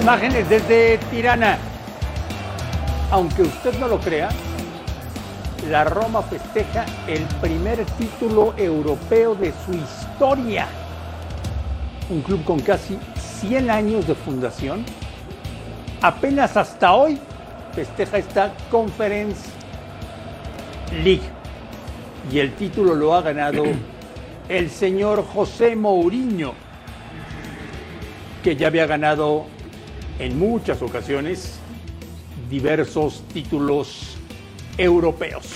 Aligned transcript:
Imágenes 0.00 0.48
desde 0.48 0.96
Tirana. 1.10 1.58
Aunque 3.10 3.42
usted 3.42 3.78
no 3.78 3.86
lo 3.86 4.00
crea, 4.00 4.30
la 5.68 5.84
Roma 5.84 6.22
festeja 6.22 6.86
el 7.06 7.22
primer 7.42 7.84
título 7.84 8.54
europeo 8.56 9.34
de 9.34 9.52
su 9.66 9.74
historia. 9.74 10.66
Un 12.08 12.22
club 12.22 12.42
con 12.44 12.60
casi 12.60 12.98
100 13.40 13.70
años 13.70 14.06
de 14.06 14.14
fundación. 14.14 14.86
Apenas 16.00 16.56
hasta 16.56 16.94
hoy 16.94 17.18
festeja 17.74 18.16
esta 18.16 18.54
Conference 18.70 19.50
League. 21.04 21.28
Y 22.32 22.38
el 22.38 22.54
título 22.54 22.94
lo 22.94 23.14
ha 23.14 23.20
ganado 23.20 23.64
el 24.48 24.70
señor 24.70 25.26
José 25.26 25.76
Mourinho, 25.76 26.54
que 28.42 28.56
ya 28.56 28.68
había 28.68 28.86
ganado 28.86 29.59
en 30.20 30.38
muchas 30.38 30.82
ocasiones 30.82 31.54
diversos 32.50 33.22
títulos 33.32 34.18
europeos. 34.76 35.46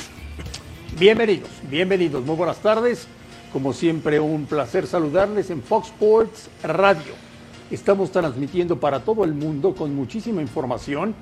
Bienvenidos, 0.98 1.51
bienvenidos, 1.70 2.25
muy 2.25 2.34
buenas 2.34 2.61
tardes. 2.61 3.07
Como 3.53 3.75
siempre, 3.75 4.19
un 4.20 4.47
placer 4.47 4.87
saludarles 4.87 5.51
en 5.51 5.62
Fox 5.62 5.89
Sports 5.89 6.48
Radio. 6.62 7.12
Estamos 7.70 8.11
transmitiendo 8.11 8.81
para 8.81 9.01
todo 9.01 9.25
el 9.25 9.35
mundo 9.35 9.75
con 9.75 9.95
muchísima 9.95 10.41
información. 10.41 11.15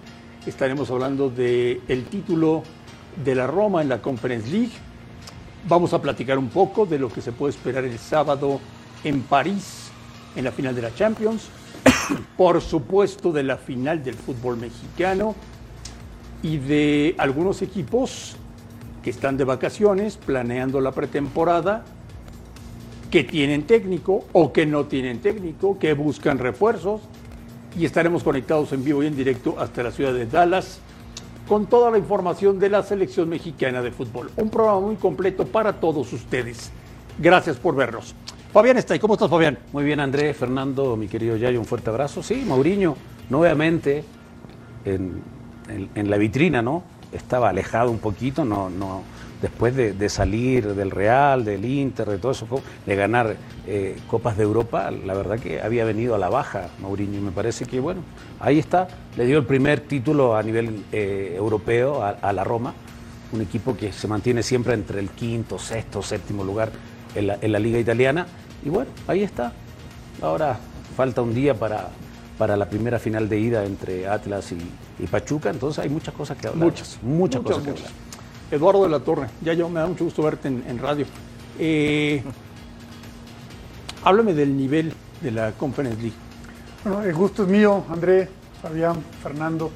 Estaremos 0.46 0.88
hablando 0.92 1.28
del 1.28 1.80
el 1.88 2.04
título 2.04 2.62
de 3.24 3.34
la 3.34 3.48
Roma 3.48 3.82
en 3.82 3.88
la 3.88 4.00
Conference 4.00 4.48
League. 4.48 4.72
Vamos 5.68 5.92
a 5.92 6.00
platicar 6.00 6.38
un 6.38 6.48
poco 6.48 6.86
de 6.86 7.00
lo 7.00 7.08
que 7.08 7.20
se 7.20 7.32
puede 7.32 7.54
esperar 7.54 7.84
el 7.84 7.98
sábado 7.98 8.60
en 9.02 9.20
París 9.22 9.90
en 10.36 10.44
la 10.44 10.52
final 10.52 10.76
de 10.76 10.82
la 10.82 10.94
Champions 10.94 11.48
por 12.36 12.60
supuesto 12.60 13.32
de 13.32 13.42
la 13.42 13.56
final 13.56 14.02
del 14.02 14.14
fútbol 14.14 14.56
mexicano 14.56 15.34
y 16.42 16.58
de 16.58 17.14
algunos 17.18 17.62
equipos 17.62 18.36
que 19.02 19.10
están 19.10 19.36
de 19.36 19.44
vacaciones 19.44 20.16
planeando 20.16 20.80
la 20.80 20.92
pretemporada, 20.92 21.84
que 23.10 23.24
tienen 23.24 23.64
técnico 23.64 24.24
o 24.32 24.52
que 24.52 24.64
no 24.64 24.86
tienen 24.86 25.20
técnico, 25.20 25.78
que 25.78 25.92
buscan 25.92 26.38
refuerzos 26.38 27.02
y 27.78 27.84
estaremos 27.84 28.22
conectados 28.22 28.72
en 28.72 28.84
vivo 28.84 29.02
y 29.02 29.06
en 29.06 29.16
directo 29.16 29.56
hasta 29.58 29.82
la 29.82 29.90
ciudad 29.90 30.14
de 30.14 30.26
Dallas 30.26 30.80
con 31.48 31.66
toda 31.66 31.90
la 31.90 31.98
información 31.98 32.58
de 32.58 32.70
la 32.70 32.82
selección 32.82 33.28
mexicana 33.28 33.82
de 33.82 33.90
fútbol. 33.90 34.30
Un 34.36 34.48
programa 34.48 34.80
muy 34.80 34.96
completo 34.96 35.44
para 35.46 35.74
todos 35.80 36.12
ustedes. 36.12 36.70
Gracias 37.18 37.56
por 37.58 37.74
vernos. 37.74 38.14
Fabián 38.52 38.76
está 38.76 38.92
ahí. 38.94 39.00
¿Cómo 39.00 39.14
estás, 39.14 39.30
Fabián? 39.30 39.58
Muy 39.72 39.82
bien, 39.84 39.98
Andrés, 39.98 40.36
Fernando, 40.36 40.94
mi 40.96 41.08
querido 41.08 41.36
Yayo, 41.36 41.58
un 41.58 41.64
fuerte 41.64 41.88
abrazo. 41.88 42.22
Sí, 42.22 42.44
Mauriño, 42.46 42.94
nuevamente 43.30 44.04
en, 44.84 45.22
en- 45.94 46.10
la 46.10 46.18
vitrina, 46.18 46.60
¿no? 46.60 46.82
Estaba 47.12 47.48
alejado 47.48 47.90
un 47.90 47.98
poquito, 47.98 48.44
no, 48.44 48.68
no, 48.68 49.02
después 49.40 49.74
de, 49.74 50.08
salir 50.08 50.74
del 50.74 50.90
Real, 50.90 51.44
del 51.44 51.64
Inter, 51.64 52.08
de 52.08 52.18
todo 52.18 52.32
eso, 52.32 52.46
de 52.86 52.96
ganar 52.96 53.36
eh, 53.66 53.98
Copas 54.06 54.36
de 54.36 54.42
Europa, 54.44 54.90
la 54.90 55.14
verdad 55.14 55.38
que 55.38 55.60
había 55.62 55.84
venido 55.84 56.14
a 56.14 56.18
la 56.18 56.28
baja 56.28 56.68
Mauriño. 56.80 57.18
Y 57.18 57.22
me 57.22 57.32
parece 57.32 57.64
que, 57.64 57.80
bueno, 57.80 58.02
ahí 58.38 58.58
está. 58.58 58.86
Le 59.16 59.24
dio 59.24 59.38
el 59.38 59.46
primer 59.46 59.80
título 59.80 60.36
a 60.36 60.42
nivel 60.42 60.84
eh, 60.92 61.34
europeo 61.38 62.02
a, 62.02 62.10
a 62.10 62.32
la 62.34 62.44
Roma 62.44 62.74
un 63.32 63.40
equipo 63.40 63.74
que 63.74 63.92
se 63.94 64.06
mantiene 64.08 64.42
siempre 64.42 64.74
entre 64.74 65.00
el 65.00 65.08
quinto, 65.08 65.58
sexto, 65.58 66.02
séptimo 66.02 66.44
lugar 66.44 66.70
en 67.14 67.26
la, 67.26 67.38
en 67.40 67.52
la 67.52 67.58
liga 67.58 67.78
italiana. 67.78 68.26
Y 68.64 68.68
bueno, 68.68 68.90
ahí 69.06 69.22
está. 69.22 69.52
Ahora 70.20 70.58
falta 70.96 71.22
un 71.22 71.34
día 71.34 71.54
para, 71.54 71.88
para 72.38 72.56
la 72.56 72.68
primera 72.68 72.98
final 72.98 73.28
de 73.28 73.38
ida 73.38 73.64
entre 73.64 74.06
Atlas 74.08 74.52
y, 74.52 74.58
y 75.02 75.06
Pachuca, 75.06 75.50
entonces 75.50 75.82
hay 75.82 75.90
muchas 75.90 76.14
cosas 76.14 76.36
que 76.36 76.48
hablar. 76.48 76.64
Muchas, 76.64 76.98
muchas, 77.02 77.42
muchas, 77.42 77.58
cosas 77.58 77.62
que 77.62 77.70
hablar. 77.70 77.90
Eduardo 78.50 78.82
de 78.82 78.88
la 78.90 79.00
Torre, 79.00 79.28
ya 79.40 79.54
yo 79.54 79.68
me 79.68 79.80
da 79.80 79.86
mucho 79.86 80.04
gusto 80.04 80.22
verte 80.22 80.48
en, 80.48 80.64
en 80.68 80.78
radio. 80.78 81.06
Eh, 81.58 82.22
háblame 84.04 84.34
del 84.34 84.56
nivel 84.56 84.92
de 85.20 85.30
la 85.30 85.52
Conference 85.52 86.00
League. 86.00 86.16
Bueno, 86.84 87.02
el 87.02 87.14
gusto 87.14 87.44
es 87.44 87.48
mío, 87.48 87.84
André, 87.88 88.28
Fabián, 88.60 89.02
Fernando. 89.22 89.70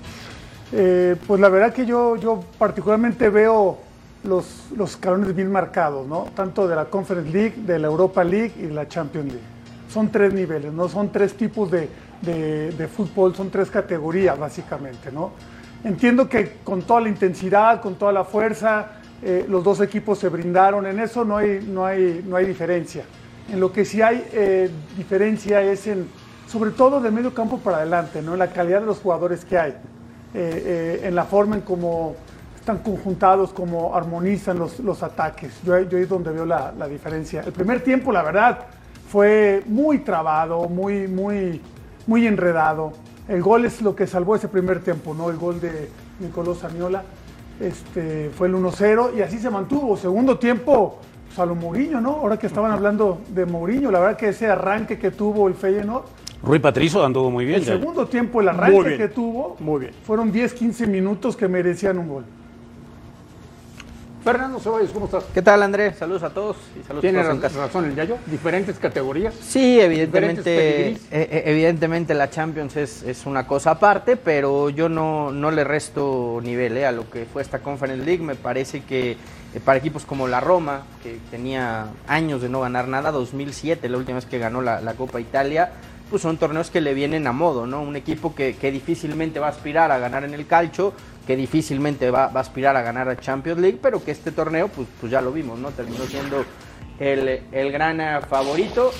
Eh, 0.72 1.16
pues 1.26 1.40
la 1.40 1.48
verdad 1.48 1.72
que 1.72 1.86
yo, 1.86 2.16
yo 2.16 2.44
particularmente 2.58 3.30
veo 3.30 3.78
los, 4.26 4.66
los 4.76 4.90
escalones 4.90 5.34
bien 5.34 5.50
marcados, 5.50 6.06
¿no? 6.06 6.26
Tanto 6.34 6.66
de 6.68 6.76
la 6.76 6.86
Conference 6.86 7.30
League, 7.30 7.54
de 7.66 7.78
la 7.78 7.86
Europa 7.86 8.22
League 8.24 8.52
y 8.58 8.62
de 8.62 8.74
la 8.74 8.88
Champions 8.88 9.26
League. 9.32 9.46
Son 9.88 10.10
tres 10.10 10.32
niveles, 10.34 10.72
¿no? 10.72 10.88
Son 10.88 11.10
tres 11.10 11.34
tipos 11.34 11.70
de, 11.70 11.88
de- 12.22 12.70
de 12.72 12.88
fútbol, 12.88 13.34
son 13.34 13.50
tres 13.50 13.70
categorías 13.70 14.38
básicamente, 14.38 15.10
¿no? 15.12 15.32
Entiendo 15.84 16.28
que 16.28 16.58
con 16.64 16.82
toda 16.82 17.00
la 17.02 17.08
intensidad, 17.08 17.80
con 17.80 17.94
toda 17.94 18.12
la 18.12 18.24
fuerza, 18.24 18.86
eh, 19.22 19.46
los 19.48 19.62
dos 19.62 19.80
equipos 19.80 20.18
se 20.18 20.28
brindaron, 20.28 20.86
en 20.86 20.98
eso 20.98 21.24
no 21.24 21.36
hay, 21.36 21.64
no 21.66 21.86
hay, 21.86 22.24
no 22.26 22.36
hay 22.36 22.46
diferencia. 22.46 23.04
En 23.50 23.60
lo 23.60 23.72
que 23.72 23.84
sí 23.84 24.02
hay 24.02 24.26
eh, 24.32 24.68
diferencia 24.96 25.62
es 25.62 25.86
en, 25.86 26.08
sobre 26.48 26.72
todo 26.72 27.00
del 27.00 27.12
medio 27.12 27.32
campo 27.32 27.58
para 27.58 27.78
adelante, 27.78 28.20
¿no? 28.22 28.32
En 28.32 28.40
la 28.40 28.48
calidad 28.48 28.80
de 28.80 28.86
los 28.86 28.98
jugadores 28.98 29.44
que 29.44 29.56
hay, 29.58 29.70
eh, 29.70 29.78
eh, 30.34 31.00
en 31.04 31.14
la 31.14 31.24
forma 31.24 31.54
en 31.56 31.62
cómo 31.62 32.16
están 32.66 32.78
conjuntados, 32.78 33.52
cómo 33.52 33.94
armonizan 33.94 34.58
los, 34.58 34.80
los 34.80 35.00
ataques. 35.04 35.52
Yo, 35.64 35.78
yo 35.82 35.98
es 35.98 36.08
donde 36.08 36.32
veo 36.32 36.44
la, 36.44 36.72
la 36.76 36.88
diferencia. 36.88 37.42
El 37.46 37.52
primer 37.52 37.80
tiempo, 37.84 38.10
la 38.10 38.22
verdad, 38.22 38.58
fue 39.08 39.62
muy 39.66 40.00
trabado, 40.00 40.68
muy, 40.68 41.06
muy, 41.06 41.60
muy 42.08 42.26
enredado. 42.26 42.92
El 43.28 43.40
gol 43.40 43.66
es 43.66 43.80
lo 43.82 43.94
que 43.94 44.08
salvó 44.08 44.34
ese 44.34 44.48
primer 44.48 44.80
tiempo, 44.80 45.14
¿no? 45.14 45.30
El 45.30 45.36
gol 45.36 45.60
de 45.60 45.88
Nicolás 46.18 46.58
Saniola. 46.58 47.04
Este, 47.60 48.30
fue 48.36 48.48
el 48.48 48.54
1-0 48.56 49.16
y 49.16 49.22
así 49.22 49.38
se 49.38 49.48
mantuvo. 49.48 49.96
Segundo 49.96 50.36
tiempo, 50.36 50.98
pues, 51.28 51.38
a 51.38 51.46
lo 51.46 51.54
Mourinho, 51.54 52.00
¿no? 52.00 52.14
Ahora 52.16 52.36
que 52.36 52.48
estaban 52.48 52.72
hablando 52.72 53.20
de 53.28 53.46
Mourinho, 53.46 53.92
la 53.92 54.00
verdad 54.00 54.16
que 54.16 54.30
ese 54.30 54.48
arranque 54.48 54.98
que 54.98 55.12
tuvo 55.12 55.46
el 55.46 55.54
Feyenoord, 55.54 56.06
Rui 56.42 56.58
Patricio 56.58 57.04
anduvo 57.04 57.30
muy 57.30 57.44
bien. 57.44 57.60
el 57.60 57.64
segundo 57.64 58.06
tiempo, 58.06 58.40
el 58.40 58.48
arranque 58.48 58.96
que 58.96 59.08
tuvo, 59.08 59.56
Muy 59.58 59.80
bien. 59.80 59.92
fueron 60.04 60.32
10-15 60.32 60.86
minutos 60.86 61.36
que 61.36 61.48
merecían 61.48 61.98
un 61.98 62.08
gol. 62.08 62.24
Fernando 64.26 64.58
Ceballos, 64.58 64.90
¿cómo 64.90 65.04
estás? 65.04 65.22
¿Qué 65.32 65.40
tal, 65.40 65.62
André? 65.62 65.94
Saludos 65.94 66.24
a 66.24 66.30
todos 66.30 66.56
y 66.74 66.82
saludos 66.82 67.04
a 67.04 67.22
todos 67.22 67.34
en 67.36 67.40
casa. 67.40 67.58
razón 67.60 67.84
el 67.84 67.94
Yayo, 67.94 68.18
diferentes 68.26 68.76
categorías. 68.76 69.32
Sí, 69.40 69.78
evidentemente, 69.78 70.88
eh, 70.88 70.98
eh, 71.12 71.42
evidentemente 71.46 72.12
la 72.12 72.28
Champions 72.28 72.74
es, 72.74 73.04
es 73.04 73.24
una 73.24 73.46
cosa 73.46 73.70
aparte, 73.70 74.16
pero 74.16 74.68
yo 74.68 74.88
no, 74.88 75.30
no 75.30 75.52
le 75.52 75.62
resto 75.62 76.40
nivel 76.42 76.76
eh, 76.76 76.86
a 76.86 76.90
lo 76.90 77.08
que 77.08 77.24
fue 77.24 77.40
esta 77.40 77.60
Conference 77.60 78.04
League. 78.04 78.20
Me 78.20 78.34
parece 78.34 78.82
que 78.82 79.12
eh, 79.12 79.60
para 79.64 79.78
equipos 79.78 80.04
como 80.04 80.26
la 80.26 80.40
Roma, 80.40 80.82
que 81.04 81.20
tenía 81.30 81.86
años 82.08 82.42
de 82.42 82.48
no 82.48 82.62
ganar 82.62 82.88
nada, 82.88 83.12
2007, 83.12 83.88
la 83.88 83.96
última 83.96 84.16
vez 84.16 84.26
que 84.26 84.40
ganó 84.40 84.60
la, 84.60 84.80
la 84.80 84.94
Copa 84.94 85.20
Italia, 85.20 85.70
pues 86.10 86.22
son 86.22 86.36
torneos 86.36 86.70
que 86.70 86.80
le 86.80 86.94
vienen 86.94 87.26
a 87.26 87.32
modo, 87.32 87.66
¿no? 87.66 87.80
Un 87.80 87.96
equipo 87.96 88.34
que, 88.34 88.56
que 88.56 88.70
difícilmente 88.70 89.38
va 89.38 89.46
a 89.46 89.50
aspirar 89.50 89.90
a 89.92 89.98
ganar 89.98 90.24
en 90.24 90.34
el 90.34 90.46
calcio, 90.46 90.92
que 91.26 91.36
difícilmente 91.36 92.10
va, 92.10 92.28
va 92.28 92.40
a 92.40 92.42
aspirar 92.42 92.76
a 92.76 92.82
ganar 92.82 93.08
a 93.08 93.16
Champions 93.16 93.60
League, 93.60 93.78
pero 93.82 94.02
que 94.04 94.10
este 94.12 94.30
torneo, 94.32 94.68
pues, 94.68 94.86
pues 95.00 95.10
ya 95.10 95.20
lo 95.20 95.32
vimos, 95.32 95.58
¿no? 95.58 95.70
Terminó 95.70 96.04
siendo 96.04 96.44
el, 97.00 97.42
el 97.50 97.72
gran 97.72 98.00
eh, 98.00 98.20
favorito. 98.28 98.92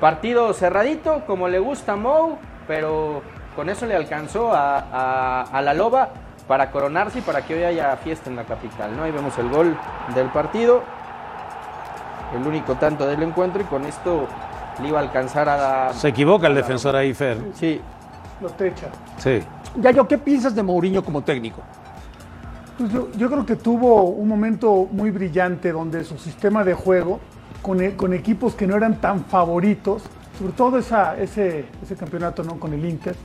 Partido 0.00 0.52
cerradito, 0.54 1.24
como 1.26 1.48
le 1.48 1.58
gusta 1.58 1.92
a 1.92 1.96
Mou, 1.96 2.38
pero 2.66 3.22
con 3.54 3.68
eso 3.70 3.86
le 3.86 3.94
alcanzó 3.94 4.52
a, 4.52 4.78
a- 4.78 5.42
a 5.42 5.62
la 5.62 5.72
Loba 5.74 6.08
para 6.46 6.70
coronarse 6.70 7.18
y 7.18 7.22
para 7.22 7.42
que 7.42 7.54
hoy 7.54 7.64
haya 7.64 7.96
fiesta 7.96 8.30
en 8.30 8.36
la 8.36 8.44
capital, 8.44 8.96
¿no? 8.96 9.02
Ahí 9.04 9.10
vemos 9.10 9.36
el 9.38 9.48
gol 9.48 9.76
del 10.14 10.28
partido, 10.28 10.82
el 12.38 12.46
único 12.46 12.74
tanto 12.74 13.06
del 13.06 13.22
encuentro 13.22 13.60
y 13.62 13.64
con 13.64 13.84
esto 13.84 14.26
le 14.82 14.88
iba 14.88 14.98
a 14.98 15.02
alcanzar 15.02 15.48
a... 15.48 15.92
Se 15.94 16.08
equivoca 16.08 16.46
el 16.46 16.54
defensor 16.54 16.94
ahí, 16.96 17.14
Fer. 17.14 17.38
Sí, 17.54 17.80
lo 18.40 18.48
techa. 18.50 18.88
Sí. 19.16 19.42
Yayo, 19.80 20.06
¿qué 20.08 20.18
piensas 20.18 20.54
de 20.54 20.62
Mourinho 20.62 21.04
como 21.04 21.22
técnico? 21.22 21.60
Pues 22.78 22.92
yo, 22.92 23.08
yo 23.16 23.30
creo 23.30 23.46
que 23.46 23.56
tuvo 23.56 24.04
un 24.04 24.28
momento 24.28 24.88
muy 24.90 25.10
brillante 25.10 25.72
donde 25.72 26.04
su 26.04 26.18
sistema 26.18 26.62
de 26.64 26.74
juego, 26.74 27.20
con, 27.62 27.80
e- 27.82 27.96
con 27.96 28.12
equipos 28.12 28.54
que 28.54 28.66
no 28.66 28.76
eran 28.76 29.00
tan 29.00 29.24
favoritos, 29.24 30.02
sobre 30.38 30.52
todo 30.52 30.78
esa, 30.78 31.16
ese, 31.18 31.64
ese 31.82 31.96
campeonato 31.96 32.42
¿no? 32.42 32.60
con 32.60 32.74
el 32.74 32.84
Inter, 32.84 33.16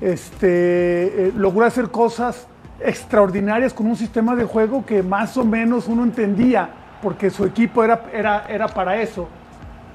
este, 0.00 1.28
eh, 1.28 1.32
logró 1.36 1.64
hacer 1.64 1.90
cosas 1.90 2.46
extraordinarias 2.80 3.72
con 3.74 3.86
un 3.86 3.96
sistema 3.96 4.34
de 4.36 4.44
juego 4.44 4.84
que 4.86 5.02
más 5.02 5.36
o 5.36 5.44
menos 5.44 5.88
uno 5.88 6.04
entendía, 6.04 6.68
porque 7.02 7.30
su 7.30 7.44
equipo 7.44 7.82
era, 7.82 8.04
era, 8.12 8.44
era 8.48 8.68
para 8.68 9.00
eso. 9.00 9.28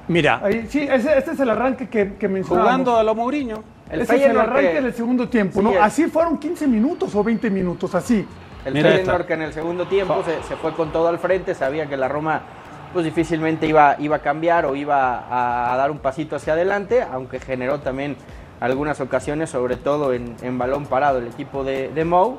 Mira, 0.08 0.40
Ahí, 0.42 0.66
sí, 0.68 0.80
ese, 0.90 1.16
este 1.18 1.32
es 1.32 1.40
el 1.40 1.50
arranque 1.50 1.88
que, 1.88 2.14
que 2.14 2.28
mencionábamos. 2.28 2.70
Jugando 2.72 2.96
a 2.96 3.02
lo 3.02 3.14
Mourinho. 3.14 3.62
El 3.90 4.02
Ese 4.02 4.16
es 4.16 4.22
el 4.30 4.38
arranque 4.38 4.72
que- 4.72 4.80
del 4.82 4.94
segundo 4.94 5.28
tiempo, 5.28 5.60
Sí, 5.60 5.64
¿no? 5.64 5.70
es. 5.72 5.78
Así 5.80 6.04
fueron 6.06 6.38
15 6.38 6.66
minutos 6.66 7.14
o 7.14 7.24
20 7.24 7.50
minutos, 7.50 7.94
así. 7.94 8.26
El 8.64 8.74
Feyenoord 8.74 9.24
que 9.26 9.34
en 9.34 9.42
el 9.42 9.52
segundo 9.52 9.86
tiempo 9.86 10.22
se, 10.24 10.42
se 10.46 10.56
fue 10.56 10.72
con 10.74 10.92
todo 10.92 11.08
al 11.08 11.18
frente, 11.18 11.54
sabía 11.54 11.86
que 11.86 11.96
la 11.96 12.08
Roma 12.08 12.42
pues 12.92 13.04
difícilmente 13.04 13.66
iba, 13.66 13.96
iba 13.98 14.16
a 14.16 14.18
cambiar 14.20 14.66
o 14.66 14.74
iba 14.74 15.18
a, 15.20 15.72
a 15.72 15.76
dar 15.76 15.90
un 15.90 15.98
pasito 15.98 16.36
hacia 16.36 16.54
adelante, 16.54 17.02
aunque 17.02 17.38
generó 17.38 17.80
también 17.80 18.16
algunas 18.60 19.00
ocasiones, 19.00 19.50
sobre 19.50 19.76
todo 19.76 20.12
en, 20.12 20.34
en 20.42 20.58
balón 20.58 20.86
parado 20.86 21.18
el 21.18 21.26
equipo 21.28 21.64
de, 21.64 21.88
de 21.90 22.04
Mou. 22.04 22.38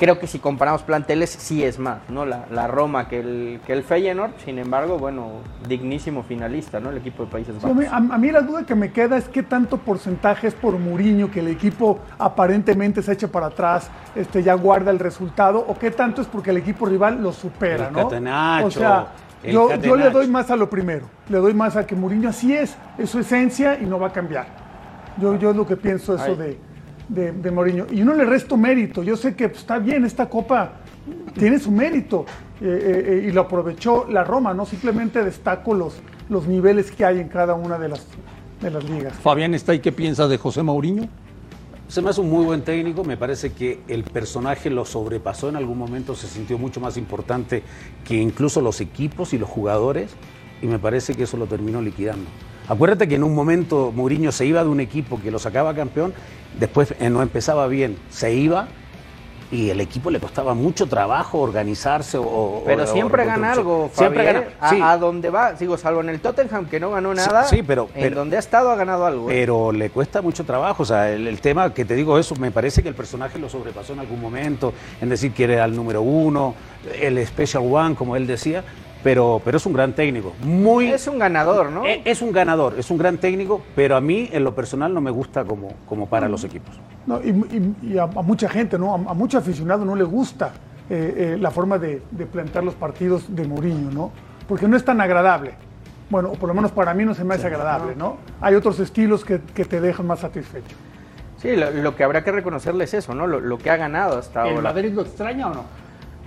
Creo 0.00 0.18
que 0.18 0.26
si 0.26 0.38
comparamos 0.38 0.82
planteles, 0.82 1.28
sí 1.28 1.62
es 1.62 1.78
más, 1.78 1.98
¿no? 2.08 2.24
La, 2.24 2.46
la 2.50 2.66
Roma 2.66 3.06
que 3.06 3.20
el, 3.20 3.60
que 3.66 3.74
el 3.74 3.82
Feyenoord, 3.82 4.30
sin 4.44 4.58
embargo, 4.58 4.98
bueno, 4.98 5.28
dignísimo 5.68 6.22
finalista, 6.22 6.80
¿no? 6.80 6.88
El 6.88 6.96
equipo 6.96 7.26
de 7.26 7.30
Países 7.30 7.54
Sí, 7.60 7.68
a, 7.68 7.74
mí, 7.74 7.84
Bajos. 7.84 8.10
a- 8.10 8.14
a 8.14 8.18
mí 8.18 8.30
la 8.32 8.40
duda 8.40 8.64
que 8.64 8.74
me 8.74 8.92
queda 8.92 9.18
es 9.18 9.28
qué 9.28 9.42
tanto 9.42 9.76
porcentaje 9.76 10.46
es 10.46 10.54
por 10.54 10.78
Muriño, 10.78 11.30
que 11.30 11.40
el 11.40 11.48
equipo 11.48 11.98
aparentemente 12.18 13.02
se 13.02 13.12
echa 13.12 13.28
para 13.28 13.46
atrás, 13.48 13.90
este, 14.14 14.42
ya 14.42 14.54
guarda 14.54 14.90
el 14.90 14.98
resultado, 14.98 15.62
o 15.68 15.78
qué 15.78 15.90
tanto 15.90 16.22
es 16.22 16.28
porque 16.28 16.48
el 16.48 16.56
equipo 16.56 16.86
rival 16.86 17.22
lo 17.22 17.30
supera, 17.32 17.88
El 17.88 17.92
¿no? 17.92 18.04
catenacho, 18.04 18.66
o 18.66 18.70
sea, 18.70 19.08
el 19.42 19.52
yo, 19.52 19.74
yo 19.76 19.96
le 19.96 20.08
doy 20.08 20.28
más 20.28 20.50
a 20.50 20.56
lo 20.56 20.70
primero, 20.70 21.06
le 21.28 21.36
doy 21.36 21.52
más 21.52 21.76
a 21.76 21.86
que 21.86 21.94
Muriño 21.94 22.30
así 22.30 22.54
es, 22.56 22.74
es 22.96 23.10
su 23.10 23.18
esencia 23.18 23.78
y 23.78 23.84
no 23.84 23.98
va 24.00 24.06
a 24.06 24.12
cambiar. 24.14 24.46
Yo, 25.18 25.36
yo 25.36 25.50
es 25.50 25.56
lo 25.56 25.66
que 25.66 25.76
pienso 25.76 26.14
eso 26.14 26.24
Ay. 26.24 26.36
de, 26.36 26.60
de, 27.10 27.32
de 27.32 27.50
Mourinho. 27.50 27.86
Y 27.90 28.00
no 28.02 28.14
le 28.14 28.24
resto 28.24 28.56
mérito, 28.56 29.02
yo 29.02 29.16
sé 29.16 29.34
que 29.34 29.48
pues, 29.48 29.60
está 29.60 29.78
bien, 29.78 30.04
esta 30.04 30.28
copa 30.28 30.72
tiene 31.38 31.58
su 31.58 31.70
mérito 31.70 32.24
eh, 32.60 32.64
eh, 32.66 33.04
eh, 33.06 33.28
y 33.28 33.32
lo 33.32 33.42
aprovechó 33.42 34.06
la 34.08 34.24
Roma, 34.24 34.54
no 34.54 34.64
simplemente 34.64 35.24
destaco 35.24 35.74
los, 35.74 35.94
los 36.28 36.46
niveles 36.46 36.90
que 36.90 37.04
hay 37.04 37.18
en 37.18 37.28
cada 37.28 37.54
una 37.54 37.78
de 37.78 37.88
las, 37.88 38.06
de 38.60 38.70
las 38.70 38.84
ligas. 38.84 39.14
Fabián 39.14 39.54
está 39.54 39.72
ahí, 39.72 39.80
¿qué 39.80 39.92
piensas 39.92 40.30
de 40.30 40.38
José 40.38 40.62
Mourinho? 40.62 41.08
Se 41.88 42.00
me 42.00 42.10
hace 42.10 42.20
un 42.20 42.30
muy 42.30 42.44
buen 42.44 42.62
técnico, 42.62 43.02
me 43.02 43.16
parece 43.16 43.52
que 43.52 43.80
el 43.88 44.04
personaje 44.04 44.70
lo 44.70 44.84
sobrepasó 44.84 45.48
en 45.48 45.56
algún 45.56 45.76
momento, 45.76 46.14
se 46.14 46.28
sintió 46.28 46.56
mucho 46.56 46.80
más 46.80 46.96
importante 46.96 47.64
que 48.04 48.14
incluso 48.14 48.60
los 48.60 48.80
equipos 48.80 49.32
y 49.32 49.38
los 49.38 49.48
jugadores 49.48 50.14
y 50.62 50.68
me 50.68 50.78
parece 50.78 51.14
que 51.14 51.24
eso 51.24 51.36
lo 51.36 51.46
terminó 51.46 51.82
liquidando. 51.82 52.26
Acuérdate 52.70 53.08
que 53.08 53.16
en 53.16 53.24
un 53.24 53.34
momento 53.34 53.90
Mourinho 53.92 54.30
se 54.30 54.46
iba 54.46 54.62
de 54.62 54.70
un 54.70 54.78
equipo 54.78 55.20
que 55.20 55.32
lo 55.32 55.40
sacaba 55.40 55.74
campeón, 55.74 56.14
después 56.56 56.94
eh, 57.00 57.10
no 57.10 57.20
empezaba 57.20 57.66
bien, 57.66 57.96
se 58.10 58.32
iba 58.32 58.68
y 59.50 59.70
el 59.70 59.80
equipo 59.80 60.08
le 60.12 60.20
costaba 60.20 60.54
mucho 60.54 60.86
trabajo 60.86 61.40
organizarse 61.40 62.16
o-. 62.16 62.62
Pero 62.64 62.84
o 62.84 62.86
siempre 62.86 63.24
gana 63.24 63.50
algo, 63.50 63.90
Siempre 63.92 64.24
Fabián, 64.24 64.44
gana, 64.44 64.56
a, 64.60 64.70
sí. 64.70 64.78
a 64.80 64.96
donde 64.98 65.30
va, 65.30 65.54
digo, 65.54 65.76
salvo 65.76 66.00
en 66.02 66.10
el 66.10 66.20
Tottenham 66.20 66.66
que 66.66 66.78
no 66.78 66.92
ganó 66.92 67.12
nada, 67.12 67.42
sí, 67.42 67.64
pero- 67.64 67.88
en 67.96 68.02
pero- 68.02 68.14
donde 68.20 68.36
ha 68.36 68.38
estado 68.38 68.70
ha 68.70 68.76
ganado 68.76 69.04
algo. 69.04 69.28
¿eh? 69.28 69.34
Pero 69.34 69.72
le 69.72 69.90
cuesta 69.90 70.22
mucho 70.22 70.44
trabajo, 70.44 70.84
o 70.84 70.86
sea, 70.86 71.10
el, 71.10 71.26
el 71.26 71.40
tema 71.40 71.74
que 71.74 71.84
te 71.84 71.96
digo 71.96 72.16
eso, 72.20 72.36
me 72.36 72.52
parece 72.52 72.84
que 72.84 72.88
el 72.88 72.94
personaje 72.94 73.40
lo 73.40 73.48
sobrepasó 73.48 73.94
en 73.94 73.98
algún 73.98 74.20
momento, 74.20 74.72
en 75.00 75.08
decir 75.08 75.32
que 75.32 75.42
era 75.42 75.64
el 75.64 75.74
número 75.74 76.02
uno, 76.02 76.54
el 77.00 77.26
special 77.26 77.64
one, 77.68 77.96
como 77.96 78.14
él 78.14 78.28
decía, 78.28 78.62
pero, 79.02 79.40
pero 79.44 79.56
es 79.56 79.66
un 79.66 79.72
gran 79.72 79.92
técnico, 79.94 80.32
muy... 80.42 80.88
es 80.88 81.06
un 81.06 81.18
ganador, 81.18 81.70
¿no? 81.70 81.86
eh, 81.86 82.02
es 82.04 82.22
un 82.22 82.32
ganador, 82.32 82.74
es 82.78 82.90
un 82.90 82.98
gran 82.98 83.18
técnico, 83.18 83.62
pero 83.74 83.96
a 83.96 84.00
mí 84.00 84.28
en 84.32 84.44
lo 84.44 84.54
personal 84.54 84.92
no 84.92 85.00
me 85.00 85.10
gusta 85.10 85.44
como, 85.44 85.68
como 85.88 86.06
para 86.08 86.28
los 86.28 86.44
equipos. 86.44 86.78
No, 87.06 87.20
y 87.22 87.30
y- 87.30 87.92
y 87.94 87.98
a, 87.98 88.04
a 88.04 88.22
mucha 88.22 88.48
gente, 88.48 88.78
¿no? 88.78 88.92
A, 88.92 88.96
a 88.96 89.14
mucho 89.14 89.38
aficionado 89.38 89.84
no 89.84 89.94
le 89.96 90.04
gusta 90.04 90.52
eh, 90.90 91.34
eh, 91.34 91.38
la 91.40 91.50
forma 91.50 91.78
de, 91.78 92.02
de 92.10 92.26
plantear 92.26 92.62
los 92.64 92.74
partidos 92.74 93.34
de 93.34 93.46
Mourinho, 93.46 93.90
¿no? 93.90 94.10
Porque 94.48 94.68
no 94.68 94.76
es 94.76 94.84
tan 94.84 95.00
agradable. 95.00 95.52
Bueno, 96.10 96.30
o 96.30 96.32
por 96.32 96.48
lo 96.48 96.54
menos 96.54 96.72
para 96.72 96.92
mí 96.92 97.04
no 97.04 97.14
se 97.14 97.22
me 97.24 97.36
hace 97.36 97.46
agradable, 97.46 97.94
¿no? 97.96 98.16
Hay 98.40 98.54
otros 98.56 98.80
estilos 98.80 99.24
que, 99.24 99.40
que 99.54 99.64
te 99.64 99.80
dejan 99.80 100.06
más 100.08 100.18
satisfecho. 100.20 100.74
Sí, 101.38 101.54
lo, 101.56 101.70
lo 101.70 101.94
que 101.96 102.02
habrá 102.04 102.22
que 102.24 102.32
reconocerle 102.32 102.84
es 102.84 102.92
eso, 102.94 103.14
¿no? 103.14 103.26
Lo, 103.28 103.38
lo 103.40 103.56
que 103.58 103.70
ha 103.70 103.76
ganado 103.76 104.18
hasta 104.18 104.42
¿El 104.46 104.56
ahora. 104.56 104.72
Madrid 104.74 104.92
lo 104.92 105.02
extraña 105.02 105.46
o 105.48 105.54
no? 105.54 105.64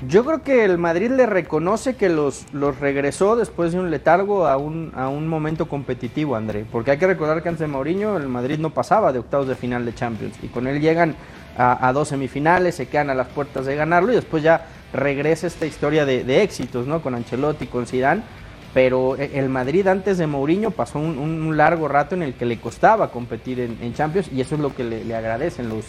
Yo 0.08 0.26
creo 0.26 0.42
que 0.42 0.66
el 0.66 0.78
Madrid 0.78 1.12
le 1.12 1.26
reconoce 1.26 1.96
que 1.96 2.10
los, 2.10 2.46
los 2.52 2.80
regresó 2.80 3.36
después 3.36 3.74
de 3.74 3.80
un 3.80 3.92
letargo 3.92 4.48
a 4.48 4.58
un, 4.58 4.92
a 4.96 5.08
un 5.08 5.28
momento 5.28 5.68
competitivo, 5.68 6.36
André. 6.36 6.66
Porque 6.72 6.92
hay 6.92 6.98
que 6.98 7.08
recordar 7.08 7.44
que 7.44 7.50
antes 7.50 7.60
de 7.60 7.68
Mourinho 7.68 8.18
el 8.18 8.28
Madrid 8.28 8.58
no 8.60 8.72
pasaba 8.72 9.14
de 9.14 9.20
octavos 9.20 9.48
de 9.48 9.56
final 9.56 9.86
de 9.86 9.94
Champions. 9.94 10.36
Y 10.42 10.48
con 10.48 10.68
él 10.68 10.82
llegan 10.82 11.16
a, 11.58 11.94
dos 11.94 12.08
semifinales, 12.08 12.76
se 12.76 12.88
quedan 12.88 13.12
a 13.12 13.16
las 13.16 13.28
puertas 13.28 13.66
de 13.66 13.76
ganarlo 13.76 14.12
y 14.12 14.16
después 14.16 14.42
ya 14.42 14.66
regresa 14.92 15.46
esta 15.46 15.68
historia 15.68 16.06
de, 16.06 16.24
de 16.24 16.42
éxitos, 16.42 16.88
¿no? 16.88 17.02
Con 17.02 17.14
Ancelotti, 17.14 17.68
con 17.68 17.86
Zidane. 17.86 18.24
Pero 18.74 19.16
e- 19.18 19.38
el 19.38 19.50
Madrid 19.50 19.86
antes 19.88 20.18
de 20.18 20.26
Mourinho 20.26 20.72
pasó 20.72 20.98
un, 20.98 21.20
un 21.20 21.56
largo 21.56 21.88
rato 21.88 22.16
en 22.16 22.24
el 22.24 22.34
que 22.34 22.46
le 22.46 22.60
costaba 22.60 23.12
competir 23.12 23.60
en, 23.60 23.78
en 23.82 23.94
Champions 23.94 24.30
y 24.34 24.42
eso 24.42 24.56
es 24.56 24.62
lo 24.62 24.76
que 24.76 24.84
le, 24.84 25.06
le 25.06 25.16
agradecen 25.16 25.70
los, 25.70 25.86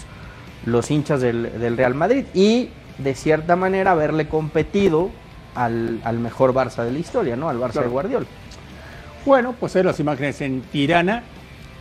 los 0.67 0.91
hinchas 0.91 1.23
del, 1.23 1.59
del 1.59 1.79
Real 1.79 1.95
Madrid 1.95 2.27
y 2.35 2.69
de 2.99 3.15
cierta 3.15 3.57
manera 3.57 3.93
haberle 3.93 4.29
competido 4.29 5.11
al, 5.55 6.01
al 6.05 6.19
mejor 6.19 6.53
Barça 6.53 6.85
de 6.85 6.93
la 6.93 6.99
historia, 6.99 7.37
¿no? 7.37 7.49
Al 7.49 7.59
Barça 7.59 7.73
Claro. 7.73 7.89
de 7.89 7.93
Guardiola. 7.93 8.27
Bueno, 9.27 9.55
pues 9.59 9.75
hay 9.77 9.83
las 9.83 9.99
imágenes 10.01 10.41
en 10.41 10.61
Tirana. 10.63 11.23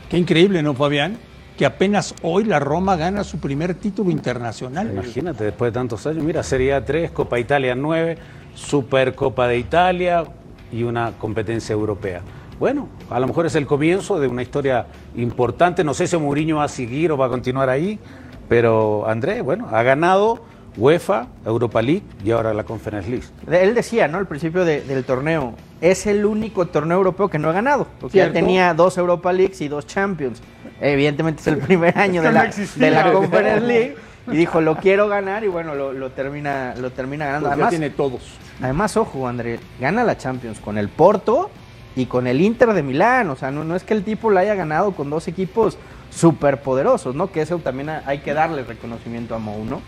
Qué 0.10 0.18
increíble, 0.18 0.63
¿no, 0.63 0.74
Fabián? 0.74 1.18
Que 1.57 1.65
apenas 1.65 2.15
hoy 2.24 2.45
la 2.45 2.60
Roma 2.60 2.95
gana 2.95 3.24
su 3.24 3.39
primer 3.39 3.75
título 3.75 4.10
internacional. 4.12 4.89
Imagínate, 4.92 5.44
después 5.44 5.71
de 5.71 5.80
tantos 5.80 6.06
años, 6.07 6.24
mira, 6.24 6.42
Serie 6.42 6.74
A 6.74 6.83
3, 6.86 7.12
Copa 7.12 7.38
Italia 7.39 7.75
9, 7.75 8.18
Supercopa 8.56 9.48
de 9.48 9.57
Italia 9.57 10.24
y 10.71 10.83
una 10.83 11.12
competencia 11.19 11.74
europea. 11.74 12.21
Bueno, 12.59 12.88
a 13.09 13.19
lo 13.19 13.27
mejor 13.27 13.45
es 13.45 13.56
el 13.56 13.68
comienzo 13.68 14.19
de 14.19 14.27
una 14.27 14.42
historia 14.42 14.86
importante. 15.16 15.83
No 15.83 15.94
sé 15.94 16.07
si 16.07 16.18
Mourinho 16.18 16.57
va 16.57 16.63
a 16.66 16.68
seguir 16.69 17.12
o 17.12 17.18
va 17.18 17.25
a 17.27 17.30
continuar 17.30 17.69
ahí, 17.69 18.00
pero 18.48 19.07
Andrés, 19.07 19.44
bueno, 19.44 19.68
ha 19.71 19.83
ganado 19.83 20.42
UEFA, 20.77 21.27
Europa 21.45 21.81
League 21.81 22.03
y 22.23 22.31
ahora 22.31 22.53
la 22.53 22.63
Conference 22.63 23.09
League. 23.09 23.25
Él 23.51 23.75
decía, 23.75 24.07
¿no? 24.07 24.18
Al 24.18 24.27
principio 24.27 24.65
de- 24.65 24.81
del 24.81 25.03
torneo, 25.03 25.53
es 25.81 26.07
el 26.07 26.25
único 26.25 26.65
torneo 26.68 26.97
europeo 26.97 27.30
que 27.30 27.37
no 27.39 27.49
ha 27.49 27.53
ganado, 27.53 27.87
porque 27.99 28.18
ya 28.18 28.23
Cierto. 28.25 28.39
tenía 28.39 28.73
dos 28.73 28.97
Europa 28.97 29.31
Leagues 29.31 29.61
y 29.61 29.68
dos 29.68 29.85
Champions. 29.85 30.42
Evidentemente 30.81 31.42
es 31.42 31.47
el 31.47 31.57
primer 31.57 31.97
año 31.97 32.21
de 32.21 32.27
no 32.30 32.33
la, 32.33 32.45
existía. 32.45 32.85
de 32.85 32.92
la 32.92 33.11
Conference 33.11 33.61
League 33.68 33.95
y 34.31 34.35
dijo, 34.37 34.61
lo 34.61 34.75
quiero 34.77 35.07
ganar 35.07 35.44
y 35.44 35.47
bueno, 35.47 35.75
lo, 35.75 35.94
lo 35.94 36.09
termina, 36.11 36.73
lo 36.80 36.92
termina 36.92 37.25
ganando. 37.25 37.49
Pues 37.49 37.57
ya 37.57 37.63
Además, 37.65 37.69
tiene 37.69 37.89
todos. 37.92 38.21
Además, 38.61 38.97
ojo, 38.97 39.27
André, 39.27 39.59
gana 39.80 40.03
la 40.03 40.18
Champions 40.18 40.59
con 40.59 40.77
el 40.77 40.89
Porto 40.89 41.49
y 41.95 42.06
con 42.07 42.25
el 42.27 42.42
Inter 42.42 42.73
de 42.73 42.81
Milán. 42.83 43.30
O 43.30 43.35
sea, 43.35 43.51
no, 43.51 43.63
no 43.63 43.75
es 43.75 43.83
que 43.83 43.94
el 43.94 44.03
tipo 44.03 44.31
la 44.31 44.42
haya 44.42 44.56
ganado 44.56 44.94
con 44.94 45.09
dos 45.09 45.27
equipos 45.27 45.77
súper 46.09 46.61
poderosos, 46.61 47.13
¿no? 47.15 47.31
Que 47.31 47.42
eso 47.42 47.57
también 47.59 47.89
ha- 47.89 48.03
hay 48.06 48.19
que 48.19 48.33
darle 48.33 48.63
reconocimiento 48.63 49.35
a 49.35 49.39
Mou, 49.39 49.63
¿no? 49.65 49.81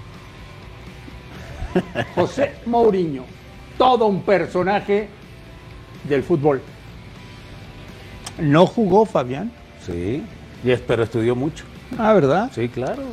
José 2.15 2.53
Mourinho, 2.65 3.23
todo 3.77 4.05
un 4.07 4.21
personaje 4.21 5.07
del 6.03 6.23
fútbol. 6.23 6.61
¿No 8.39 8.65
jugó 8.65 9.05
Fabián? 9.05 9.51
Sí, 9.85 10.23
y 10.63 10.71
es- 10.71 10.81
pero 10.81 11.03
estudió 11.03 11.35
mucho. 11.35 11.63
Ah, 11.97 12.13
¿verdad? 12.13 12.51
Sí, 12.53 12.67
claro. 12.69 13.03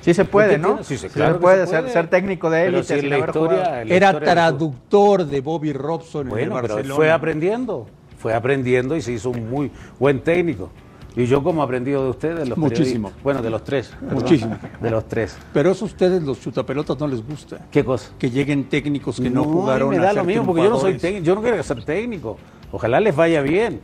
Sí 0.00 0.12
se 0.12 0.24
puede, 0.24 0.52
¿Qué 0.52 0.58
¿no? 0.58 0.78
Sí, 0.78 0.96
sí, 0.96 0.98
se 0.98 1.08
claro 1.08 1.40
puede, 1.40 1.64
se 1.64 1.70
ser, 1.70 1.80
puede. 1.80 1.92
ser 1.92 2.10
técnico 2.10 2.50
de 2.50 2.66
élite 2.66 2.94
si 2.94 3.00
sin 3.00 3.10
la 3.10 3.16
haber 3.16 3.28
historia- 3.30 3.84
la 3.84 3.94
Era 3.94 4.20
traductor 4.20 5.24
de 5.26 5.40
Bobby 5.40 5.72
Robson 5.72 6.22
en 6.22 6.26
el 6.26 6.30
Bueno, 6.50 6.54
pero 6.60 6.74
Barcelona. 6.74 6.94
fue 6.94 7.10
aprendiendo, 7.10 7.86
fue 8.18 8.34
aprendiendo 8.34 8.96
y 8.96 9.02
se 9.02 9.12
hizo 9.12 9.30
un 9.30 9.48
muy 9.48 9.70
buen 9.98 10.20
técnico. 10.20 10.70
Y 11.16 11.26
yo 11.26 11.42
como 11.44 11.60
he 11.62 11.64
aprendido 11.64 12.02
de 12.02 12.10
ustedes, 12.10 12.48
los 12.48 12.58
Muchísimo. 12.58 13.12
Bueno, 13.22 13.40
de 13.40 13.48
los 13.50 13.62
tres. 13.62 13.90
perdón. 14.00 14.14
Muchísimo. 14.14 14.58
De 14.80 14.90
los 14.90 15.06
tres. 15.08 15.36
Pero 15.52 15.70
eso 15.70 15.84
a 15.84 15.86
ustedes, 15.88 16.22
los 16.24 16.40
chutapelotas, 16.40 16.98
no 16.98 17.06
les 17.06 17.24
gusta. 17.24 17.58
¿Qué 17.70 17.84
cosa? 17.84 18.10
Que 18.18 18.30
lleguen 18.30 18.64
técnicos 18.68 19.20
que 19.20 19.30
no, 19.30 19.42
a 19.42 19.46
mí 19.46 19.52
jugaron 19.52 19.90
me 19.90 19.98
a 19.98 20.02
da 20.02 20.08
ser 20.08 20.16
lo 20.16 20.24
mismo 20.24 20.46
porque 20.46 20.62
yo 20.64 20.70
no 20.70 20.78
soy 20.80 20.98
técnico, 20.98 21.24
yo 21.24 21.34
no 21.36 21.42
quiero 21.42 21.62
ser 21.62 21.84
técnico. 21.84 22.36
Ojalá 22.72 22.98
les 22.98 23.14
vaya 23.14 23.42
bien. 23.42 23.80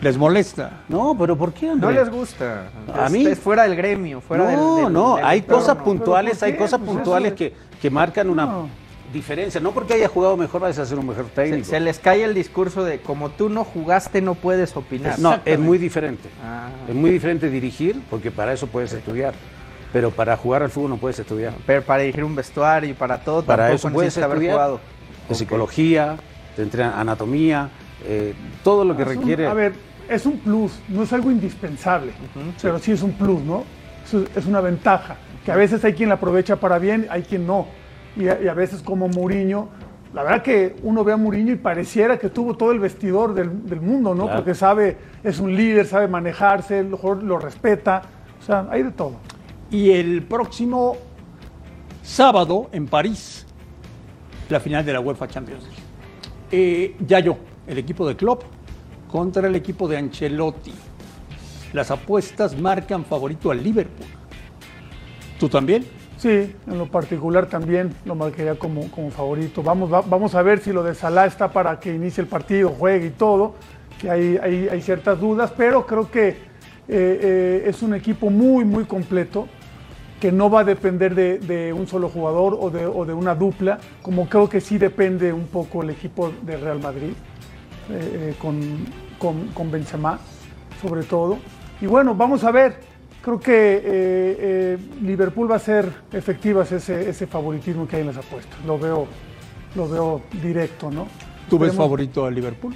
Les 0.00 0.16
molesta. 0.16 0.84
No, 0.88 1.14
pero 1.18 1.36
¿por 1.36 1.52
qué? 1.52 1.66
No 1.66 1.72
André? 1.88 1.94
les 1.94 2.08
gusta. 2.08 2.70
A 2.94 3.06
Es- 3.06 3.12
mí- 3.12 3.26
es 3.26 3.38
fuera 3.38 3.64
del 3.64 3.74
gremio, 3.76 4.20
fuera 4.20 4.46
del- 4.46 4.56
no, 4.56 4.76
del- 4.76 4.92
no, 4.92 5.16
del 5.16 5.24
hay 5.24 5.42
cosas 5.42 5.76
puntuales, 5.78 6.38
¿Pero 6.38 6.40
por 6.40 6.46
hay 6.54 6.56
cosas 6.64 6.78
Pues 6.80 6.90
puntuales 6.92 7.32
es- 7.32 7.38
que, 7.38 7.52
que 7.82 7.90
marcan 7.90 8.30
una... 8.30 8.48
No. 9.06 9.12
diferencias. 9.12 9.62
No 9.62 9.72
porque 9.72 9.94
haya 9.94 10.08
jugado 10.08 10.36
mejor 10.36 10.60
vayas 10.60 10.78
a 10.78 10.86
ser 10.86 10.98
un 10.98 11.06
mejor 11.06 11.26
técnico. 11.26 11.64
se 11.64 11.80
les 11.80 11.98
cae 11.98 12.24
el 12.24 12.34
discurso 12.34 12.84
de 12.84 13.00
como 13.00 13.30
tú 13.30 13.48
no 13.48 13.64
jugaste 13.64 14.20
no 14.20 14.34
puedes 14.34 14.76
opinar. 14.76 15.18
No, 15.18 15.38
es 15.44 15.58
muy 15.58 15.78
diferente. 15.78 16.28
Ah. 16.44 16.68
Es 16.88 16.94
muy 16.94 17.10
diferente 17.10 17.48
dirigir, 17.50 18.00
porque 18.10 18.30
para 18.30 18.52
eso 18.52 18.66
puedes 18.66 18.92
estudiar. 18.92 19.34
Pero 19.92 20.10
para 20.10 20.36
jugar 20.36 20.62
al 20.62 20.70
fútbol 20.70 20.90
no 20.90 20.96
puedes 20.98 21.18
estudiar. 21.18 21.54
Pero 21.66 21.82
para 21.82 22.02
dirigir 22.02 22.24
un 22.24 22.34
vestuario 22.34 22.90
y 22.90 22.94
para 22.94 23.18
todo 23.20 23.42
Para 23.42 23.68
tampoco 23.68 23.76
eso 23.76 23.90
puedes 23.94 24.18
haber 24.18 24.50
jugado. 24.50 24.80
De 25.28 25.34
psicología, 25.34 26.16
te 26.54 26.62
entrenan 26.62 26.92
anatomía, 26.98 27.68
eh, 28.04 28.34
todo 28.62 28.84
lo 28.84 28.96
que 28.96 29.02
Es 29.02 29.08
un- 29.08 29.14
requiere. 29.16 29.46
a 29.46 29.54
ver, 29.54 29.72
es 30.08 30.24
un 30.26 30.38
plus, 30.38 30.72
no 30.88 31.02
es 31.02 31.12
algo 31.12 31.30
indispensable, 31.30 32.12
pero 32.62 32.78
sí 32.78 32.92
es 32.92 33.02
un 33.02 33.12
plus, 33.12 33.40
¿no? 33.42 33.64
Es, 34.04 34.36
es 34.36 34.46
una 34.46 34.60
ventaja, 34.60 35.16
que 35.44 35.50
a 35.50 35.56
veces 35.56 35.84
hay 35.84 35.94
quien 35.94 36.08
la 36.10 36.14
aprovecha 36.16 36.56
para 36.56 36.78
bien, 36.78 37.06
hay 37.10 37.22
quien 37.22 37.44
no. 37.46 37.66
Y 38.16 38.28
a, 38.28 38.40
y 38.40 38.48
a 38.48 38.54
veces 38.54 38.82
como 38.82 39.08
Mourinho, 39.08 39.68
la 40.14 40.22
verdad 40.22 40.42
que 40.42 40.76
uno 40.82 41.04
ve 41.04 41.12
a 41.12 41.16
Mourinho 41.16 41.52
y 41.52 41.56
pareciera 41.56 42.18
que 42.18 42.30
tuvo 42.30 42.56
todo 42.56 42.72
el 42.72 42.78
vestidor 42.78 43.34
del, 43.34 43.66
del 43.66 43.80
mundo, 43.80 44.14
¿no? 44.14 44.24
Claro. 44.24 44.38
Porque 44.38 44.54
sabe, 44.54 44.96
es 45.22 45.38
un 45.38 45.54
líder, 45.54 45.86
sabe 45.86 46.08
manejarse, 46.08 46.82
lo 46.82 47.38
respeta, 47.38 48.02
o 48.40 48.42
sea, 48.42 48.66
hay 48.70 48.82
de 48.82 48.92
todo. 48.92 49.16
Y 49.70 49.90
el 49.90 50.22
próximo 50.22 50.96
sábado 52.02 52.68
en 52.72 52.86
París, 52.86 53.46
la 54.48 54.60
final 54.60 54.86
de 54.86 54.92
la 54.92 55.00
UEFA 55.00 55.26
Champions 55.28 55.64
League. 55.64 55.82
Eh, 56.52 56.94
ya 57.06 57.18
yo, 57.18 57.36
el 57.66 57.78
equipo 57.78 58.06
de 58.06 58.16
Klopp 58.16 58.44
contra 59.10 59.48
el 59.48 59.56
equipo 59.56 59.88
de 59.88 59.96
Ancelotti. 59.96 60.72
Las 61.72 61.90
apuestas 61.90 62.58
marcan 62.58 63.04
favorito 63.04 63.50
al 63.50 63.62
Liverpool. 63.62 64.06
¿Tú 65.38 65.48
también? 65.48 65.84
Sí, 66.26 66.56
en 66.66 66.76
lo 66.78 66.86
particular 66.86 67.46
también 67.46 67.94
lo 68.04 68.16
marcaría 68.16 68.56
como, 68.58 68.90
como 68.90 69.12
favorito. 69.12 69.62
Vamos, 69.62 69.92
va- 69.92 70.00
vamos 70.00 70.34
a 70.34 70.42
ver 70.42 70.58
si 70.58 70.72
lo 70.72 70.82
de 70.82 70.92
Salah 70.92 71.26
está 71.26 71.52
para 71.52 71.78
que 71.78 71.94
inicie 71.94 72.20
el 72.20 72.26
partido, 72.26 72.70
juegue 72.70 73.06
y 73.06 73.10
todo, 73.10 73.54
que 74.00 74.10
hay, 74.10 74.36
hay, 74.42 74.68
hay 74.68 74.82
ciertas 74.82 75.20
dudas, 75.20 75.52
pero 75.56 75.86
creo 75.86 76.10
que 76.10 76.30
eh, 76.30 76.34
eh, 76.88 77.64
es 77.66 77.80
un 77.80 77.94
equipo 77.94 78.28
muy, 78.28 78.64
muy 78.64 78.86
completo, 78.86 79.46
que 80.20 80.32
no 80.32 80.50
va 80.50 80.62
a 80.62 80.64
depender 80.64 81.14
de, 81.14 81.72
un 81.72 81.86
solo 81.86 82.08
jugador 82.08 82.56
o 82.58 82.70
de, 82.70 82.86
o 82.86 83.04
de 83.04 83.14
una 83.14 83.36
dupla, 83.36 83.78
como 84.02 84.28
creo 84.28 84.48
que 84.48 84.60
sí 84.60 84.78
depende 84.78 85.32
un 85.32 85.46
poco 85.46 85.84
el 85.84 85.90
equipo 85.90 86.32
de 86.42 86.56
Real 86.56 86.80
Madrid, 86.80 87.12
eh, 87.92 88.34
con, 88.42 88.60
con, 89.20 89.46
con 89.54 89.70
Benzema, 89.70 90.18
sobre 90.82 91.04
todo. 91.04 91.38
Y 91.80 91.86
bueno, 91.86 92.16
vamos 92.16 92.42
a 92.42 92.50
ver. 92.50 92.95
Creo 93.26 93.40
que 93.40 93.74
eh, 93.78 93.82
eh, 93.84 94.78
Liverpool 95.02 95.50
va 95.50 95.56
a 95.56 95.58
ser 95.58 95.90
efectivas 96.12 96.70
ese, 96.70 97.10
ese 97.10 97.26
favoritismo 97.26 97.88
que 97.88 97.96
hay 97.96 98.02
en 98.02 98.06
las 98.06 98.18
apuestas. 98.18 98.54
Lo 98.64 98.78
veo, 98.78 99.08
lo 99.74 99.88
veo 99.88 100.22
directo, 100.40 100.92
¿no? 100.92 101.08
¿Tú 101.50 101.58
ves 101.58 101.74
favorito 101.74 102.24
al 102.24 102.36
Liverpool? 102.36 102.72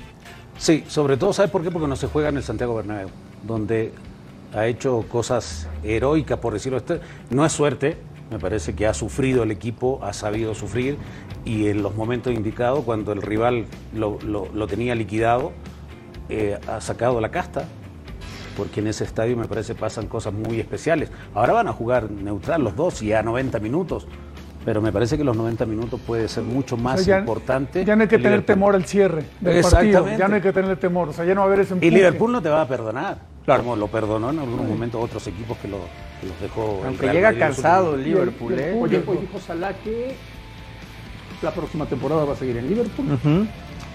Sí, 0.59 0.83
sobre 0.89 1.17
todo, 1.17 1.33
¿sabes 1.33 1.53
por 1.53 1.63
qué? 1.63 1.71
Porque 1.71 1.87
no 1.87 1.95
se 1.95 2.09
juega 2.09 2.31
en 2.31 2.37
el 2.37 2.43
Santiago 2.43 2.75
Bernabéu, 2.75 3.11
donde 3.47 3.93
ha 4.53 4.67
hecho 4.67 5.05
cosas 5.09 5.69
heroicas, 5.85 6.41
por 6.41 6.53
decirlo 6.53 6.79
así. 6.79 6.95
No 7.31 7.47
es 7.47 7.53
suerte, 7.53 7.97
me 8.33 8.41
parece 8.41 8.75
que 8.75 8.89
ha 8.89 8.93
sufrido 8.95 9.45
el 9.45 9.53
equipo, 9.53 10.01
ha 10.03 10.13
sabido 10.13 10.57
sufrir 10.57 10.97
y 11.45 11.69
en 11.69 11.81
los 11.81 11.95
momentos 11.95 12.35
indicados, 12.35 12.83
cuando 12.85 13.13
el 13.13 13.23
rival 13.23 13.67
lo, 13.95 14.19
lo- 14.27 14.49
lo 14.53 14.67
tenía 14.67 14.97
liquidado, 14.97 15.53
eh, 16.29 16.59
ha 16.67 16.81
sacado 16.81 17.21
la 17.21 17.31
casta, 17.31 17.69
porque 18.61 18.81
en 18.81 18.89
ese 18.89 19.05
estadio 19.05 19.39
me 19.39 19.47
parece 19.47 19.75
pasan 19.75 20.07
cosas 20.07 20.35
muy 20.35 20.61
especiales. 20.61 21.11
Ahora 21.35 21.55
van 21.55 21.69
a 21.69 21.73
jugar 21.73 22.11
neutral 22.11 22.63
los 22.63 22.77
dos 22.77 23.01
y 23.01 23.11
a 23.15 23.23
90 23.23 23.59
minutos, 23.59 24.07
pero 24.67 24.83
me 24.83 24.93
parece 24.93 25.17
que 25.17 25.25
los 25.25 25.35
90 25.35 25.65
minutos 25.65 25.99
puede 26.07 26.29
ser 26.29 26.43
mucho 26.45 26.75
O 26.75 26.79
más 26.79 27.03
sea, 27.03 27.15
ya- 27.17 27.21
importante. 27.21 27.87
Ya 27.87 27.97
no 27.97 28.03
hay 28.03 28.09
que 28.09 28.19
tener 28.19 28.33
Liverpool. 28.33 28.55
temor 28.55 28.75
al 28.75 28.85
cierre 28.85 29.25
del 29.41 29.63
partido. 29.63 30.07
Ya 30.19 30.29
no 30.29 30.35
hay 30.35 30.43
que 30.43 30.53
tener 30.53 30.77
temor. 30.77 31.09
O 31.09 31.13
sea, 31.15 31.25
ya 31.25 31.35
no 31.35 31.41
va 31.41 31.45
a 31.45 31.49
haber 31.49 31.61
ese 31.61 31.75
Y. 31.81 31.89
Liverpool 31.91 32.31
no 32.33 32.43
te 32.43 32.51
va 32.51 32.61
a 32.61 32.69
perdonar. 32.69 33.17
Claro. 33.47 33.63
Como 33.63 33.77
lo 33.77 33.87
perdonó 33.87 34.29
en 34.29 34.41
algunos 34.41 34.67
momentos 34.69 35.03
otros 35.03 35.27
equipos 35.27 35.57
que, 35.57 35.69
lo, 35.69 35.79
que 36.21 36.27
los 36.27 36.39
dejó. 36.43 36.81
el 36.83 36.89
Aunque 36.89 37.03
Real 37.07 37.15
llega 37.15 37.29
Madrid 37.29 37.41
cansado 37.41 37.95
el 37.95 38.01
momento. 38.03 38.09
Liverpool, 38.21 38.59
¿eh? 38.59 38.79
Oye, 38.79 39.03
Salah 39.47 39.73
que 39.83 40.15
la 41.41 41.51
próxima 41.51 41.87
temporada 41.87 42.27
va 42.27 42.35
a 42.35 42.37
seguir 42.37 42.59
en 42.59 42.69
Liverpool 42.69 43.07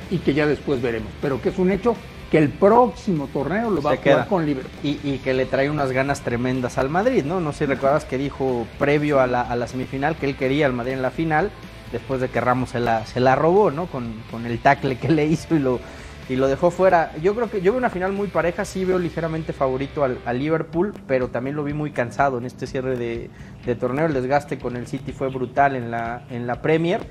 y 0.09 0.17
que 0.17 0.33
ya 0.33 0.47
después 0.47 0.81
veremos. 0.81 1.09
Pero 1.21 1.39
que 1.39 1.49
es 1.49 1.59
un 1.59 1.69
hecho 1.71 1.95
que 2.31 2.37
el 2.39 2.49
próximo 2.49 3.27
torneo 3.31 3.69
lo 3.69 3.81
va 3.81 3.91
Se 3.91 3.97
a 3.97 4.01
jugar 4.01 4.15
queda. 4.17 4.27
con 4.27 4.45
Liverpool. 4.45 4.71
Y, 4.83 4.99
y 5.03 5.19
que 5.19 5.33
le 5.33 5.45
trae 5.45 5.69
unas 5.69 5.91
ganas 5.91 6.21
tremendas 6.21 6.77
al 6.77 6.89
Madrid, 6.89 7.23
¿no? 7.23 7.39
No 7.39 7.51
sé 7.51 7.59
si 7.59 7.65
recuerdas 7.65 8.05
que 8.05 8.17
dijo 8.17 8.65
previo 8.79 9.19
a 9.19 9.27
la, 9.27 9.41
a 9.41 9.55
la 9.55 9.67
semifinal 9.67 10.15
que 10.15 10.25
él 10.25 10.35
quería 10.35 10.65
al 10.65 10.73
Madrid 10.73 10.93
en 10.93 11.01
la 11.01 11.11
final, 11.11 11.51
después 11.91 12.19
de 12.21 12.29
que 12.29 12.41
Ramos 12.41 12.71
se 12.71 12.79
la, 12.79 13.05
se 13.05 13.19
la 13.19 13.35
robó, 13.35 13.71
¿no? 13.71 13.85
Con, 13.85 14.13
con 14.31 14.45
el 14.45 14.59
tackle 14.59 14.97
que 14.97 15.09
le 15.09 15.25
hizo 15.27 15.55
y 15.55 15.59
lo, 15.59 15.79
y 16.27 16.35
lo 16.35 16.47
dejó 16.47 16.71
fuera. 16.71 17.11
Yo 17.21 17.35
creo 17.35 17.49
que 17.51 17.61
yo 17.61 17.71
veo 17.71 17.77
una 17.77 17.91
final 17.91 18.11
muy 18.11 18.27
pareja, 18.27 18.65
sí 18.65 18.83
veo 18.85 18.97
ligeramente 18.97 19.53
favorito 19.53 20.03
al, 20.03 20.17
al 20.25 20.39
Liverpool, 20.39 20.93
pero 21.07 21.27
también 21.27 21.55
lo 21.55 21.63
vi 21.63 21.73
muy 21.73 21.91
cansado 21.91 22.39
en 22.39 22.45
este 22.45 22.65
cierre 22.65 22.97
de, 22.97 23.29
de 23.65 23.75
torneo. 23.75 24.07
El 24.07 24.13
desgaste 24.13 24.57
con 24.57 24.75
el 24.75 24.87
City 24.87 25.11
fue 25.11 25.29
brutal 25.29 25.75
en 25.75 25.91
la, 25.91 26.23
en 26.31 26.47
la 26.47 26.61
Premier. 26.61 27.01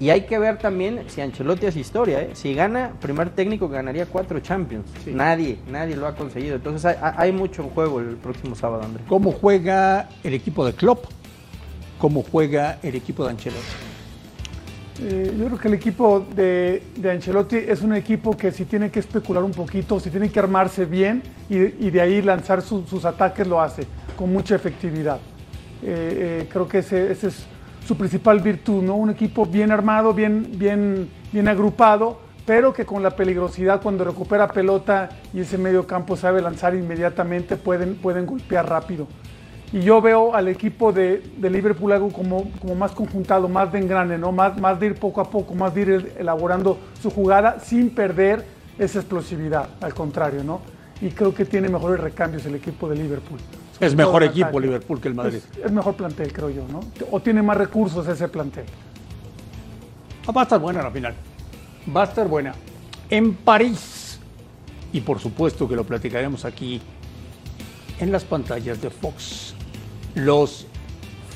Y 0.00 0.10
hay 0.10 0.22
que 0.26 0.38
ver 0.38 0.58
también 0.58 1.02
si 1.08 1.20
Ancelotti 1.20 1.66
es 1.66 1.76
historia, 1.76 2.20
¿eh? 2.22 2.30
Si 2.34 2.54
gana, 2.54 2.92
primer 3.00 3.30
técnico 3.30 3.68
ganaría 3.68 4.06
cuatro 4.06 4.38
Champions. 4.38 4.86
Sí. 5.04 5.10
Nadie, 5.12 5.58
nadie 5.68 5.96
lo 5.96 6.06
ha 6.06 6.14
conseguido. 6.14 6.54
Entonces 6.54 6.84
hay, 6.84 6.96
hay 7.16 7.32
mucho 7.32 7.62
en 7.62 7.70
juego 7.70 7.98
el 7.98 8.16
próximo 8.16 8.54
sábado, 8.54 8.84
André. 8.84 9.02
¿Cómo 9.08 9.32
juega 9.32 10.08
el 10.22 10.34
equipo 10.34 10.64
de 10.64 10.72
Klopp? 10.74 11.06
¿Cómo 11.98 12.22
juega 12.22 12.78
el 12.84 12.94
equipo 12.94 13.24
de 13.24 13.30
Ancelotti? 13.30 13.64
Eh, 15.00 15.34
yo 15.38 15.46
creo 15.46 15.58
que 15.58 15.68
el 15.68 15.74
equipo 15.74 16.26
de, 16.34 16.82
de 16.96 17.10
Ancelotti 17.10 17.56
es 17.56 17.82
un 17.82 17.94
equipo 17.94 18.36
que 18.36 18.50
si 18.52 18.64
tiene 18.66 18.90
que 18.90 19.00
especular 19.00 19.42
un 19.44 19.52
poquito, 19.52 19.98
si 20.00 20.10
tiene 20.10 20.28
que 20.30 20.38
armarse 20.38 20.84
bien 20.84 21.22
y, 21.48 21.56
y 21.56 21.90
de 21.90 22.00
ahí 22.00 22.22
lanzar 22.22 22.62
su- 22.62 22.84
sus 22.86 23.04
ataques, 23.04 23.46
lo 23.46 23.60
hace 23.60 23.82
con 24.16 24.32
mucha 24.32 24.54
efectividad. 24.56 25.18
Eh, 25.82 26.42
eh, 26.42 26.48
creo 26.52 26.66
que 26.68 26.78
ese, 26.78 27.12
ese 27.12 27.28
es 27.28 27.46
su 27.88 27.96
principal 27.96 28.40
virtud, 28.40 28.82
¿no? 28.82 28.96
Un 28.96 29.08
equipo 29.08 29.46
bien 29.46 29.72
armado, 29.72 30.12
bien, 30.12 30.46
bien, 30.56 31.08
bien 31.32 31.48
agrupado, 31.48 32.18
pero 32.44 32.74
que 32.74 32.84
con 32.84 33.02
la 33.02 33.16
peligrosidad 33.16 33.80
cuando 33.80 34.04
recupera 34.04 34.46
pelota 34.46 35.08
y 35.32 35.40
ese 35.40 35.56
medio 35.56 35.86
campo 35.86 36.14
sabe 36.14 36.42
lanzar 36.42 36.74
inmediatamente, 36.74 37.56
pueden, 37.56 37.96
pueden 37.96 38.26
golpear 38.26 38.68
rápido. 38.68 39.08
Y 39.72 39.80
yo 39.80 40.02
veo 40.02 40.34
al 40.34 40.48
equipo 40.48 40.92
de, 40.92 41.22
Liverpool 41.40 41.92
algo 41.92 42.10
como, 42.10 42.50
como 42.60 42.74
más 42.74 42.92
conjuntado, 42.92 43.48
más 43.48 43.72
de 43.72 43.78
engrane, 43.78 44.18
¿no? 44.18 44.32
más, 44.32 44.60
más 44.60 44.78
de 44.78 44.88
ir 44.88 44.94
poco 44.96 45.22
a 45.22 45.30
poco, 45.30 45.54
más 45.54 45.74
de 45.74 45.80
ir 45.80 46.12
elaborando 46.18 46.78
su 47.00 47.10
jugada 47.10 47.58
sin 47.58 47.88
perder 47.88 48.44
esa 48.78 48.98
explosividad, 48.98 49.66
al 49.80 49.94
contrario, 49.94 50.44
¿no? 50.44 50.60
Y 51.00 51.08
creo 51.08 51.34
que 51.34 51.46
tiene 51.46 51.70
mejores 51.70 52.00
recambios 52.00 52.44
el 52.44 52.54
equipo 52.54 52.86
de 52.86 52.96
Liverpool. 52.96 53.40
Es 53.80 53.94
mejor 53.94 54.22
equipo 54.22 54.48
ataque. 54.48 54.60
Liverpool 54.60 55.00
que 55.00 55.08
el 55.08 55.14
Madrid. 55.14 55.40
Es, 55.56 55.66
es 55.66 55.72
mejor 55.72 55.94
plantel, 55.94 56.32
creo 56.32 56.50
yo, 56.50 56.66
¿no? 56.68 56.80
O 57.10 57.20
tiene 57.20 57.42
más 57.42 57.56
recursos 57.56 58.06
ese 58.08 58.28
plantel. 58.28 58.64
Ah, 60.26 60.32
Va 60.32 60.42
a 60.42 60.44
estar 60.44 60.60
buena 60.60 60.82
la 60.82 60.90
final. 60.90 61.14
Va 61.94 62.02
a 62.02 62.04
estar 62.04 62.28
buena. 62.28 62.54
En 63.08 63.34
París. 63.34 64.18
Y 64.92 65.00
por 65.00 65.18
supuesto 65.18 65.68
que 65.68 65.76
lo 65.76 65.84
platicaremos 65.84 66.44
aquí 66.44 66.80
en 68.00 68.12
las 68.12 68.24
pantallas 68.24 68.80
de 68.80 68.90
Fox. 68.90 69.54
Los 70.14 70.66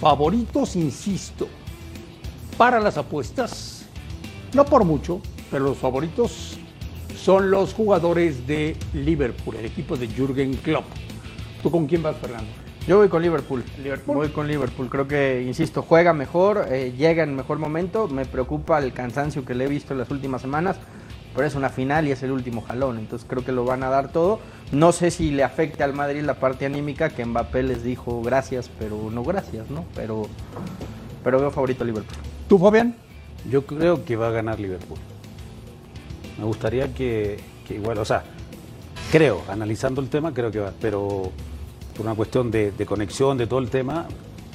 favoritos, 0.00 0.74
insisto, 0.76 1.48
para 2.56 2.80
las 2.80 2.96
apuestas, 2.96 3.84
no 4.54 4.64
por 4.64 4.84
mucho, 4.84 5.20
pero 5.50 5.64
los 5.64 5.78
favoritos 5.78 6.58
son 7.16 7.50
los 7.50 7.72
jugadores 7.72 8.46
de 8.46 8.76
Liverpool, 8.94 9.56
el 9.56 9.66
equipo 9.66 9.96
de 9.96 10.08
Jürgen 10.08 10.54
Klopp. 10.54 10.84
¿Tú 11.62 11.70
con 11.70 11.86
quién 11.86 12.02
vas, 12.02 12.16
Fernando? 12.16 12.50
Yo 12.88 12.98
voy 12.98 13.08
con 13.08 13.22
Liverpool. 13.22 13.62
Liverpool. 13.80 14.16
Voy 14.16 14.28
con 14.30 14.48
Liverpool. 14.48 14.88
Creo 14.88 15.06
que, 15.06 15.44
insisto, 15.46 15.82
juega 15.82 16.12
mejor, 16.12 16.66
eh, 16.68 16.92
llega 16.96 17.22
en 17.22 17.36
mejor 17.36 17.58
momento. 17.58 18.08
Me 18.08 18.24
preocupa 18.24 18.80
el 18.80 18.92
cansancio 18.92 19.44
que 19.44 19.54
le 19.54 19.66
he 19.66 19.68
visto 19.68 19.92
en 19.92 20.00
las 20.00 20.10
últimas 20.10 20.42
semanas, 20.42 20.78
pero 21.32 21.46
es 21.46 21.54
una 21.54 21.68
final 21.68 22.08
y 22.08 22.10
es 22.10 22.24
el 22.24 22.32
último 22.32 22.62
jalón. 22.62 22.98
Entonces 22.98 23.26
creo 23.30 23.44
que 23.44 23.52
lo 23.52 23.64
van 23.64 23.84
a 23.84 23.88
dar 23.88 24.10
todo. 24.10 24.40
No 24.72 24.90
sé 24.90 25.12
si 25.12 25.30
le 25.30 25.44
afecte 25.44 25.84
al 25.84 25.92
Madrid 25.92 26.22
la 26.22 26.34
parte 26.34 26.66
anímica, 26.66 27.10
que 27.10 27.24
Mbappé 27.24 27.62
les 27.62 27.84
dijo 27.84 28.20
gracias, 28.22 28.68
pero 28.80 29.10
no 29.12 29.22
gracias, 29.22 29.70
¿no? 29.70 29.84
Pero, 29.94 30.26
pero 31.22 31.38
veo 31.38 31.52
favorito 31.52 31.84
a 31.84 31.86
Liverpool. 31.86 32.16
¿Tú, 32.48 32.58
Fabián? 32.58 32.96
Yo 33.48 33.64
creo 33.64 34.04
que 34.04 34.16
va 34.16 34.28
a 34.28 34.32
ganar 34.32 34.58
Liverpool. 34.58 34.98
Me 36.36 36.44
gustaría 36.44 36.92
que, 36.92 37.38
que 37.68 37.74
igual, 37.74 37.98
o 37.98 38.04
sea, 38.04 38.24
creo, 39.12 39.42
analizando 39.48 40.00
el 40.00 40.08
tema, 40.08 40.34
creo 40.34 40.50
que 40.50 40.58
va, 40.58 40.72
pero 40.80 41.30
por 41.96 42.06
una 42.06 42.14
cuestión 42.14 42.50
de, 42.50 42.72
de 42.72 42.86
conexión 42.86 43.36
de 43.38 43.46
todo 43.46 43.58
el 43.60 43.70
tema, 43.70 44.06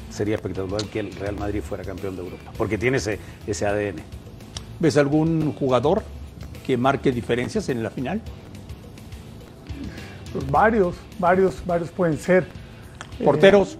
sería 0.09 0.35
espectacular 0.35 0.83
que 0.85 0.99
el 0.99 1.11
Real 1.13 1.35
Madrid 1.35 1.61
fuera 1.61 1.83
campeón 1.83 2.15
de 2.15 2.23
Europa, 2.23 2.51
porque 2.57 2.77
tiene 2.77 2.97
ese, 2.97 3.19
ese 3.45 3.65
ADN. 3.65 4.01
¿Ves 4.79 4.97
algún 4.97 5.53
jugador 5.53 6.03
que 6.65 6.77
marque 6.77 7.11
diferencias 7.11 7.69
en 7.69 7.83
la 7.83 7.89
final? 7.89 8.21
Pues 10.33 10.49
varios, 10.51 10.95
varios, 11.19 11.65
varios 11.65 11.89
pueden 11.89 12.17
ser. 12.17 12.47
Porteros. 13.23 13.77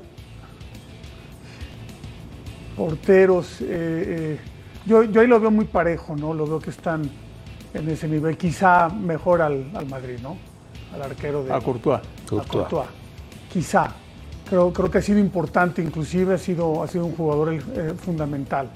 porteros. 2.76 3.62
eh, 3.62 3.66
eh, 3.68 4.40
yo, 4.86 5.04
yo 5.04 5.22
ahí 5.22 5.28
lo 5.28 5.40
veo 5.40 5.52
muy 5.52 5.66
parejo, 5.66 6.16
¿no? 6.16 6.34
Lo 6.34 6.48
veo 6.48 6.60
que 6.60 6.70
están 6.70 7.10
en 7.74 7.90
ese 7.90 8.08
nivel, 8.08 8.38
quizá 8.38 8.90
mejor 8.90 9.42
al, 9.42 9.70
al 9.76 9.86
Madrid, 9.88 10.18
¿no? 10.22 10.38
Al 10.94 11.02
arquero 11.02 11.44
de 11.44 11.54
A 11.54 11.60
Courtois. 11.60 12.00
a 12.00 12.30
Courtois. 12.30 12.68
Courtois. 12.68 12.88
Quizá. 13.52 13.94
Creo, 14.50 14.72
creo 14.72 14.90
que 14.90 15.00
ha 15.00 15.02
sido 15.02 15.20
importante, 15.20 15.82
inclusive 15.82 16.36
ha 16.36 16.38
sido, 16.38 16.82
ha 16.82 16.88
sido 16.88 17.06
un 17.06 17.16
jugador 17.16 17.54
eh, 17.54 17.94
fundamental. 18.00 18.70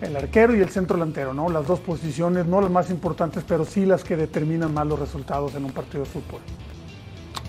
El 0.00 0.16
arquero 0.16 0.56
y 0.56 0.60
el 0.60 0.70
centro 0.70 0.96
delantero, 0.96 1.34
¿no? 1.34 1.50
Las 1.50 1.66
dos 1.66 1.78
posiciones, 1.80 2.46
no 2.46 2.62
las 2.62 2.70
más 2.70 2.90
importantes, 2.90 3.44
pero 3.46 3.66
sí 3.66 3.84
las 3.84 4.02
que 4.02 4.16
determinan 4.16 4.72
más 4.72 4.86
los 4.86 4.98
resultados 4.98 5.54
en 5.54 5.64
un 5.66 5.72
partido 5.72 6.04
de 6.04 6.08
fútbol. 6.08 6.40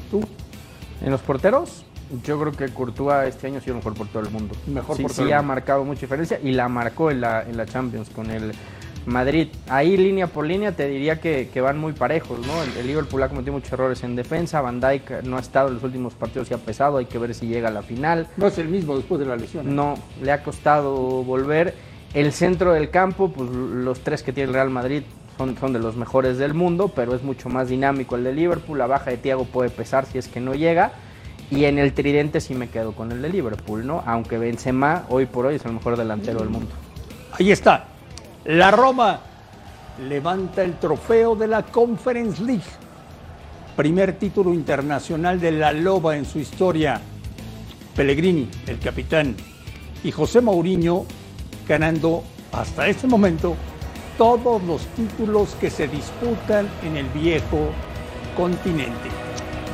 ¿Tú? 0.10 0.22
En 1.01 1.12
los 1.12 1.22
porteros, 1.22 1.86
yo 2.25 2.38
creo 2.40 2.51
que 2.51 2.68
Courtois 2.74 3.30
este 3.30 3.48
año 3.48 3.60
ha 3.60 3.62
sido 3.62 3.74
el 3.74 3.78
mejor 3.78 3.94
portero 3.94 4.24
del 4.24 4.34
mundo. 4.34 4.54
Mejor 4.68 4.98
sí, 4.98 5.04
portero 5.04 5.24
sí 5.24 5.30
del 5.30 5.34
ha 5.34 5.42
marcado 5.42 5.86
mucha 5.86 6.01
diferencia 6.01 6.40
y 6.44 6.51
la 6.51 6.68
marcó 6.68 7.10
en 7.10 7.22
la, 7.22 7.44
en 7.44 7.56
la 7.56 7.66
Champions 7.66 8.10
con 8.10 8.30
el 8.30 8.51
Madrid. 9.05 9.48
Ahí 9.67 9.98
línea 9.98 10.27
por 10.27 10.46
línea 10.46 10.72
te 10.72 10.88
diría 10.88 11.20
que, 11.20 11.50
que 11.53 11.62
van 11.62 11.77
muy 11.77 11.93
parejos, 11.93 12.46
¿no? 12.46 12.63
El, 12.63 12.77
el 12.77 12.88
Liverpool 12.88 13.24
ha 13.24 13.29
cometido 13.29 13.53
muchos 13.53 13.72
errores 13.74 14.03
en 14.03 14.15
defensa, 14.15 14.62
Van 14.62 14.79
Dijk 14.79 15.24
no 15.24 15.38
ha 15.38 15.39
estado 15.39 15.70
en 15.70 15.75
los 15.75 15.84
últimos 15.84 16.13
partidos 16.13 16.51
y 16.51 16.53
ha 16.53 16.58
pesado, 16.58 16.98
hay 16.98 17.05
que 17.05 17.17
ver 17.17 17.34
si 17.34 17.48
llega 17.48 17.70
a 17.70 17.72
la 17.72 17.81
final. 17.81 18.27
No 18.38 18.48
es 18.48 18.58
el 18.58 18.67
mismo 18.67 18.96
después 18.96 19.20
de 19.20 19.25
la 19.25 19.36
lesión. 19.36 19.67
¿eh? 19.67 19.72
No, 19.72 19.96
le 20.22 20.31
ha 20.31 20.43
costado 20.43 20.93
volver. 21.24 21.74
El 22.13 22.34
centro 22.34 22.74
del 22.74 22.89
campo, 22.89 23.31
pues 23.31 23.50
los 23.50 24.01
tres 24.01 24.22
que 24.22 24.34
tiene 24.34 24.50
el 24.50 24.53
Real 24.53 24.70
Madrid 24.70 25.03
son, 25.38 25.58
son 25.58 25.72
de 25.74 25.79
los 25.79 25.96
mejores 25.96 26.38
del 26.38 26.53
mundo, 26.53 26.89
pero 26.89 27.15
es 27.15 27.24
mucho 27.24 27.48
más 27.48 27.70
dinámico 27.70 28.15
el 28.15 28.24
de 28.24 28.34
Liverpool. 28.34 28.77
La 28.77 28.88
baja 28.88 29.12
de 29.12 29.17
Thiago 29.17 29.46
puede 29.46 29.70
pesar 29.70 30.05
si 30.05 30.17
es 30.17 30.27
que 30.27 30.41
no 30.41 30.53
llega. 30.53 30.91
Y 31.50 31.65
en 31.65 31.79
el 31.79 31.93
tridente 31.93 32.39
sí 32.39 32.53
me 32.53 32.70
quedo 32.70 32.93
con 32.93 33.12
el 33.12 33.22
de 33.22 33.29
Liverpool, 33.29 33.86
¿no? 33.86 34.03
Aunque 34.05 34.38
Benzema 34.38 35.05
hoy 35.10 35.25
por 35.25 35.46
hoy 35.46 35.55
es 35.55 35.65
el 35.65 35.74
mejor 35.74 35.98
delantero 35.98 36.39
del 36.39 36.50
mundo. 36.50 36.72
Ahí 37.34 37.51
está. 37.51 37.90
La 38.45 38.71
Roma 38.71 39.19
levanta 40.10 40.63
el 40.63 40.79
trofeo 40.79 41.36
de 41.36 41.48
la 41.48 41.62
Conference 41.62 42.41
League. 42.41 42.63
Primer 43.75 44.17
título 44.17 44.51
internacional 44.51 45.39
de 45.39 45.51
la 45.51 45.71
Loba 45.71 46.17
en 46.17 46.25
su 46.25 46.39
historia. 46.39 47.00
Pellegrini, 47.95 48.50
el 48.65 48.79
capitán, 48.79 49.36
y 50.03 50.12
José 50.12 50.41
Mourinho 50.41 51.05
ganando 51.67 52.24
hasta 52.51 52.88
este 52.88 53.05
momento 53.05 53.55
todos 54.17 54.63
los 54.63 54.88
títulos 54.88 55.55
que 55.62 55.69
se 55.69 55.88
disputan 55.88 56.67
en 56.83 56.98
el 56.98 57.05
viejo 57.10 57.69
continente. 58.36 59.10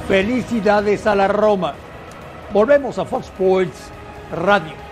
Felicidades 0.09 1.07
a 1.07 1.15
la 1.15 1.29
Roma. 1.29 1.73
Volvemos 2.53 2.97
a 2.97 3.05
Fox 3.05 3.27
Sports 3.27 3.91
Radio. 4.33 4.86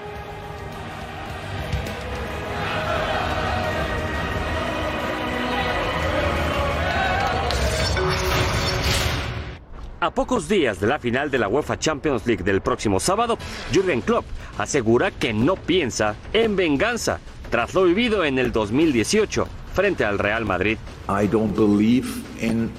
Pocos 10.15 10.47
días 10.47 10.79
de 10.79 10.87
la 10.87 10.97
final 10.97 11.29
de 11.29 11.37
la 11.37 11.49
UEFA 11.49 11.77
Champions 11.77 12.25
League 12.25 12.43
del 12.43 12.61
próximo 12.61 12.99
sábado, 12.99 13.37
Jürgen 13.71 14.01
Klopp 14.01 14.25
asegura 14.57 15.11
que 15.11 15.33
no 15.33 15.57
piensa 15.57 16.15
en 16.31 16.55
venganza 16.55 17.19
tras 17.51 17.73
lo 17.73 17.83
vivido 17.83 18.23
en 18.23 18.39
el 18.39 18.51
2018 18.51 19.45
frente 19.73 20.05
al 20.05 20.17
Real 20.17 20.45
Madrid. 20.45 20.77
I 21.09 21.27
don't 21.27 21.53
believe 21.53 22.07
in 22.39 22.71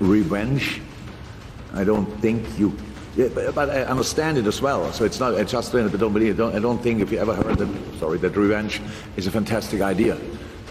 revenge. 0.00 0.82
I 1.74 1.84
don't 1.84 2.08
think 2.20 2.42
you. 2.58 2.72
But, 3.54 3.70
I 3.70 3.84
understand 3.84 4.38
it 4.38 4.46
as 4.46 4.60
well. 4.60 4.92
So 4.92 5.04
it's 5.04 5.18
not. 5.18 5.34
I 5.34 5.44
just 5.44 5.74
I 5.74 5.88
don't 5.88 6.12
believe. 6.12 6.40
I 6.40 6.60
don't 6.60 6.80
think 6.80 7.00
if 7.00 7.10
you 7.10 7.18
ever 7.18 7.34
heard 7.34 7.58
that. 7.58 7.68
Sorry, 7.98 8.18
that 8.18 8.36
revenge 8.36 8.80
is 9.16 9.26
a 9.26 9.30
fantastic 9.30 9.80
idea. 9.80 10.16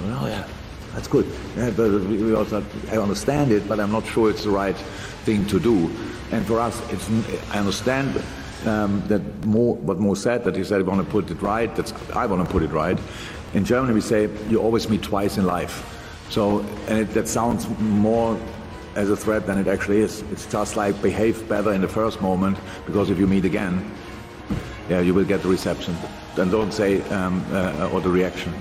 Well, 0.02 0.30
yeah, 0.30 0.46
that's 0.94 1.10
good. 1.10 1.26
But 1.56 1.78
we 1.78 2.34
also, 2.34 2.64
I 2.90 2.98
understand 2.98 3.52
it, 3.52 3.68
but 3.68 3.82
I'm 3.82 3.92
not 3.92 4.06
sure 4.06 4.30
it's 4.30 4.44
the 4.44 4.50
right 4.50 4.78
thing 5.28 5.46
to 5.48 5.60
do. 5.60 5.78
And 6.32 6.46
for 6.46 6.58
us, 6.68 6.76
it's. 6.92 7.06
I 7.54 7.60
understand 7.60 8.10
um, 8.66 9.04
that 9.08 9.24
more. 9.46 9.76
What 9.88 10.00
Mo 10.00 10.16
said 10.16 10.44
that 10.46 10.56
he 10.56 10.64
said, 10.64 10.80
"I 10.82 10.86
want 10.92 11.06
to 11.06 11.12
put 11.12 11.30
it 11.30 11.42
right." 11.42 11.70
That's 11.76 11.94
I 12.24 12.26
want 12.32 12.42
to 12.46 12.52
put 12.56 12.64
it 12.64 12.72
right. 12.72 12.98
In 13.54 13.64
Germany, 13.64 13.94
we 13.94 14.02
say 14.02 14.30
you 14.50 14.58
always 14.60 14.90
meet 14.90 15.04
twice 15.04 15.38
in 15.38 15.46
life. 15.46 15.76
So, 16.30 16.66
and 16.88 17.00
it, 17.04 17.14
that 17.14 17.28
sounds 17.28 17.68
more 17.80 18.38
as 18.96 19.10
a 19.10 19.16
threat 19.16 19.46
than 19.48 19.58
it 19.58 19.68
actually 19.68 20.02
is. 20.02 20.24
It's 20.34 20.48
just 20.52 20.76
like 20.76 20.94
behave 21.02 21.48
better 21.48 21.72
in 21.74 21.82
the 21.82 21.94
first 22.00 22.22
moment 22.22 22.58
because 22.86 23.12
if 23.14 23.20
you 23.20 23.28
meet 23.28 23.46
again, 23.46 23.74
yeah, 24.90 25.02
you 25.02 25.14
will 25.14 25.28
get 25.34 25.42
the 25.42 25.50
reception. 25.50 25.96
Then 26.36 26.50
don't 26.50 26.74
say 26.74 27.02
um, 27.10 27.46
uh, 27.52 27.94
or 27.94 28.02
the 28.02 28.10
reaction. 28.10 28.52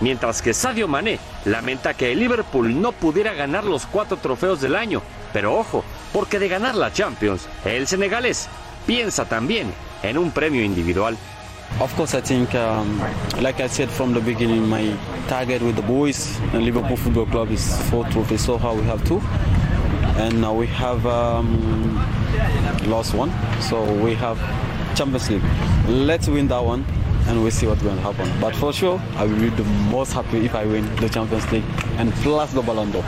Mientras 0.00 0.42
que 0.42 0.52
Sadio 0.52 0.88
Mané 0.88 1.18
lamenta 1.44 1.94
que 1.94 2.12
el 2.12 2.18
Liverpool 2.18 2.80
no 2.80 2.92
pudiera 2.92 3.32
ganar 3.32 3.64
los 3.64 3.86
cuatro 3.86 4.16
trofeos 4.16 4.60
del 4.60 4.74
año. 4.74 5.00
Pero 5.32 5.56
ojo, 5.58 5.84
porque 6.14 6.38
de 6.38 6.48
ganar 6.48 6.76
la 6.76 6.92
Champions, 6.92 7.48
el 7.64 7.88
senegalés 7.88 8.48
piensa 8.86 9.24
también 9.24 9.74
en 10.04 10.16
un 10.16 10.30
premio 10.30 10.62
individual. 10.62 11.18
Of 11.80 11.92
course, 11.96 12.14
I 12.16 12.20
think, 12.22 12.54
um, 12.54 13.00
like 13.42 13.60
I 13.60 13.68
said 13.68 13.90
from 13.90 14.14
the 14.14 14.20
beginning, 14.20 14.68
my 14.68 14.94
target 15.26 15.60
with 15.60 15.74
the 15.74 15.82
boys 15.82 16.38
and 16.52 16.64
Liverpool 16.64 16.96
Football 16.96 17.26
Club 17.26 17.50
is 17.50 17.76
four 17.90 18.04
trophies. 18.10 18.42
So 18.42 18.58
far, 18.58 18.74
we 18.76 18.82
have 18.84 19.04
two, 19.04 19.20
and 20.16 20.40
now 20.40 20.54
we 20.54 20.68
have 20.68 21.04
um, 21.04 21.96
lost 22.86 23.12
one. 23.12 23.32
So 23.60 23.82
we 23.94 24.14
have 24.14 24.38
Champions 24.94 25.28
League. 25.28 25.42
Let's 25.88 26.28
win 26.28 26.46
that 26.46 26.62
one, 26.62 26.84
and 27.26 27.42
we'll 27.42 27.50
see 27.50 27.66
what's 27.66 27.82
going 27.82 27.96
to 27.96 28.02
happen. 28.02 28.30
But 28.40 28.54
for 28.54 28.72
sure, 28.72 29.02
I 29.16 29.24
will 29.24 29.40
be 29.40 29.48
the 29.48 29.64
most 29.90 30.12
happy 30.12 30.44
if 30.46 30.54
I 30.54 30.64
win 30.64 30.84
the 30.96 31.08
Champions 31.08 31.50
League 31.50 31.64
and 31.98 32.12
plus 32.22 32.52
the 32.52 32.62
Ballon 32.62 32.92
d'Or. 32.92 33.04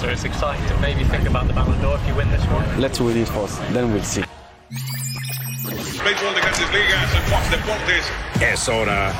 So 0.00 0.08
it's 0.08 0.24
exciting 0.24 0.64
to 0.68 0.76
maybe 0.80 1.02
think 1.02 1.26
about 1.26 1.48
the 1.48 1.52
Ballon 1.52 1.80
d'Or 1.80 1.96
if 1.96 2.06
you 2.06 2.14
win 2.14 2.30
this 2.30 2.44
one. 2.46 2.64
Let's 2.80 3.00
win 3.00 3.16
it 3.16 3.28
first, 3.28 3.58
then 3.72 3.92
we'll 3.92 4.02
see. 4.04 4.22
Béisbol 6.04 6.34
de 6.34 6.40
Grandes 6.40 6.70
Ligas 6.70 7.14
en 7.14 7.22
Fox 7.22 7.50
Deportes. 7.50 8.04
Es 8.40 8.68
hora 8.68 9.12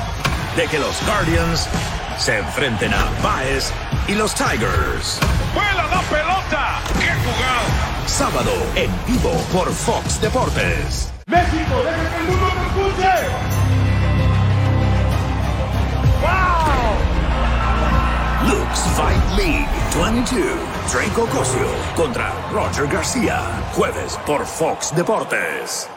de 0.55 0.67
que 0.67 0.79
los 0.79 0.95
Guardians 1.05 1.67
se 2.17 2.37
enfrenten 2.37 2.93
a 2.93 3.09
Baez 3.21 3.73
y 4.07 4.15
los 4.15 4.33
Tigers. 4.33 5.19
¡Vuela 5.53 5.85
la 5.87 6.01
pelota! 6.03 6.79
¡Qué 6.97 7.11
jugada! 7.25 8.07
Sábado 8.07 8.53
en 8.75 8.89
vivo 9.05 9.33
por 9.51 9.69
Fox 9.73 10.21
Deportes. 10.21 11.11
¡México, 11.27 11.83
deja 11.83 12.09
que 12.09 12.17
el 12.21 12.23
mundo 12.23 12.47
te 12.47 12.67
escuche! 12.67 13.58
Fight 18.75 19.37
League 19.37 19.67
22. 19.95 20.45
Draco 20.93 21.25
Cosio 21.27 21.67
contra 21.95 22.31
Roger 22.51 22.87
García. 22.87 23.39
Jueves 23.73 24.17
por 24.27 24.45
Fox 24.45 24.95
Deportes. 24.95 25.89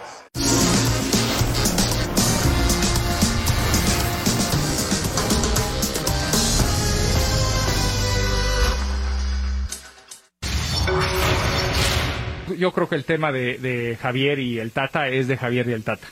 Yo 12.59 12.73
creo 12.73 12.89
que 12.89 12.95
el 12.95 13.05
tema 13.05 13.33
de, 13.33 13.59
de 13.59 13.99
Javier 14.01 14.39
y 14.39 14.59
el 14.59 14.73
Tata 14.73 15.09
es 15.09 15.29
de 15.29 15.37
Javier 15.37 15.69
y 15.69 15.73
el 15.73 15.85
Tata. 15.85 16.07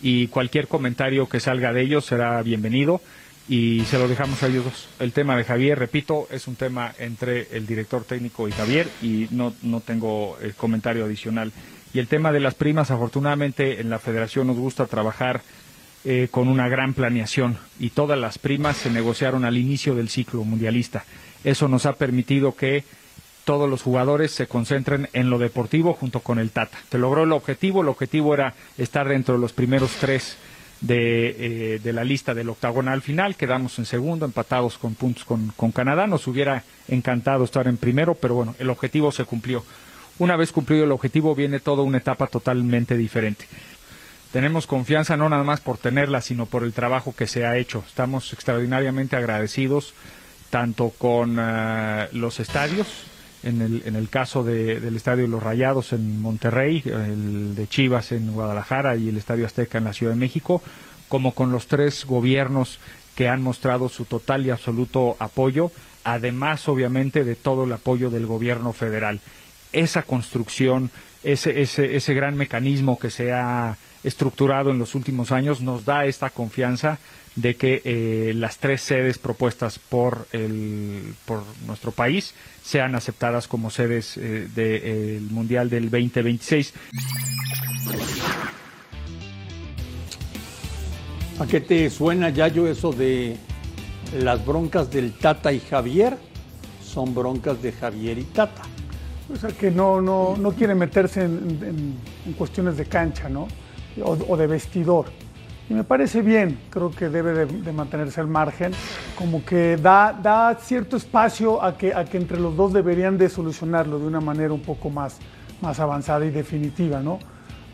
Y 0.00 0.28
cualquier 0.28 0.68
comentario 0.68 1.28
que 1.28 1.40
salga 1.40 1.72
de 1.72 1.82
ellos 1.82 2.06
será 2.06 2.40
bienvenido 2.42 3.02
y 3.48 3.82
se 3.86 3.98
lo 3.98 4.08
dejamos 4.08 4.42
a 4.42 4.48
ellos 4.48 4.64
dos. 4.64 4.88
El 4.98 5.12
tema 5.12 5.36
de 5.36 5.44
Javier, 5.44 5.78
repito, 5.78 6.28
es 6.30 6.46
un 6.46 6.56
tema 6.56 6.92
entre 6.98 7.48
el 7.56 7.66
director 7.66 8.04
técnico 8.04 8.46
y 8.46 8.52
Javier 8.52 8.88
y 9.02 9.28
no, 9.30 9.54
no 9.62 9.80
tengo 9.80 10.36
el 10.42 10.54
comentario 10.54 11.04
adicional. 11.04 11.52
Y 11.94 11.98
el 11.98 12.08
tema 12.08 12.30
de 12.30 12.40
las 12.40 12.54
primas, 12.54 12.90
afortunadamente 12.90 13.80
en 13.80 13.88
la 13.88 13.98
federación 13.98 14.46
nos 14.48 14.56
gusta 14.56 14.86
trabajar 14.86 15.40
eh, 16.04 16.28
con 16.30 16.48
una 16.48 16.68
gran 16.68 16.92
planeación 16.92 17.58
y 17.80 17.90
todas 17.90 18.18
las 18.18 18.38
primas 18.38 18.76
se 18.76 18.90
negociaron 18.90 19.44
al 19.44 19.56
inicio 19.56 19.94
del 19.94 20.10
ciclo 20.10 20.44
mundialista. 20.44 21.04
Eso 21.42 21.68
nos 21.68 21.86
ha 21.86 21.94
permitido 21.94 22.54
que 22.54 22.84
todos 23.44 23.68
los 23.68 23.80
jugadores 23.80 24.32
se 24.32 24.46
concentren 24.46 25.08
en 25.14 25.30
lo 25.30 25.38
deportivo 25.38 25.94
junto 25.94 26.20
con 26.20 26.38
el 26.38 26.50
Tata. 26.50 26.76
Se 26.90 26.98
logró 26.98 27.24
el 27.24 27.32
objetivo, 27.32 27.80
el 27.80 27.88
objetivo 27.88 28.34
era 28.34 28.52
estar 28.76 29.08
dentro 29.08 29.34
de 29.34 29.40
los 29.40 29.54
primeros 29.54 29.92
tres 29.92 30.36
de, 30.80 31.74
eh, 31.74 31.78
de 31.82 31.92
la 31.92 32.04
lista 32.04 32.34
del 32.34 32.48
octagonal 32.48 33.02
final, 33.02 33.36
quedamos 33.36 33.78
en 33.78 33.86
segundo, 33.86 34.26
empatados 34.26 34.78
con 34.78 34.94
puntos 34.94 35.24
con, 35.24 35.52
con 35.56 35.72
Canadá, 35.72 36.06
nos 36.06 36.26
hubiera 36.26 36.64
encantado 36.86 37.44
estar 37.44 37.66
en 37.66 37.76
primero, 37.76 38.14
pero 38.14 38.34
bueno, 38.34 38.54
el 38.58 38.70
objetivo 38.70 39.12
se 39.12 39.24
cumplió. 39.24 39.64
Una 40.18 40.36
vez 40.36 40.52
cumplido 40.52 40.84
el 40.84 40.92
objetivo 40.92 41.34
viene 41.34 41.60
toda 41.60 41.82
una 41.82 41.98
etapa 41.98 42.26
totalmente 42.26 42.96
diferente. 42.96 43.46
Tenemos 44.32 44.66
confianza 44.66 45.16
no 45.16 45.28
nada 45.28 45.44
más 45.44 45.60
por 45.60 45.78
tenerla, 45.78 46.20
sino 46.20 46.46
por 46.46 46.62
el 46.62 46.72
trabajo 46.72 47.14
que 47.16 47.26
se 47.26 47.46
ha 47.46 47.56
hecho. 47.56 47.82
Estamos 47.86 48.32
extraordinariamente 48.32 49.16
agradecidos 49.16 49.94
tanto 50.50 50.90
con 50.90 51.38
uh, 51.38 52.08
los 52.12 52.40
estadios, 52.40 52.86
en 53.42 53.62
el, 53.62 53.82
en 53.84 53.96
el 53.96 54.08
caso 54.08 54.42
de, 54.42 54.80
del 54.80 54.96
Estadio 54.96 55.24
de 55.24 55.28
los 55.28 55.42
Rayados 55.42 55.92
en 55.92 56.20
Monterrey, 56.20 56.82
el 56.84 57.54
de 57.54 57.66
Chivas 57.68 58.12
en 58.12 58.32
Guadalajara 58.32 58.96
y 58.96 59.08
el 59.08 59.16
Estadio 59.16 59.46
Azteca 59.46 59.78
en 59.78 59.84
la 59.84 59.92
Ciudad 59.92 60.12
de 60.12 60.18
México, 60.18 60.62
como 61.08 61.32
con 61.32 61.52
los 61.52 61.66
tres 61.66 62.04
gobiernos 62.04 62.78
que 63.14 63.28
han 63.28 63.42
mostrado 63.42 63.88
su 63.88 64.04
total 64.04 64.46
y 64.46 64.50
absoluto 64.50 65.16
apoyo, 65.18 65.72
además 66.04 66.68
obviamente 66.68 67.24
de 67.24 67.34
todo 67.34 67.64
el 67.64 67.72
apoyo 67.72 68.10
del 68.10 68.26
gobierno 68.26 68.72
federal. 68.72 69.20
Esa 69.72 70.02
construcción, 70.02 70.90
ese, 71.22 71.60
ese, 71.60 71.96
ese 71.96 72.14
gran 72.14 72.36
mecanismo 72.36 72.98
que 72.98 73.10
se 73.10 73.32
ha 73.32 73.76
estructurado 74.04 74.70
en 74.70 74.78
los 74.78 74.94
últimos 74.94 75.32
años 75.32 75.60
nos 75.60 75.84
da 75.84 76.06
esta 76.06 76.30
confianza 76.30 76.98
de 77.40 77.54
que 77.56 77.82
eh, 77.84 78.32
las 78.34 78.58
tres 78.58 78.80
sedes 78.82 79.18
propuestas 79.18 79.78
por, 79.78 80.26
el, 80.32 81.14
por 81.24 81.42
nuestro 81.66 81.92
país 81.92 82.34
sean 82.64 82.94
aceptadas 82.94 83.46
como 83.46 83.70
sedes 83.70 84.16
eh, 84.16 84.48
del 84.54 85.22
Mundial 85.30 85.70
del 85.70 85.84
2026. 85.90 86.74
¿A 91.38 91.46
qué 91.46 91.60
te 91.60 91.88
suena, 91.90 92.30
Yayo, 92.30 92.66
eso 92.66 92.92
de 92.92 93.36
las 94.18 94.44
broncas 94.44 94.90
del 94.90 95.12
Tata 95.12 95.52
y 95.52 95.60
Javier? 95.60 96.16
Son 96.84 97.14
broncas 97.14 97.62
de 97.62 97.70
Javier 97.72 98.18
y 98.18 98.24
Tata. 98.24 98.62
O 99.32 99.36
sea, 99.36 99.50
que 99.50 99.70
no, 99.70 100.00
no, 100.00 100.36
no 100.36 100.52
quiere 100.52 100.74
meterse 100.74 101.22
en, 101.22 101.58
en- 101.62 101.94
en 102.26 102.32
cuestiones 102.32 102.76
de 102.76 102.86
cancha, 102.86 103.28
¿no? 103.28 103.46
O, 104.02 104.12
o 104.28 104.36
de 104.36 104.46
vestidor. 104.48 105.06
Y 105.70 105.74
me 105.74 105.84
parece 105.84 106.22
bien, 106.22 106.58
creo 106.70 106.90
que 106.90 107.08
debe 107.10 107.32
de, 107.34 107.46
de 107.46 107.72
mantenerse 107.72 108.20
al 108.20 108.26
margen, 108.26 108.72
como 109.18 109.44
que 109.44 109.76
da, 109.76 110.12
da 110.22 110.54
cierto 110.58 110.96
espacio 110.96 111.62
a 111.62 111.76
que, 111.76 111.92
a 111.94 112.04
que 112.06 112.16
entre 112.16 112.40
los 112.40 112.56
dos 112.56 112.72
deberían 112.72 113.18
de 113.18 113.28
solucionarlo 113.28 113.98
de 113.98 114.06
una 114.06 114.20
manera 114.20 114.52
un 114.54 114.62
poco 114.62 114.88
más, 114.88 115.18
más 115.60 115.78
avanzada 115.78 116.24
y 116.24 116.30
definitiva, 116.30 117.00
¿no? 117.00 117.18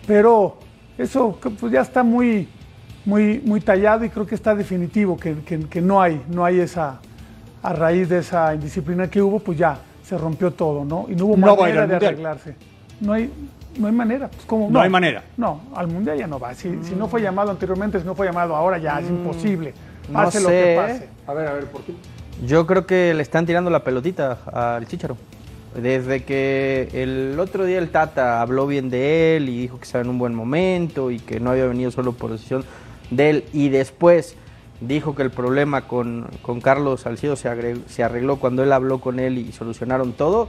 Pero 0.08 0.58
eso 0.98 1.38
pues, 1.60 1.72
ya 1.72 1.82
está 1.82 2.02
muy, 2.02 2.48
muy, 3.04 3.40
muy 3.44 3.60
tallado 3.60 4.04
y 4.04 4.10
creo 4.10 4.26
que 4.26 4.34
está 4.34 4.54
definitivo, 4.56 5.16
que, 5.16 5.36
que- 5.44 5.60
que 5.60 5.80
no 5.80 6.02
hay, 6.02 6.20
no 6.28 6.44
hay 6.44 6.58
esa, 6.60 6.98
a 7.62 7.72
raíz 7.74 8.08
de 8.08 8.18
esa 8.18 8.52
indisciplina 8.54 9.08
que 9.08 9.22
hubo, 9.22 9.38
pues 9.38 9.56
ya 9.56 9.78
se 10.02 10.18
rompió 10.18 10.50
todo, 10.52 10.84
¿no? 10.84 11.06
Y 11.08 11.14
no 11.14 11.26
hubo 11.26 11.36
No 11.36 11.46
manera 11.56 11.86
de 11.86 11.94
arreglarse. 12.08 12.56
No 13.00 13.12
hay, 13.12 13.30
no 13.78 13.86
hay 13.86 13.92
manera. 13.92 14.28
Pues, 14.28 14.44
¿cómo? 14.46 14.68
No 14.70 14.80
hay 14.80 14.90
manera. 14.90 15.24
No, 15.36 15.60
al 15.74 15.86
mundial 15.88 16.18
ya 16.18 16.26
no 16.26 16.38
va. 16.38 16.54
Si, 16.54 16.68
si 16.82 16.94
no 16.94 17.08
fue 17.08 17.20
llamado 17.22 17.50
anteriormente, 17.50 17.98
si 18.00 18.06
no 18.06 18.14
fue 18.14 18.26
llamado 18.26 18.54
ahora, 18.56 18.78
ya 18.78 19.00
es 19.00 19.08
imposible. 19.08 19.74
no 20.08 20.14
Pase 20.14 20.40
lo 20.40 20.48
que 20.48 20.74
¿eh? 20.74 20.76
pase. 20.76 21.08
A 21.26 21.32
ver, 21.34 21.48
a 21.48 21.52
ver, 21.54 21.64
¿por 21.66 21.82
qué? 21.82 21.92
Yo 22.46 22.66
creo 22.66 22.86
que 22.86 23.14
le 23.14 23.22
están 23.22 23.46
tirando 23.46 23.70
la 23.70 23.84
pelotita 23.84 24.38
al 24.52 24.86
Chicharo. 24.86 25.16
Desde 25.80 26.22
que 26.22 26.88
el 26.92 27.38
otro 27.40 27.64
día 27.64 27.78
el 27.78 27.90
Tata 27.90 28.40
habló 28.40 28.66
bien 28.66 28.90
de 28.90 29.36
él 29.36 29.48
y 29.48 29.58
dijo 29.62 29.76
que 29.78 29.84
estaba 29.84 30.02
en 30.04 30.10
un 30.10 30.18
buen 30.18 30.34
momento 30.34 31.10
y 31.10 31.18
que 31.18 31.40
no 31.40 31.50
había 31.50 31.66
venido 31.66 31.90
solo 31.90 32.12
por 32.12 32.30
decisión 32.30 32.64
de 33.10 33.30
él 33.30 33.44
y 33.52 33.70
después 33.70 34.36
dijo 34.80 35.16
que 35.16 35.22
el 35.22 35.30
problema 35.32 35.82
con, 35.88 36.28
con 36.42 36.60
Carlos 36.60 37.00
Salcido 37.00 37.34
se, 37.34 37.48
agre- 37.48 37.80
se 37.88 38.04
arregló 38.04 38.36
cuando 38.36 38.62
él 38.62 38.72
habló 38.72 39.00
con 39.00 39.18
él 39.18 39.36
y 39.38 39.50
solucionaron 39.50 40.12
todo, 40.12 40.48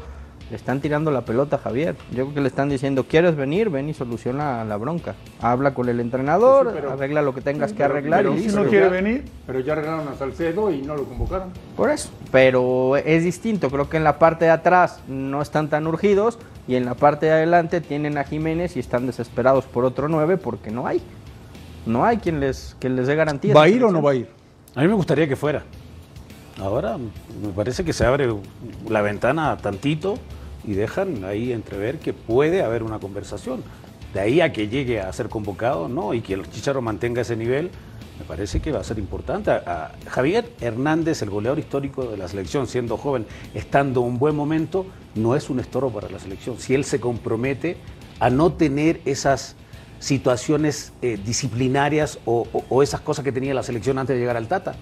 le 0.50 0.56
están 0.56 0.80
tirando 0.80 1.10
la 1.10 1.22
pelota 1.22 1.56
a 1.56 1.60
Javier. 1.60 1.96
Yo 2.12 2.26
creo 2.26 2.34
que 2.36 2.42
le 2.42 2.48
están 2.48 2.70
diciendo, 2.70 3.06
¿quieres 3.08 3.36
venir? 3.36 3.70
Ven 3.72 3.90
y 3.90 3.94
soluciona 3.96 4.64
la 4.64 4.78
bronca. 4.78 5.16
Habla 5.42 5.74
con 5.74 5.90
el 5.90 6.00
entrenador, 6.00 6.68
sí, 6.68 6.72
pero- 6.76 6.92
arregla 6.92 7.22
lo 7.24 7.34
que 7.34 7.42
tengas 7.42 7.74
que 7.74 7.84
arreglar 7.84 8.24
pero 8.24 8.36
y 8.36 8.50
si 8.50 8.56
no 8.56 8.64
quiere 8.66 8.86
ya- 8.86 8.92
venir. 8.92 9.26
Pero 9.48 9.60
ya 9.62 9.74
arreglaron 9.74 10.08
a 10.08 10.14
Salcedo 10.16 10.72
y 10.72 10.84
no 10.84 10.96
lo 10.96 11.06
convocaron. 11.06 11.50
Por 11.76 11.90
eso. 11.90 12.10
Pero 12.32 12.96
es 12.98 13.24
distinto. 13.24 13.70
Creo 13.72 13.90
que 13.90 13.98
en 13.98 14.04
la 14.04 14.20
parte 14.20 14.46
de 14.46 14.52
atrás 14.52 15.00
no 15.08 15.42
están 15.42 15.68
tan 15.70 15.88
urgidos 15.88 16.38
y 16.68 16.76
en 16.76 16.86
la 16.86 16.94
parte 16.94 17.26
de 17.26 17.32
adelante 17.32 17.82
tienen 17.82 18.18
a 18.20 18.24
Jiménez 18.24 18.76
y 18.76 18.80
están 18.80 19.08
desesperados 19.08 19.66
por 19.66 19.84
otro 19.84 20.08
9 20.08 20.38
porque 20.38 20.70
no 20.70 20.86
hay. 20.86 21.02
No 21.88 22.06
hay 22.06 22.18
quien 22.18 22.40
les, 22.40 22.76
quien 22.80 22.96
les 22.96 23.08
dé 23.08 23.16
garantía. 23.16 23.54
¿Va 23.54 23.64
a 23.64 23.70
ir 23.70 23.84
o 23.84 23.92
no 23.92 24.02
va 24.02 24.12
a 24.12 24.16
ir? 24.16 24.28
A 24.76 24.82
mí 24.82 24.88
me 24.88 24.94
gustaría 24.94 25.28
que 25.28 25.36
fuera. 25.36 25.64
Ahora 26.60 26.98
me 26.98 27.50
parece 27.56 27.84
que 27.84 27.94
se 27.94 28.06
abre 28.06 28.30
la 28.88 29.02
ventana 29.02 29.58
tantito 29.58 30.16
y 30.68 30.74
dejan 30.74 31.24
ahí 31.26 31.52
entrever 31.52 32.00
que 32.00 32.14
puede 32.14 32.62
haber 32.64 32.84
una 32.84 33.00
conversación. 33.00 33.64
De 34.14 34.20
ahí 34.22 34.42
a 34.42 34.54
que 34.54 34.68
llegue 34.70 35.02
a 35.02 35.12
ser 35.12 35.28
convocado, 35.30 35.90
¿no? 35.90 36.14
Y 36.14 36.22
que 36.22 36.34
el 36.36 36.50
Chicharo 36.50 36.82
mantenga 36.82 37.22
ese 37.22 37.36
nivel, 37.36 37.70
me 38.18 38.24
parece 38.26 38.62
que 38.62 38.72
va 38.72 38.80
a 38.80 38.84
ser 38.84 38.98
importante. 38.98 39.52
A- 39.52 39.92
Javier 40.08 40.50
Hernández, 40.62 41.22
el 41.22 41.30
goleador 41.30 41.60
histórico 41.60 42.06
de 42.06 42.16
la 42.18 42.28
selección, 42.30 42.66
siendo 42.68 42.96
joven, 42.98 43.26
estando 43.54 44.02
en 44.02 44.08
un 44.08 44.20
buen 44.20 44.36
momento, 44.36 44.86
no 45.16 45.36
es 45.36 45.50
un 45.50 45.60
estorbo 45.60 45.90
para 45.92 46.10
la 46.10 46.20
selección. 46.20 46.58
Si 46.60 46.74
él 46.74 46.86
se 46.86 47.00
compromete 47.02 47.76
a 48.22 48.30
no 48.30 48.54
tener 48.54 49.02
esas 49.04 49.58
situaciones 50.00 50.94
eh, 51.02 51.18
disciplinarias 51.26 52.20
o- 52.26 52.48
o 52.70 52.84
esas 52.84 53.02
cosas 53.02 53.26
que 53.26 53.32
tenía 53.32 53.54
la 53.54 53.64
selección 53.64 53.98
antes 53.98 54.16
de 54.16 54.20
llegar 54.22 54.38
al 54.38 54.48
Tata. 54.48 54.76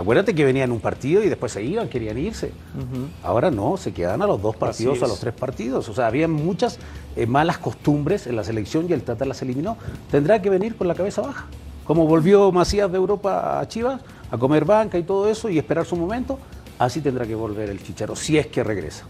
Acuérdate 0.00 0.34
que 0.34 0.46
venían 0.46 0.72
un 0.72 0.80
partido 0.80 1.22
y 1.22 1.28
después 1.28 1.52
se 1.52 1.62
iban, 1.62 1.86
querían 1.90 2.16
irse. 2.16 2.52
Ahora 3.22 3.50
no, 3.50 3.76
se 3.76 3.92
quedan 3.92 4.22
a 4.22 4.26
los 4.26 4.40
dos 4.40 4.56
partidos, 4.56 5.02
a 5.02 5.06
los 5.06 5.20
tres 5.20 5.34
partidos. 5.34 5.88
O 5.90 5.94
sea, 5.94 6.06
había 6.06 6.26
muchas 6.26 6.78
eh, 7.16 7.26
malas 7.26 7.58
costumbres 7.58 8.26
en 8.26 8.34
la 8.34 8.42
selección 8.42 8.86
y 8.88 8.94
el 8.94 9.02
Tata 9.02 9.26
las 9.26 9.42
eliminó. 9.42 9.76
Tendrá 10.10 10.40
que 10.40 10.48
venir 10.48 10.74
con 10.76 10.88
la 10.88 10.94
cabeza 10.94 11.20
baja. 11.20 11.46
Como 11.84 12.06
volvió 12.06 12.50
Macías 12.50 12.90
de 12.90 12.96
Europa 12.96 13.60
a 13.60 13.68
Chivas, 13.68 14.00
a 14.30 14.38
comer 14.38 14.64
banca 14.64 14.96
y 14.96 15.02
todo 15.02 15.28
eso 15.28 15.50
y 15.50 15.58
esperar 15.58 15.84
su 15.84 15.96
momento, 15.96 16.38
así 16.78 17.02
tendrá 17.02 17.26
que 17.26 17.34
volver 17.34 17.68
el 17.68 17.82
Chicharo, 17.82 18.16
si 18.16 18.38
es 18.38 18.46
que 18.46 18.64
regresa. 18.64 19.04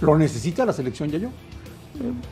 ¿Lo 0.00 0.16
necesita 0.16 0.64
la 0.64 0.72
selección, 0.72 1.10
Yayo? 1.10 1.28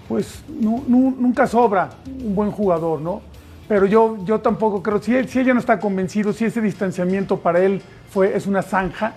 Pues 0.08 0.42
nu- 0.48 0.84
nu- 0.88 1.14
nunca 1.18 1.46
sobra 1.46 1.90
un 2.24 2.34
buen 2.34 2.50
jugador, 2.52 3.02
¿no? 3.02 3.20
Pero 3.68 3.86
yo, 3.86 4.18
yo 4.24 4.40
tampoco 4.40 4.82
creo, 4.82 5.02
si 5.02 5.14
él, 5.14 5.28
si 5.28 5.40
ella 5.40 5.52
no 5.52 5.60
está 5.60 5.80
convencido, 5.80 6.32
si 6.32 6.44
ese 6.44 6.60
distanciamiento 6.60 7.38
para 7.38 7.60
él 7.60 7.82
fue, 8.10 8.36
es 8.36 8.46
una 8.46 8.62
zanja 8.62 9.14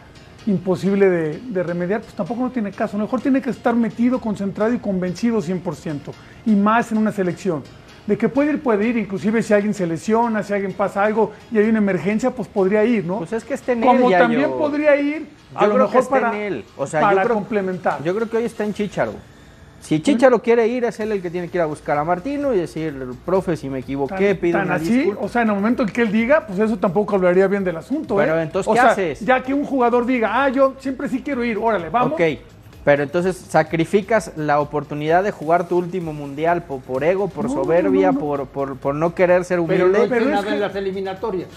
imposible 0.48 1.10
de, 1.10 1.40
de 1.40 1.64
remediar, 1.64 2.02
pues 2.02 2.14
tampoco 2.14 2.42
no 2.42 2.52
tiene 2.52 2.72
caso. 2.72 2.96
A 2.98 3.00
lo 3.00 3.06
mejor 3.06 3.22
tiene 3.22 3.42
que 3.42 3.52
estar 3.52 3.76
metido, 3.76 4.20
concentrado 4.20 4.74
y 4.74 4.80
convencido 4.80 5.40
100%, 5.40 6.12
y 6.46 6.56
más 6.56 6.92
en 6.92 6.98
una 6.98 7.12
selección. 7.12 7.64
De 8.08 8.18
que 8.18 8.28
puede 8.28 8.54
ir, 8.54 8.64
puede 8.64 8.88
ir, 8.88 8.98
inclusive 8.98 9.44
si 9.44 9.54
alguien 9.54 9.76
se 9.76 9.86
lesiona, 9.86 10.42
si 10.42 10.52
alguien 10.52 10.74
pasa 10.74 11.04
algo 11.04 11.32
y 11.52 11.60
hay 11.60 11.70
una 11.70 11.78
emergencia, 11.78 12.32
pues 12.32 12.48
podría 12.48 12.84
ir, 12.84 13.06
¿no? 13.06 13.20
Pues 13.20 13.34
es 13.34 13.44
que 13.44 13.54
está 13.54 13.74
en 13.74 13.82
Como 13.82 14.10
él, 14.10 14.18
también 14.18 14.50
podría 14.50 15.00
ir, 15.00 15.30
a 15.54 15.68
Yo 15.68 15.78
lo 15.78 15.86
mejor 15.86 16.10
para, 16.10 16.36
en 16.36 16.42
él. 16.42 16.66
O 16.76 16.88
sea, 16.88 17.02
para 17.02 17.18
yo 17.18 17.22
creo, 17.26 17.36
complementar. 17.36 18.04
Yo 18.04 18.16
creo 18.16 18.28
que 18.28 18.38
hoy 18.38 18.46
está 18.46 18.64
en 18.66 18.74
Chicharo. 18.74 19.14
Si 19.82 20.02
Chicharo 20.02 20.42
quiere 20.42 20.68
ir, 20.68 20.84
es 20.84 21.00
él 21.00 21.12
el 21.12 21.22
que 21.22 21.30
tiene 21.30 21.48
que 21.50 21.58
ir 21.58 21.62
a 21.62 21.66
buscar 21.66 21.98
a 21.98 22.04
Martino 22.04 22.54
y 22.54 22.58
decir, 22.60 22.94
profe, 23.26 23.56
si 23.58 23.70
me 23.70 23.80
equivoqué, 23.80 24.36
pido 24.36 24.58
tan 24.60 24.68
una 24.68 24.76
así, 24.76 24.92
disculpa. 24.92 25.24
o 25.26 25.30
sea, 25.30 25.42
en 25.44 25.50
el 25.50 25.56
momento 25.56 25.84
en 25.84 25.90
que 25.90 26.02
él 26.02 26.12
diga, 26.12 26.46
pues 26.46 26.60
eso 26.60 26.78
tampoco 26.78 27.16
hablaría 27.16 27.48
bien 27.48 27.64
del 27.64 27.78
asunto. 27.78 28.16
Pero 28.18 28.38
¿eh? 28.40 28.44
entonces, 28.44 28.68
o 28.70 28.74
¿qué 28.74 28.80
sea, 28.80 28.90
haces? 28.92 29.20
Ya 29.22 29.42
que 29.42 29.54
un 29.54 29.64
jugador 29.66 30.06
diga, 30.06 30.44
ah, 30.44 30.50
yo 30.50 30.76
siempre 30.80 31.08
sí 31.10 31.22
quiero 31.24 31.44
ir, 31.44 31.58
órale, 31.58 31.90
vamos. 31.90 32.14
Ok, 32.14 32.22
pero 32.86 33.04
entonces 33.04 33.36
sacrificas 33.38 34.32
la 34.36 34.60
oportunidad 34.60 35.24
de 35.24 35.32
jugar 35.32 35.68
tu 35.68 35.78
último 35.78 36.14
mundial 36.14 36.64
por, 36.64 36.82
por 36.82 37.04
ego, 37.04 37.28
por 37.28 37.46
No, 37.46 37.52
soberbia, 37.52 38.08
no, 38.08 38.14
no. 38.14 38.20
Por, 38.20 38.48
por, 38.48 38.78
por 38.78 38.96
no 38.96 39.14
querer 39.16 39.44
ser 39.46 39.60
Pero 39.68 39.86
humilde. 39.86 39.98
no 39.98 40.04
hay 40.04 40.10
Pero 40.10 40.26
es 40.26 40.32
nada 40.32 40.44
que- 40.48 40.54
en 40.54 40.60
las 40.62 40.76
eliminatorias. 40.76 41.50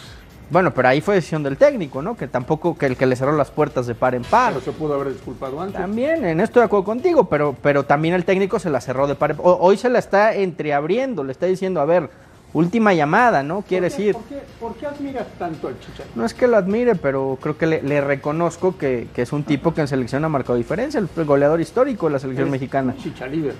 Bueno, 0.52 0.72
pero 0.74 0.88
ahí 0.88 1.00
fue 1.00 1.14
decisión 1.14 1.42
del 1.42 1.56
técnico, 1.56 2.02
¿no? 2.02 2.14
Que 2.14 2.28
tampoco, 2.28 2.76
que 2.76 2.84
el 2.86 2.96
que 2.96 3.06
le 3.06 3.16
cerró 3.16 3.32
las 3.36 3.50
puertas 3.50 3.86
de 3.86 3.94
par 3.94 4.14
en 4.14 4.22
par. 4.22 4.52
Pero 4.52 4.64
se 4.64 4.72
pudo 4.72 4.94
haber 4.94 5.12
disculpado 5.14 5.58
antes. 5.60 5.80
También, 5.80 6.24
en 6.26 6.40
esto 6.40 6.60
de 6.60 6.66
acuerdo 6.66 6.84
contigo, 6.84 7.24
pero, 7.24 7.56
pero 7.62 7.84
también 7.84 8.14
el 8.14 8.24
técnico 8.26 8.58
se 8.58 8.68
la 8.68 8.80
cerró 8.82 9.06
de 9.06 9.14
par 9.14 9.30
en 9.30 9.38
par. 9.38 9.46
O- 9.46 9.58
Hoy 9.60 9.78
se 9.78 9.88
la 9.88 9.98
está 9.98 10.34
entreabriendo, 10.34 11.24
le 11.24 11.32
está 11.32 11.46
diciendo, 11.46 11.80
a 11.80 11.86
ver, 11.86 12.10
última 12.52 12.92
llamada, 12.92 13.42
¿no? 13.42 13.62
Quieres 13.62 13.94
¿Por 13.94 14.02
qué- 14.02 14.08
ir. 14.08 14.14
¿por 14.14 14.24
qué, 14.24 14.42
por 14.60 14.74
qué 14.74 14.86
admiras 14.86 15.26
tanto 15.38 15.68
al 15.68 15.80
Chicharito? 15.80 16.14
No 16.14 16.26
es 16.26 16.34
que 16.34 16.46
lo 16.46 16.58
admire, 16.58 16.96
pero 16.96 17.38
creo 17.40 17.56
que 17.56 17.66
le, 17.66 17.82
le 17.82 18.02
reconozco 18.02 18.76
que, 18.76 19.08
que 19.14 19.22
es 19.22 19.32
un 19.32 19.44
tipo 19.44 19.72
que 19.72 19.80
en 19.80 19.88
selección 19.88 20.22
ha 20.26 20.28
marcado 20.28 20.56
diferencia, 20.58 21.00
el 21.00 21.08
goleador 21.24 21.62
histórico 21.62 22.08
de 22.08 22.12
la 22.12 22.18
selección 22.18 22.48
Es 22.48 22.52
mexicana. 22.52 22.94
Chichalíder. 23.02 23.54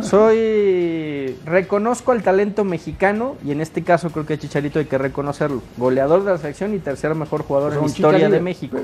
Soy. 0.00 1.36
Reconozco 1.44 2.12
al 2.12 2.22
talento 2.22 2.64
mexicano 2.64 3.36
y 3.44 3.52
en 3.52 3.60
este 3.60 3.82
caso 3.82 4.10
creo 4.10 4.26
que 4.26 4.34
a 4.34 4.38
Chicharito 4.38 4.78
hay 4.78 4.86
que 4.86 4.98
reconocerlo. 4.98 5.62
Goleador 5.76 6.24
de 6.24 6.32
la 6.32 6.38
selección 6.38 6.74
y 6.74 6.78
tercer 6.78 7.14
mejor 7.14 7.42
jugador 7.42 7.68
O 7.68 7.72
sea, 7.72 7.78
en 7.80 7.84
la 7.86 7.90
historia 7.92 8.28
de. 8.28 8.40
México. 8.40 8.78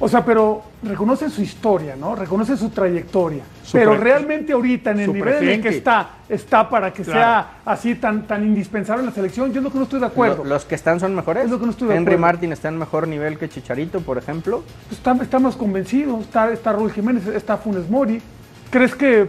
O 0.00 0.08
sea, 0.08 0.24
pero 0.24 0.62
reconoce 0.82 1.30
su 1.30 1.42
historia, 1.42 1.94
¿no? 1.94 2.16
Reconoce 2.16 2.56
su 2.56 2.70
trayectoria. 2.70 3.44
Su 3.62 3.72
pero 3.78 3.96
realmente 3.96 4.52
ahorita, 4.52 4.90
en 4.90 5.00
el 5.00 5.12
nivel 5.12 5.34
en 5.44 5.48
el 5.50 5.62
que 5.62 5.68
está, 5.68 6.10
está 6.28 6.68
para 6.68 6.92
que 6.92 7.04
Claro. 7.04 7.20
sea 7.20 7.50
así 7.64 7.94
tan, 7.94 8.26
tan 8.26 8.42
indispensable 8.42 9.02
en 9.02 9.06
la 9.10 9.14
selección, 9.14 9.52
yo 9.52 9.60
es 9.60 9.64
lo 9.64 9.70
que 9.70 9.78
no 9.78 9.84
estoy 9.84 10.00
de 10.00 10.06
acuerdo. 10.06 10.42
Lo- 10.42 10.50
los 10.50 10.64
que 10.64 10.74
están 10.74 10.98
son 10.98 11.14
mejores. 11.14 11.44
Es 11.44 11.50
lo 11.50 11.60
que 11.60 11.66
no 11.66 11.70
estoy 11.70 11.86
de 11.88 11.94
Henry 11.94 12.14
acuerdo. 12.14 12.20
Martin 12.20 12.52
está 12.52 12.68
en 12.68 12.78
mejor 12.78 13.06
nivel 13.06 13.38
que 13.38 13.48
Chicharito, 13.48 14.00
por 14.00 14.18
ejemplo. 14.18 14.64
Está, 14.90 15.12
está 15.22 15.38
más 15.38 15.54
convencido, 15.54 16.18
está, 16.20 16.50
está 16.52 16.72
Raúl 16.72 16.90
Jiménez, 16.90 17.24
está 17.28 17.56
Funes 17.58 17.88
Mori. 17.88 18.20
¿Crees 18.70 18.94
que... 18.96 19.28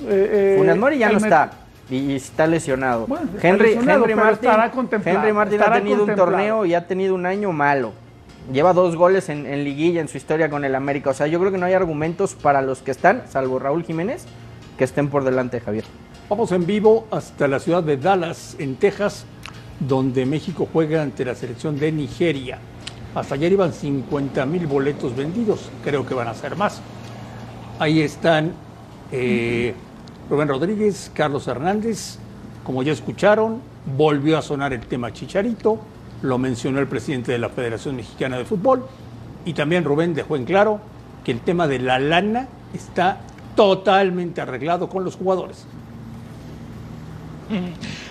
eh, 0.00 0.04
eh, 0.08 0.54
Funes 0.58 0.76
Mori 0.76 0.98
ya 0.98 1.10
no 1.10 1.18
está. 1.18 1.50
Y 1.88 1.96
y 1.96 2.16
está 2.16 2.46
lesionado. 2.46 3.06
Bueno, 3.06 3.28
está 3.34 3.48
Henry, 3.48 3.68
lesionado, 3.68 4.04
Henry 4.04 4.14
Martin, 4.16 4.48
estará 4.48 4.70
contemplado, 4.70 5.18
Henry 5.18 5.32
Martin 5.32 5.62
ha 5.62 5.72
tenido 5.72 6.04
un 6.04 6.14
torneo 6.14 6.66
y 6.66 6.74
ha 6.74 6.86
tenido 6.86 7.14
un 7.14 7.26
año 7.26 7.52
malo. 7.52 7.92
Lleva 8.52 8.72
dos 8.72 8.96
goles 8.96 9.28
en, 9.28 9.46
en 9.46 9.64
liguilla 9.64 10.00
en 10.00 10.08
su 10.08 10.16
historia 10.16 10.50
con 10.50 10.64
el 10.64 10.74
América. 10.74 11.10
O 11.10 11.14
sea, 11.14 11.26
yo 11.26 11.38
creo 11.40 11.52
que 11.52 11.58
no 11.58 11.66
hay 11.66 11.74
argumentos 11.74 12.34
para 12.34 12.62
los 12.62 12.82
que 12.82 12.90
están, 12.90 13.22
salvo 13.28 13.58
Raúl 13.58 13.84
Jiménez, 13.84 14.24
que 14.76 14.84
estén 14.84 15.08
por 15.08 15.24
delante 15.24 15.58
de 15.58 15.64
Javier. 15.64 15.84
Vamos 16.28 16.50
en 16.50 16.66
vivo 16.66 17.06
hasta 17.12 17.46
la 17.46 17.60
ciudad 17.60 17.84
de 17.84 17.96
Dallas, 17.96 18.56
en 18.58 18.76
Texas, 18.76 19.24
donde 19.78 20.26
México 20.26 20.68
juega 20.72 21.02
ante 21.02 21.24
la 21.24 21.34
selección 21.34 21.78
de 21.78 21.92
Nigeria. 21.92 22.58
Hasta 23.14 23.36
ayer 23.36 23.52
iban 23.52 23.72
50 23.72 24.44
mil 24.46 24.66
boletos 24.66 25.14
vendidos, 25.14 25.70
creo 25.84 26.04
que 26.04 26.14
van 26.14 26.28
a 26.28 26.34
ser 26.34 26.56
más. 26.56 26.80
Ahí 27.78 28.00
están 28.02 28.52
eh, 29.12 29.74
Rubén 30.28 30.48
Rodríguez, 30.48 31.10
Carlos 31.14 31.46
Hernández, 31.46 32.18
como 32.64 32.82
ya 32.82 32.92
escucharon, 32.92 33.60
volvió 33.96 34.38
a 34.38 34.42
sonar 34.42 34.72
el 34.72 34.80
tema 34.86 35.12
Chicharito, 35.12 35.80
lo 36.22 36.38
mencionó 36.38 36.80
el 36.80 36.88
presidente 36.88 37.32
de 37.32 37.38
la 37.38 37.48
Federación 37.48 37.96
Mexicana 37.96 38.36
de 38.38 38.44
Fútbol 38.44 38.84
y 39.44 39.52
también 39.52 39.84
Rubén 39.84 40.14
dejó 40.14 40.36
en 40.36 40.44
claro 40.44 40.80
que 41.24 41.32
el 41.32 41.40
tema 41.40 41.68
de 41.68 41.78
la 41.78 41.98
lana 41.98 42.48
está 42.74 43.18
totalmente 43.54 44.40
arreglado 44.40 44.88
con 44.88 45.04
los 45.04 45.16
jugadores. 45.16 45.66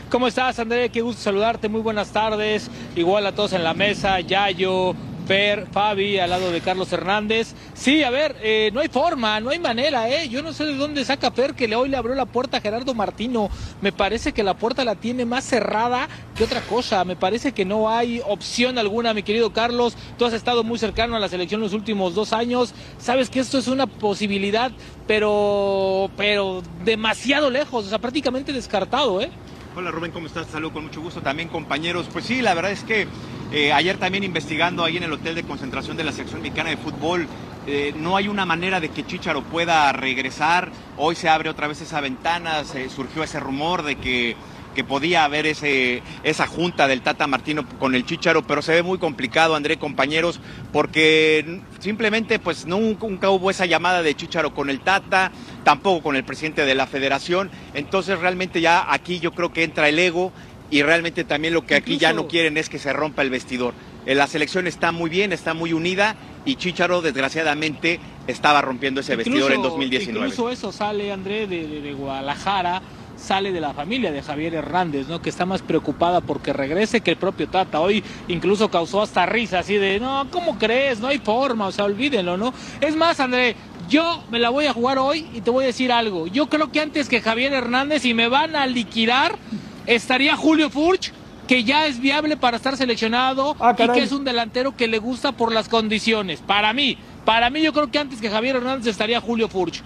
¿Cómo 0.09 0.27
estás, 0.27 0.59
André? 0.59 0.89
Qué 0.89 1.01
gusto 1.01 1.21
saludarte. 1.21 1.67
Muy 1.67 1.81
buenas 1.81 2.09
tardes. 2.11 2.69
Igual 2.95 3.25
a 3.27 3.33
todos 3.33 3.53
en 3.53 3.63
la 3.63 3.73
mesa, 3.73 4.19
Yayo, 4.21 4.95
Per, 5.27 5.67
Fabi, 5.71 6.19
al 6.19 6.29
lado 6.29 6.51
de 6.51 6.61
Carlos 6.61 6.91
Hernández. 6.91 7.53
Sí, 7.73 8.03
a 8.03 8.09
ver, 8.09 8.35
eh, 8.41 8.69
no 8.73 8.79
hay 8.79 8.87
forma, 8.87 9.39
no 9.39 9.49
hay 9.49 9.59
manera, 9.59 10.09
¿eh? 10.09 10.29
Yo 10.29 10.41
no 10.41 10.53
sé 10.53 10.65
de 10.65 10.75
dónde 10.75 11.03
saca 11.03 11.31
Per 11.31 11.55
que 11.55 11.73
hoy 11.75 11.89
le 11.89 11.97
abrió 11.97 12.15
la 12.15 12.25
puerta 12.25 12.57
a 12.57 12.61
Gerardo 12.61 12.93
Martino. 12.93 13.49
Me 13.81 13.91
parece 13.91 14.33
que 14.33 14.43
la 14.43 14.55
puerta 14.55 14.85
la 14.85 14.95
tiene 14.95 15.25
más 15.25 15.43
cerrada 15.43 16.07
que 16.35 16.43
otra 16.43 16.61
cosa. 16.61 17.03
Me 17.03 17.15
parece 17.15 17.51
que 17.51 17.65
no 17.65 17.89
hay 17.89 18.21
opción 18.25 18.77
alguna, 18.77 19.13
mi 19.13 19.23
querido 19.23 19.51
Carlos. 19.51 19.97
Tú 20.17 20.25
has 20.25 20.33
estado 20.33 20.63
muy 20.63 20.77
cercano 20.79 21.15
a 21.15 21.19
la 21.19 21.29
selección 21.29 21.61
los 21.61 21.73
últimos 21.73 22.13
dos 22.13 22.31
años. 22.31 22.73
Sabes 22.99 23.29
que 23.29 23.39
esto 23.39 23.57
es 23.57 23.67
una 23.67 23.87
posibilidad, 23.87 24.71
pero, 25.07 26.09
pero 26.17 26.61
demasiado 26.83 27.49
lejos, 27.49 27.85
o 27.85 27.89
sea, 27.89 27.99
prácticamente 27.99 28.53
descartado, 28.53 29.21
¿eh? 29.21 29.29
Hola 29.77 29.91
Rubén, 29.91 30.11
¿cómo 30.11 30.27
estás? 30.27 30.47
Saludos 30.47 30.71
con 30.71 30.85
mucho 30.85 31.01
gusto 31.01 31.21
también 31.21 31.49
compañeros. 31.49 32.07
Pues 32.13 32.23
sí, 32.23 32.41
la 32.41 32.53
verdad 32.53 32.71
es 32.71 32.85
que 32.85 33.07
eh, 33.51 33.73
ayer 33.73 33.97
también 33.97 34.23
investigando 34.23 34.85
ahí 34.85 34.95
en 34.95 35.03
el 35.03 35.11
hotel 35.11 35.35
de 35.35 35.43
concentración 35.43 35.97
de 35.97 36.05
la 36.05 36.13
sección 36.13 36.41
mexicana 36.41 36.69
de 36.69 36.77
fútbol, 36.77 37.27
eh, 37.67 37.93
no 37.97 38.15
hay 38.15 38.29
una 38.29 38.45
manera 38.45 38.79
de 38.79 38.87
que 38.87 39.05
Chicharo 39.05 39.43
pueda 39.43 39.91
regresar. 39.91 40.71
Hoy 40.95 41.15
se 41.15 41.27
abre 41.27 41.49
otra 41.49 41.67
vez 41.67 41.81
esa 41.81 41.99
ventana, 41.99 42.63
se 42.63 42.89
surgió 42.89 43.21
ese 43.21 43.41
rumor 43.41 43.83
de 43.83 43.97
que 43.97 44.37
que 44.75 44.83
podía 44.83 45.23
haber 45.23 45.47
ese, 45.47 46.03
esa 46.23 46.45
junta 46.45 46.87
del 46.87 47.01
Tata 47.01 47.25
Martino 47.25 47.65
con 47.79 47.95
el 47.95 48.05
Chicharo, 48.05 48.43
pero 48.43 48.61
se 48.61 48.73
ve 48.73 48.83
muy 48.83 48.99
complicado, 48.99 49.55
André, 49.55 49.77
compañeros, 49.77 50.41
porque 50.71 51.61
simplemente 51.85 52.39
pues 52.39 52.65
nunca 52.65 53.29
hubo 53.29 53.51
esa 53.51 53.67
llamada 53.67 54.01
de 54.01 54.15
Chicharo 54.15 54.55
con 54.55 54.71
el 54.71 54.79
Tata, 54.79 55.31
tampoco 55.63 56.01
con 56.01 56.15
el 56.15 56.23
presidente 56.23 56.65
de 56.65 56.73
la 56.73 56.87
federación, 56.87 57.51
entonces 57.75 58.19
realmente 58.19 58.59
ya 58.59 58.91
aquí 58.91 59.19
yo 59.19 59.33
creo 59.33 59.53
que 59.53 59.63
entra 59.63 59.87
el 59.87 59.99
ego 59.99 60.33
y 60.71 60.81
realmente 60.81 61.23
también 61.25 61.53
lo 61.53 61.63
que 61.63 61.75
aquí 61.75 61.99
ya 61.99 62.11
no 62.11 62.27
quieren 62.27 62.57
es 62.57 62.69
que 62.69 62.79
se 62.79 62.91
rompa 62.91 63.21
el 63.21 63.29
vestidor. 63.29 63.75
Eh, 64.07 64.15
la 64.15 64.25
selección 64.25 64.65
está 64.65 64.91
muy 64.91 65.11
bien, 65.11 65.31
está 65.31 65.53
muy 65.53 65.73
unida 65.73 66.15
y 66.43 66.55
Chicharo 66.55 67.03
desgraciadamente 67.03 67.99
estaba 68.25 68.61
rompiendo 68.61 69.01
ese 69.01 69.15
vestidor 69.15 69.51
en 69.51 69.61
2019. 69.61 70.25
Incluso 70.25 70.49
eso 70.49 70.71
sale, 70.71 71.11
André, 71.11 71.45
de, 71.45 71.81
de 71.81 71.93
Guadalajara 71.93 72.81
sale 73.17 73.51
de 73.51 73.61
la 73.61 73.73
familia 73.73 74.11
de 74.11 74.21
Javier 74.21 74.55
Hernández, 74.55 75.07
¿no? 75.07 75.21
Que 75.21 75.29
está 75.29 75.45
más 75.45 75.61
preocupada 75.61 76.21
porque 76.21 76.53
regrese 76.53 77.01
que 77.01 77.11
el 77.11 77.17
propio 77.17 77.47
Tata. 77.47 77.79
Hoy 77.79 78.03
incluso 78.27 78.69
causó 78.69 79.01
hasta 79.01 79.25
risa, 79.25 79.59
así 79.59 79.75
de, 79.75 79.99
no, 79.99 80.27
¿cómo 80.31 80.57
crees? 80.57 80.99
No 80.99 81.07
hay 81.07 81.19
forma, 81.19 81.67
o 81.67 81.71
sea, 81.71 81.85
olvídenlo, 81.85 82.37
¿no? 82.37 82.53
Es 82.81 82.95
más, 82.95 83.19
André, 83.19 83.55
yo 83.89 84.23
me 84.29 84.39
la 84.39 84.49
voy 84.49 84.65
a 84.65 84.73
jugar 84.73 84.97
hoy 84.99 85.27
y 85.33 85.41
te 85.41 85.51
voy 85.51 85.63
a 85.63 85.67
decir 85.67 85.91
algo. 85.91 86.27
Yo 86.27 86.47
creo 86.47 86.71
que 86.71 86.79
antes 86.81 87.09
que 87.09 87.21
Javier 87.21 87.53
Hernández, 87.53 88.05
y 88.05 88.13
me 88.13 88.27
van 88.27 88.55
a 88.55 88.67
liquidar, 88.67 89.37
estaría 89.85 90.35
Julio 90.35 90.69
Furch 90.69 91.13
que 91.47 91.63
ya 91.63 91.85
es 91.85 91.99
viable 91.99 92.37
para 92.37 92.57
estar 92.57 92.75
seleccionado 92.75 93.55
ah, 93.59 93.75
y 93.77 93.87
que 93.89 94.01
es 94.01 94.11
un 94.11 94.23
delantero 94.23 94.75
que 94.75 94.87
le 94.87 94.97
gusta 94.97 95.31
por 95.31 95.51
las 95.51 95.69
condiciones. 95.69 96.39
Para 96.39 96.73
mí, 96.73 96.97
para 97.23 97.49
mí 97.49 97.61
yo 97.61 97.71
creo 97.71 97.91
que 97.91 97.99
antes 97.99 98.19
que 98.19 98.29
Javier 98.29 98.55
Hernández 98.57 98.87
estaría 98.87 99.21
Julio 99.21 99.47
Furch. 99.47 99.83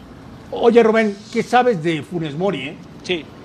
Oye 0.52 0.82
Rubén, 0.82 1.15
¿qué 1.32 1.44
sabes 1.44 1.84
de 1.84 2.02
Funes 2.02 2.36
Mori? 2.36 2.60
Eh? 2.62 2.78
Sí. 3.10 3.38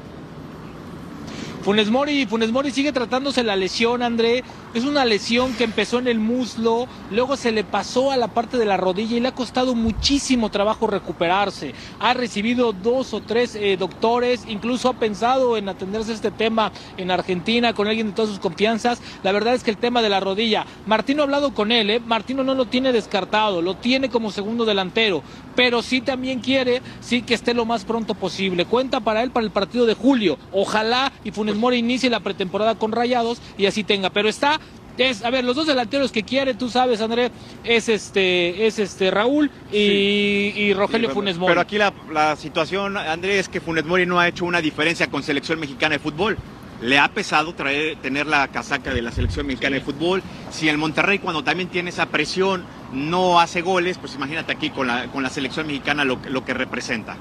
Funes 1.64 1.90
Mori, 1.90 2.26
Funes 2.26 2.52
Mori 2.52 2.70
sigue 2.70 2.92
tratándose 2.92 3.42
la 3.42 3.56
lesión, 3.56 4.02
André. 4.02 4.44
Es 4.74 4.84
una 4.84 5.06
lesión 5.06 5.54
que 5.54 5.64
empezó 5.64 5.98
en 5.98 6.08
el 6.08 6.18
muslo, 6.18 6.86
luego 7.10 7.36
se 7.38 7.52
le 7.52 7.64
pasó 7.64 8.10
a 8.10 8.18
la 8.18 8.28
parte 8.28 8.58
de 8.58 8.66
la 8.66 8.76
rodilla 8.76 9.16
y 9.16 9.20
le 9.20 9.28
ha 9.28 9.34
costado 9.34 9.74
muchísimo 9.74 10.50
trabajo 10.50 10.86
recuperarse. 10.86 11.72
Ha 12.00 12.12
recibido 12.12 12.74
dos 12.74 13.14
o 13.14 13.22
tres 13.22 13.54
eh, 13.54 13.78
doctores, 13.78 14.44
incluso 14.46 14.90
ha 14.90 14.94
pensado 14.94 15.56
en 15.56 15.70
atenderse 15.70 16.12
este 16.12 16.30
tema 16.30 16.70
en 16.98 17.10
Argentina 17.10 17.72
con 17.72 17.88
alguien 17.88 18.08
de 18.08 18.12
todas 18.12 18.30
sus 18.30 18.40
confianzas. 18.40 19.00
La 19.22 19.32
verdad 19.32 19.54
es 19.54 19.62
que 19.62 19.70
el 19.70 19.78
tema 19.78 20.02
de 20.02 20.10
la 20.10 20.20
rodilla, 20.20 20.66
Martino 20.84 21.22
ha 21.22 21.24
hablado 21.24 21.54
con 21.54 21.72
él, 21.72 21.88
¿eh? 21.88 22.00
Martino 22.00 22.44
no 22.44 22.54
lo 22.54 22.66
tiene 22.66 22.92
descartado, 22.92 23.62
lo 23.62 23.76
tiene 23.76 24.10
como 24.10 24.32
segundo 24.32 24.66
delantero, 24.66 25.22
pero 25.56 25.80
sí 25.80 26.02
también 26.02 26.40
quiere, 26.40 26.82
sí 27.00 27.22
que 27.22 27.32
esté 27.32 27.54
lo 27.54 27.64
más 27.64 27.86
pronto 27.86 28.14
posible. 28.14 28.66
Cuenta 28.66 29.00
para 29.00 29.22
él 29.22 29.30
para 29.30 29.46
el 29.46 29.52
partido 29.52 29.86
de 29.86 29.94
julio. 29.94 30.36
Ojalá 30.52 31.10
y 31.22 31.30
Funes 31.30 31.53
Mori 31.56 31.78
inicie 31.78 32.10
la 32.10 32.20
pretemporada 32.20 32.74
con 32.76 32.92
Rayados 32.92 33.40
y 33.58 33.66
así 33.66 33.84
tenga, 33.84 34.10
pero 34.10 34.28
está 34.28 34.60
es, 34.98 35.24
a 35.24 35.30
ver, 35.30 35.44
los 35.44 35.56
dos 35.56 35.66
delanteros 35.66 36.12
que 36.12 36.22
quiere, 36.22 36.54
tú 36.54 36.68
sabes, 36.68 37.00
André, 37.00 37.30
es 37.64 37.88
este, 37.88 38.66
es 38.66 38.78
este 38.78 39.10
Raúl 39.10 39.50
y, 39.72 40.72
Rogelio 40.74 41.10
Funes 41.10 41.36
Mori. 41.36 41.50
Pero 41.50 41.60
aquí 41.60 41.78
la, 41.78 42.36
situación, 42.36 42.96
André, 42.96 43.38
es 43.38 43.48
que 43.48 43.60
Funes 43.60 43.84
Mori 43.84 44.06
no 44.06 44.20
ha 44.20 44.28
hecho 44.28 44.44
una 44.44 44.60
diferencia 44.60 45.08
con 45.08 45.22
selección 45.22 45.58
mexicana 45.58 45.94
de 45.94 45.98
fútbol. 45.98 46.38
Le 46.80 46.98
ha 46.98 47.08
pesado 47.08 47.54
traer, 47.54 47.96
tener 47.96 48.26
la 48.26 48.48
casaca 48.48 48.92
de 48.92 49.00
la 49.00 49.10
selección 49.10 49.46
mexicana 49.46 49.76
de 49.76 49.82
fútbol. 49.82 50.22
Si 50.50 50.68
el 50.68 50.76
Monterrey, 50.76 51.18
cuando 51.18 51.42
también 51.42 51.68
tiene 51.68 51.90
esa 51.90 52.06
presión, 52.06 52.64
no 52.92 53.40
hace 53.40 53.62
goles, 53.62 53.98
pues 53.98 54.14
imagínate 54.14 54.52
aquí 54.52 54.70
con 54.70 54.86
la, 54.86 55.06
con 55.08 55.22
la 55.22 55.30
selección 55.30 55.66
mexicana 55.66 56.04
lo, 56.04 56.18
lo 56.28 56.44
que 56.44 56.52
representa. 56.52 57.16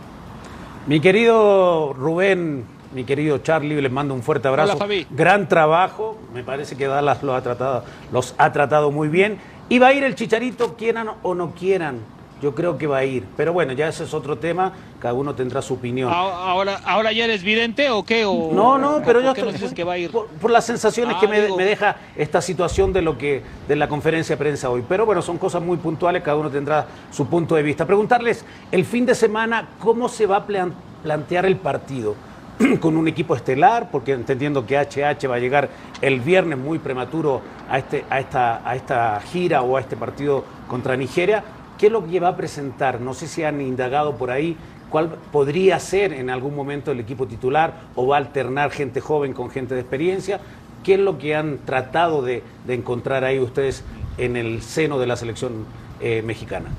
Mi 0.85 0.99
querido 0.99 1.93
Rubén, 1.93 2.65
mi 2.93 3.03
querido 3.03 3.39
Charlie, 3.39 3.81
les 3.81 3.91
mando 3.91 4.13
un 4.13 4.23
fuerte 4.23 4.47
abrazo. 4.47 4.77
Gran 5.11 5.47
trabajo, 5.47 6.17
me 6.33 6.43
parece 6.43 6.75
que 6.75 6.87
Dallas 6.87 7.23
los 7.23 7.35
ha 7.35 7.41
tratado, 7.41 7.83
los 8.11 8.35
ha 8.37 8.51
tratado 8.51 8.91
muy 8.91 9.07
bien. 9.07 9.39
Y 9.69 9.79
va 9.79 9.87
a 9.87 9.93
ir 9.93 10.03
el 10.03 10.15
Chicharito, 10.15 10.75
quieran 10.75 11.09
o 11.23 11.35
no 11.35 11.51
quieran. 11.51 11.99
Yo 12.41 12.53
creo 12.53 12.77
que 12.77 12.87
va 12.87 12.97
a 12.97 13.05
ir. 13.05 13.23
Pero 13.37 13.53
bueno, 13.53 13.71
ya 13.71 13.87
ese 13.87 14.03
es 14.03 14.13
otro 14.13 14.37
tema, 14.37 14.73
cada 14.99 15.13
uno 15.13 15.33
tendrá 15.33 15.61
su 15.61 15.75
opinión. 15.75 16.11
¿Ahora, 16.13 16.81
ahora 16.85 17.13
ya 17.13 17.23
eres 17.23 17.41
vidente 17.41 17.89
o 17.89 18.03
qué? 18.03 18.25
O, 18.25 18.51
no, 18.51 18.77
no, 18.77 19.01
pero 19.05 19.21
yo 19.21 19.31
estoy, 19.31 19.53
dices 19.53 19.73
que 19.73 19.85
va 19.85 19.93
a 19.93 19.97
ir? 19.97 20.11
Por, 20.11 20.51
las 20.51 20.65
sensaciones 20.65 21.15
que 21.17 21.27
me, 21.29 21.55
me, 21.55 21.63
deja 21.63 21.95
esta 22.17 22.41
situación 22.41 22.91
de 22.91 23.01
lo 23.01 23.17
que 23.17 23.41
de 23.69 23.77
la 23.77 23.87
conferencia 23.87 24.35
de 24.35 24.39
prensa 24.39 24.69
hoy. 24.69 24.83
Pero 24.87 25.05
bueno, 25.05 25.21
son 25.21 25.37
cosas 25.37 25.61
muy 25.61 25.77
puntuales, 25.77 26.21
cada 26.21 26.35
uno 26.35 26.49
tendrá 26.49 26.85
su 27.11 27.27
punto 27.27 27.55
de 27.55 27.63
vista. 27.63 27.85
Preguntarles, 27.85 28.43
el 28.73 28.83
fin 28.83 29.05
de 29.05 29.15
semana, 29.15 29.69
¿cómo 29.79 30.09
se 30.09 30.25
va 30.25 30.37
a 30.37 30.45
plantear 30.45 31.45
el 31.45 31.55
partido? 31.55 32.15
con 32.79 32.97
un 32.97 33.07
equipo 33.07 33.35
estelar, 33.35 33.89
porque 33.91 34.13
entendiendo 34.13 34.65
que 34.65 34.77
HH 34.77 35.27
va 35.29 35.35
a 35.35 35.39
llegar 35.39 35.69
el 36.01 36.19
viernes 36.19 36.57
muy 36.57 36.79
prematuro 36.79 37.41
a, 37.69 37.79
este, 37.79 38.05
a, 38.09 38.19
esta, 38.19 38.67
a 38.67 38.75
esta 38.75 39.19
gira 39.21 39.61
o 39.61 39.77
a 39.77 39.81
este 39.81 39.95
partido 39.95 40.43
contra 40.67 40.95
Nigeria. 40.95 41.43
¿Qué 41.77 41.87
es 41.87 41.91
lo 41.91 42.07
que 42.07 42.19
va 42.19 42.29
a 42.29 42.37
presentar? 42.37 43.01
No 43.01 43.13
sé 43.13 43.27
si 43.27 43.43
han 43.43 43.59
indagado 43.61 44.15
por 44.15 44.31
ahí 44.31 44.55
cuál 44.89 45.09
podría 45.31 45.79
ser 45.79 46.13
en 46.13 46.29
algún 46.29 46.55
momento 46.55 46.91
el 46.91 46.99
equipo 46.99 47.27
titular 47.27 47.73
o 47.95 48.07
va 48.07 48.17
a 48.17 48.19
alternar 48.19 48.71
gente 48.71 49.01
joven 49.01 49.33
con 49.33 49.49
gente 49.49 49.73
de 49.73 49.81
experiencia. 49.81 50.39
¿Qué 50.83 50.95
es 50.95 50.99
lo 50.99 51.17
que 51.17 51.35
han 51.35 51.59
tratado 51.59 52.21
de, 52.21 52.43
encontrar 52.67 53.23
ahí 53.23 53.39
ustedes 53.39 53.83
en 54.17 54.37
el 54.37 54.61
seno 54.61 54.99
de 54.99 55.07
la 55.07 55.15
selección 55.15 55.65
eh, 55.99 56.21
mexicana? 56.23 56.69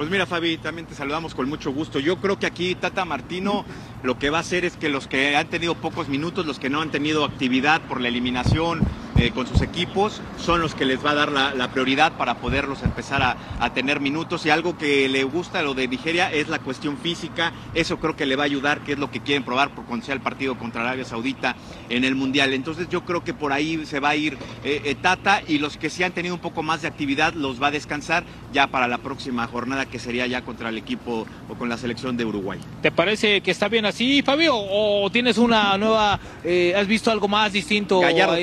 Pues 0.00 0.10
mira, 0.10 0.24
Fabi, 0.24 0.56
también 0.56 0.86
te 0.86 0.94
saludamos 0.94 1.34
con 1.34 1.46
mucho 1.46 1.72
gusto. 1.72 1.98
Yo 2.00 2.16
creo 2.16 2.38
que 2.38 2.46
aquí 2.46 2.74
Tata 2.74 3.04
Martino 3.04 3.66
lo 4.02 4.18
que 4.18 4.30
va 4.30 4.38
a 4.38 4.40
hacer 4.40 4.64
es 4.64 4.74
que 4.78 4.88
los 4.88 5.06
que 5.06 5.36
han 5.36 5.46
tenido 5.48 5.74
pocos 5.74 6.08
minutos, 6.08 6.46
los 6.46 6.58
que 6.58 6.70
no 6.70 6.80
han 6.80 6.90
tenido 6.90 7.22
actividad 7.22 7.82
por 7.82 8.00
la 8.00 8.08
eliminación 8.08 8.80
eh, 9.20 9.32
con 9.32 9.46
sus 9.46 9.60
equipos, 9.60 10.22
son 10.38 10.62
los 10.62 10.74
que 10.74 10.86
les 10.86 11.04
va 11.04 11.10
a 11.10 11.14
dar 11.14 11.30
la, 11.30 11.70
prioridad 11.72 12.12
para 12.12 12.36
poderlos 12.36 12.82
empezar 12.82 13.22
a, 13.22 13.70
tener 13.74 14.00
minutos. 14.00 14.46
Y 14.46 14.50
algo 14.50 14.78
que 14.78 15.10
le 15.10 15.24
gusta 15.24 15.60
lo 15.60 15.74
de 15.74 15.86
Nigeria 15.88 16.32
es 16.32 16.48
la 16.48 16.58
cuestión 16.58 16.96
física. 16.96 17.52
Eso 17.74 17.98
creo 17.98 18.16
que 18.16 18.24
le 18.24 18.34
va 18.34 18.44
a 18.44 18.46
ayudar, 18.46 18.80
que 18.80 18.92
es 18.92 18.98
lo 18.98 19.10
que 19.10 19.20
quieren 19.20 19.44
probar 19.44 19.74
por 19.74 19.84
cuando 19.84 20.06
sea 20.06 20.14
el 20.14 20.22
partido 20.22 20.56
contra 20.56 20.80
Arabia 20.80 21.04
Saudita 21.04 21.54
en 21.90 22.04
el 22.04 22.14
Mundial. 22.14 22.54
Entonces 22.54 22.88
yo 22.88 23.04
creo 23.04 23.22
que 23.22 23.34
por 23.34 23.52
ahí 23.52 23.84
se 23.84 24.00
va 24.00 24.08
a 24.08 24.16
ir 24.16 24.38
eh, 24.64 24.80
eh, 24.86 24.94
Tata 24.94 25.42
y 25.46 25.58
los 25.58 25.76
que 25.76 25.90
sí 25.90 26.02
han 26.02 26.12
tenido 26.12 26.34
un 26.34 26.40
poco 26.40 26.62
más 26.62 26.80
de 26.80 26.88
actividad 26.88 27.34
los 27.34 27.62
va 27.62 27.66
a 27.66 27.72
descansar 27.72 28.24
ya 28.54 28.68
para 28.68 28.88
la 28.88 28.98
próxima 28.98 29.46
jornada 29.46 29.84
que 29.84 29.98
sería 29.98 30.26
ya 30.26 30.40
contra 30.42 30.70
el 30.70 30.78
equipo 30.78 31.26
o 31.48 31.54
con 31.56 31.68
la 31.68 31.76
selección 31.76 32.16
de 32.16 32.24
Uruguay. 32.24 32.58
¿Te 32.80 32.90
parece 32.90 33.42
que 33.42 33.50
está 33.50 33.68
bien 33.68 33.84
así, 33.84 34.22
Fabio? 34.22 34.54
¿O 34.56 35.10
tienes 35.10 35.36
una 35.36 35.76
nueva, 35.76 36.14
has 36.14 36.86
visto 36.86 37.10
algo 37.10 37.28
más 37.28 37.52
distinto? 37.52 38.00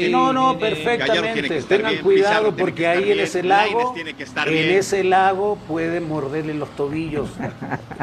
no, 0.10 0.32
no, 0.32 0.58
perfectamente. 0.76 1.62
Tengan 1.64 1.98
cuidado 1.98 2.56
porque 2.56 2.88
ahí 2.88 3.12
en 3.12 3.20
ese 3.20 3.44
lago, 3.44 3.96
en 3.98 4.70
ese 4.72 5.04
lago 5.04 5.58
pueden 5.68 6.08
morderle 6.08 6.54
los 6.54 6.70
tobillos. 6.76 7.30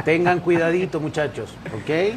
Tengan 0.05 0.40
cuidadito, 0.40 1.00
muchachos, 1.00 1.50
¿ok? 1.74 2.16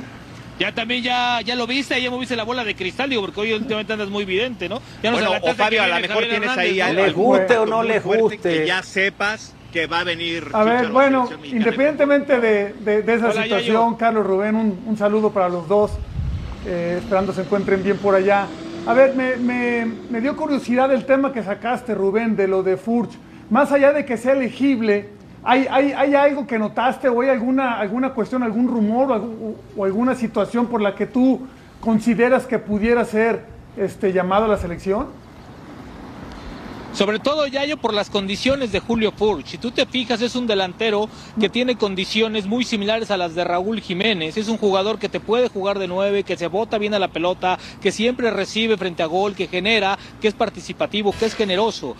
Ya 0.60 0.71
también 0.73 1.03
ya, 1.03 1.39
ya 1.41 1.55
lo 1.55 1.67
viste, 1.67 2.01
ya 2.01 2.10
moviste 2.10 2.36
la 2.36 2.43
bola 2.43 2.63
de 2.63 2.75
cristal, 2.75 3.10
digo, 3.12 3.21
porque 3.21 3.41
hoy 3.41 3.53
últimamente 3.53 3.93
andas 3.93 4.10
muy 4.10 4.25
vidente, 4.25 4.67
¿no? 4.67 4.81
Ya 5.03 5.12
Bueno, 5.12 5.27
adelantaste 5.27 5.51
o 5.51 5.63
Fabio, 5.65 5.83
a 5.83 5.88
lo 5.88 5.95
mejor 5.95 6.07
Javier 6.10 6.29
tienes 6.31 6.49
Hernández, 6.49 6.71
ahí 6.71 6.77
¿no? 6.79 6.86
algo 6.86 7.05
Le 7.05 7.12
guste 7.12 7.57
o 7.57 7.65
no 7.67 7.77
muy 7.77 7.88
le 7.89 8.01
fuerte 8.01 8.21
guste. 8.23 8.60
Que 8.62 8.65
ya 8.65 8.81
sepas 8.81 9.53
que 9.71 9.86
va 9.86 9.99
a 9.99 10.03
venir. 10.03 10.47
A 10.53 10.63
ver, 10.63 10.77
Chicharo 10.77 10.93
bueno, 10.93 11.29
independientemente 11.43 12.39
de, 12.39 12.73
de- 12.73 13.01
de 13.03 13.13
esa 13.13 13.29
Hola, 13.29 13.43
situación, 13.43 13.75
Yayo. 13.91 13.97
Carlos 13.99 14.25
Rubén, 14.25 14.55
un, 14.55 14.79
un 14.88 14.97
saludo 14.97 15.29
para 15.31 15.47
los 15.47 15.67
dos, 15.67 15.91
eh, 16.65 16.95
esperando 17.03 17.33
se 17.33 17.41
encuentren 17.41 17.83
bien 17.83 17.97
por 17.97 18.15
allá. 18.15 18.47
A 18.88 18.93
ver, 18.93 19.15
me, 19.15 19.36
me- 20.10 20.21
dio 20.21 20.36
curiosidad 20.38 20.91
el 20.93 21.06
tema 21.06 21.34
que 21.34 21.43
sacaste, 21.43 21.93
Rubén, 21.93 22.36
de 22.36 22.47
lo 22.47 22.63
de 22.63 22.78
Furch. 22.78 23.12
Más 23.50 23.71
allá 23.71 23.91
de 23.91 24.06
que 24.06 24.15
sea 24.17 24.34
elegible, 24.34 25.10
¿hay, 25.43 25.67
hay, 25.69 25.91
hay 25.91 26.15
algo 26.15 26.47
que 26.47 26.58
notaste 26.58 27.10
o 27.10 27.21
hay 27.21 27.30
alguna, 27.30 27.80
alguna 27.80 28.12
cuestión, 28.13 28.43
algún 28.43 28.67
rumor 28.67 29.12
o, 29.12 29.56
o 29.76 29.86
alguna 29.86 30.15
situación 30.15 30.67
por 30.67 30.82
la 30.82 30.95
que 30.95 31.06
tú 31.06 31.41
consideras 31.82 32.45
que 32.45 32.60
pudiera 32.60 33.04
ser 33.06 33.41
este, 33.76 34.13
llamado 34.13 34.45
a 34.45 34.47
la 34.47 34.58
selección? 34.58 35.08
Sobre 36.97 37.19
todo, 37.19 37.45
Yayo, 37.45 37.77
por 37.77 37.93
las 37.93 38.10
condiciones 38.10 38.71
de 38.71 38.79
Julio 38.79 39.12
Furch. 39.12 39.45
Si 39.45 39.60
tú 39.60 39.69
te 39.69 39.86
fijas, 39.86 40.19
es 40.23 40.36
un 40.36 40.47
delantero 40.47 41.07
que 41.39 41.47
tiene 41.47 41.77
condiciones 41.77 42.47
muy 42.47 42.63
similares 42.63 43.12
a 43.12 43.17
las 43.17 43.36
de 43.36 43.43
Raúl 43.43 43.81
Jiménez. 43.81 44.36
Es 44.36 44.47
un 44.47 44.57
jugador 44.57 44.97
que 44.97 45.07
te 45.07 45.19
puede 45.19 45.47
jugar 45.47 45.77
de 45.77 45.88
nueve, 45.88 46.23
que 46.23 46.36
se 46.36 46.47
bota 46.47 46.79
bien 46.79 46.95
a 46.95 46.99
la 46.99 47.10
pelota, 47.10 47.60
que 47.83 47.91
siempre 47.91 48.31
recibe 48.31 48.77
frente 48.77 49.03
a 49.03 49.05
gol, 49.05 49.36
que 49.36 49.45
genera, 49.45 49.95
que 50.19 50.27
es 50.27 50.33
participativo, 50.33 51.13
que 51.13 51.25
es 51.27 51.36
generoso. 51.36 51.95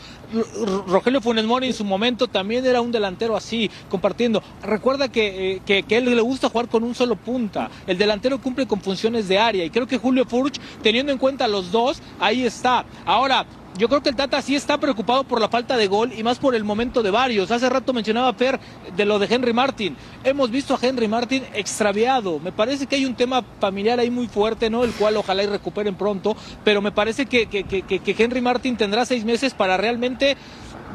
Rogelio 0.88 1.22
Funes 1.22 1.46
Mori 1.46 1.68
en 1.68 1.74
su 1.76 1.86
momento 1.86 2.28
también 2.28 2.66
era 2.66 2.82
un 2.82 2.92
delantero 2.92 3.38
así, 3.38 3.70
compartiendo. 3.90 4.42
Recuerda 4.64 5.10
que, 5.10 5.62
eh, 5.68 5.84
que, 5.88 5.96
él 5.96 6.06
le 6.06 6.22
gusta 6.22 6.50
jugar 6.50 6.70
con 6.70 6.84
un 6.84 6.96
solo 6.96 7.16
punta. 7.18 7.70
El 7.86 8.00
delantero 8.00 8.42
cumple 8.42 8.66
con 8.66 8.82
funciones 8.82 9.28
de 9.28 9.38
área 9.38 9.64
y 9.64 9.70
creo 9.70 9.86
que 9.86 10.00
Julio 10.00 10.26
Furch, 10.26 10.60
teniendo 10.82 11.12
en 11.12 11.20
cuenta 11.20 11.48
los 11.48 11.72
dos, 11.72 12.02
ahí 12.20 12.44
está. 12.44 12.84
Ahora, 13.06 13.46
yo 13.78 13.88
creo 13.88 14.02
que 14.02 14.10
el 14.10 14.16
Tata 14.16 14.42
sí 14.42 14.56
está 14.56 14.78
preocupado 14.80 15.24
por 15.24 15.40
la 15.40 15.50
falta 15.50 15.78
de 15.78 15.88
gol 15.88 16.12
y 16.18 16.24
más 16.24 16.40
por 16.40 16.56
el 16.56 16.64
momento 16.64 17.04
de 17.04 17.12
varios. 17.12 17.52
Hace 17.52 17.70
rato 17.70 17.94
mencionaba 17.94 18.34
Fer 18.34 18.60
de 18.96 19.06
lo 19.06 19.20
de 19.20 19.34
Henry 19.34 19.54
Martin. 19.54 19.96
Hemos 20.24 20.50
visto 20.52 20.74
a 20.74 20.80
Henry 20.82 21.08
Martin 21.08 21.44
extraviado. 21.54 22.40
Me 22.40 22.52
parece 22.52 22.88
que 22.88 22.96
hay 22.96 23.06
un 23.06 23.16
tema 23.16 23.44
familiar 23.60 24.00
ahí 24.00 24.10
muy 24.10 24.28
fuerte, 24.28 24.70
¿no? 24.70 24.84
El 24.84 24.92
cual 24.94 25.18
ojalá 25.18 25.44
y 25.44 25.48
recuperen 25.48 25.96
pronto. 25.96 26.36
Pero 26.64 26.82
me 26.82 26.92
parece 26.92 27.26
que, 27.26 27.46
que, 27.48 27.64
que, 27.64 27.82
que- 27.84 28.16
Henry 28.24 28.42
Martin 28.42 28.76
tendrá 28.78 29.06
seis 29.06 29.24
meses 29.24 29.54
para 29.54 29.78
realmente 29.78 30.36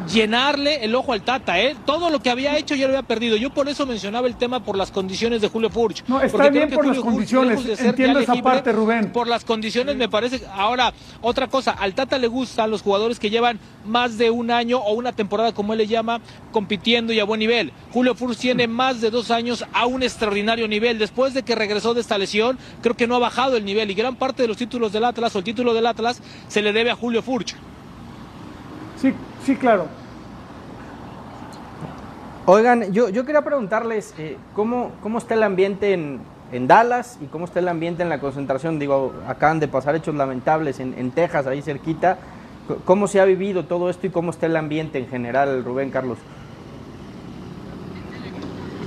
llenarle 0.06 0.84
el 0.84 0.94
ojo 0.94 1.12
al 1.12 1.22
Tata, 1.22 1.60
¿eh? 1.60 1.76
Todo 1.86 2.10
lo 2.10 2.20
que 2.20 2.30
había 2.30 2.56
hecho 2.56 2.74
ya 2.74 2.86
lo 2.86 2.96
había 2.96 3.06
perdido. 3.06 3.36
Yo 3.36 3.50
por 3.50 3.68
eso 3.68 3.86
mencionaba 3.86 4.26
el 4.26 4.36
tema 4.36 4.64
por 4.64 4.76
las 4.76 4.90
condiciones 4.90 5.40
de 5.40 5.48
Julio 5.48 5.70
Furch. 5.70 6.04
No, 6.06 6.20
está 6.20 6.48
bien 6.48 6.70
por 6.70 6.86
las 6.86 6.98
Julio 6.98 7.02
Furch, 7.02 7.14
condiciones, 7.14 7.78
ser 7.78 7.86
entiendo 7.88 8.20
esa 8.20 8.34
parte, 8.36 8.72
Rubén. 8.72 9.12
Por 9.12 9.28
las 9.28 9.44
condiciones 9.44 9.96
me 9.96 10.08
parece. 10.08 10.42
Ahora, 10.52 10.92
otra 11.20 11.48
cosa, 11.48 11.72
al 11.72 11.94
Tata 11.94 12.18
le 12.18 12.26
gustan 12.26 12.70
los 12.70 12.82
jugadores 12.82 13.18
que 13.18 13.30
llevan 13.30 13.58
más 13.84 14.18
de 14.18 14.30
un 14.30 14.50
año 14.50 14.78
o 14.78 14.92
una 14.94 15.12
temporada, 15.12 15.52
como 15.52 15.72
él 15.72 15.78
le 15.78 15.86
llama, 15.86 16.20
compitiendo 16.52 17.12
y 17.12 17.20
a 17.20 17.24
buen 17.24 17.40
nivel. 17.40 17.72
Julio 17.92 18.14
Furch 18.14 18.38
tiene 18.38 18.66
más 18.68 19.00
de 19.00 19.10
dos 19.10 19.30
años 19.30 19.64
a 19.72 19.86
un 19.86 20.02
extraordinario 20.02 20.68
nivel. 20.68 20.98
Después 20.98 21.34
de 21.34 21.42
que 21.42 21.54
regresó 21.54 21.94
de 21.94 22.00
esta 22.00 22.18
lesión, 22.18 22.58
creo 22.80 22.96
que 22.96 23.06
no 23.06 23.16
ha 23.16 23.18
bajado 23.18 23.56
el 23.56 23.64
nivel 23.64 23.90
y 23.90 23.94
gran 23.94 24.16
parte 24.16 24.42
de 24.42 24.48
los 24.48 24.56
títulos 24.56 24.92
del 24.92 25.04
Atlas 25.04 25.34
o 25.34 25.38
el 25.38 25.44
título 25.44 25.74
del 25.74 25.86
Atlas 25.86 26.20
se 26.48 26.62
le 26.62 26.72
debe 26.72 26.90
a 26.90 26.96
Julio 26.96 27.22
Furch. 27.22 27.54
Sí, 29.02 29.12
sí, 29.44 29.56
claro. 29.56 29.88
Oigan, 32.46 32.92
yo, 32.92 33.08
yo 33.08 33.24
quería 33.26 33.42
preguntarles 33.42 34.14
eh, 34.16 34.36
¿cómo, 34.54 34.92
cómo 35.02 35.18
está 35.18 35.34
el 35.34 35.42
ambiente 35.42 35.92
en, 35.92 36.20
en 36.52 36.68
Dallas 36.68 37.18
y 37.20 37.26
cómo 37.26 37.46
está 37.46 37.58
el 37.58 37.66
ambiente 37.66 38.04
en 38.04 38.08
la 38.08 38.20
concentración. 38.20 38.78
Digo, 38.78 39.12
acaban 39.26 39.58
de 39.58 39.66
pasar 39.66 39.96
hechos 39.96 40.14
lamentables 40.14 40.78
en, 40.78 40.94
en 40.96 41.10
Texas, 41.10 41.48
ahí 41.48 41.62
cerquita. 41.62 42.18
¿Cómo 42.84 43.08
se 43.08 43.20
ha 43.20 43.24
vivido 43.24 43.64
todo 43.64 43.90
esto 43.90 44.06
y 44.06 44.10
cómo 44.10 44.30
está 44.30 44.46
el 44.46 44.56
ambiente 44.56 44.98
en 44.98 45.08
general, 45.08 45.64
Rubén 45.64 45.90
Carlos? 45.90 46.18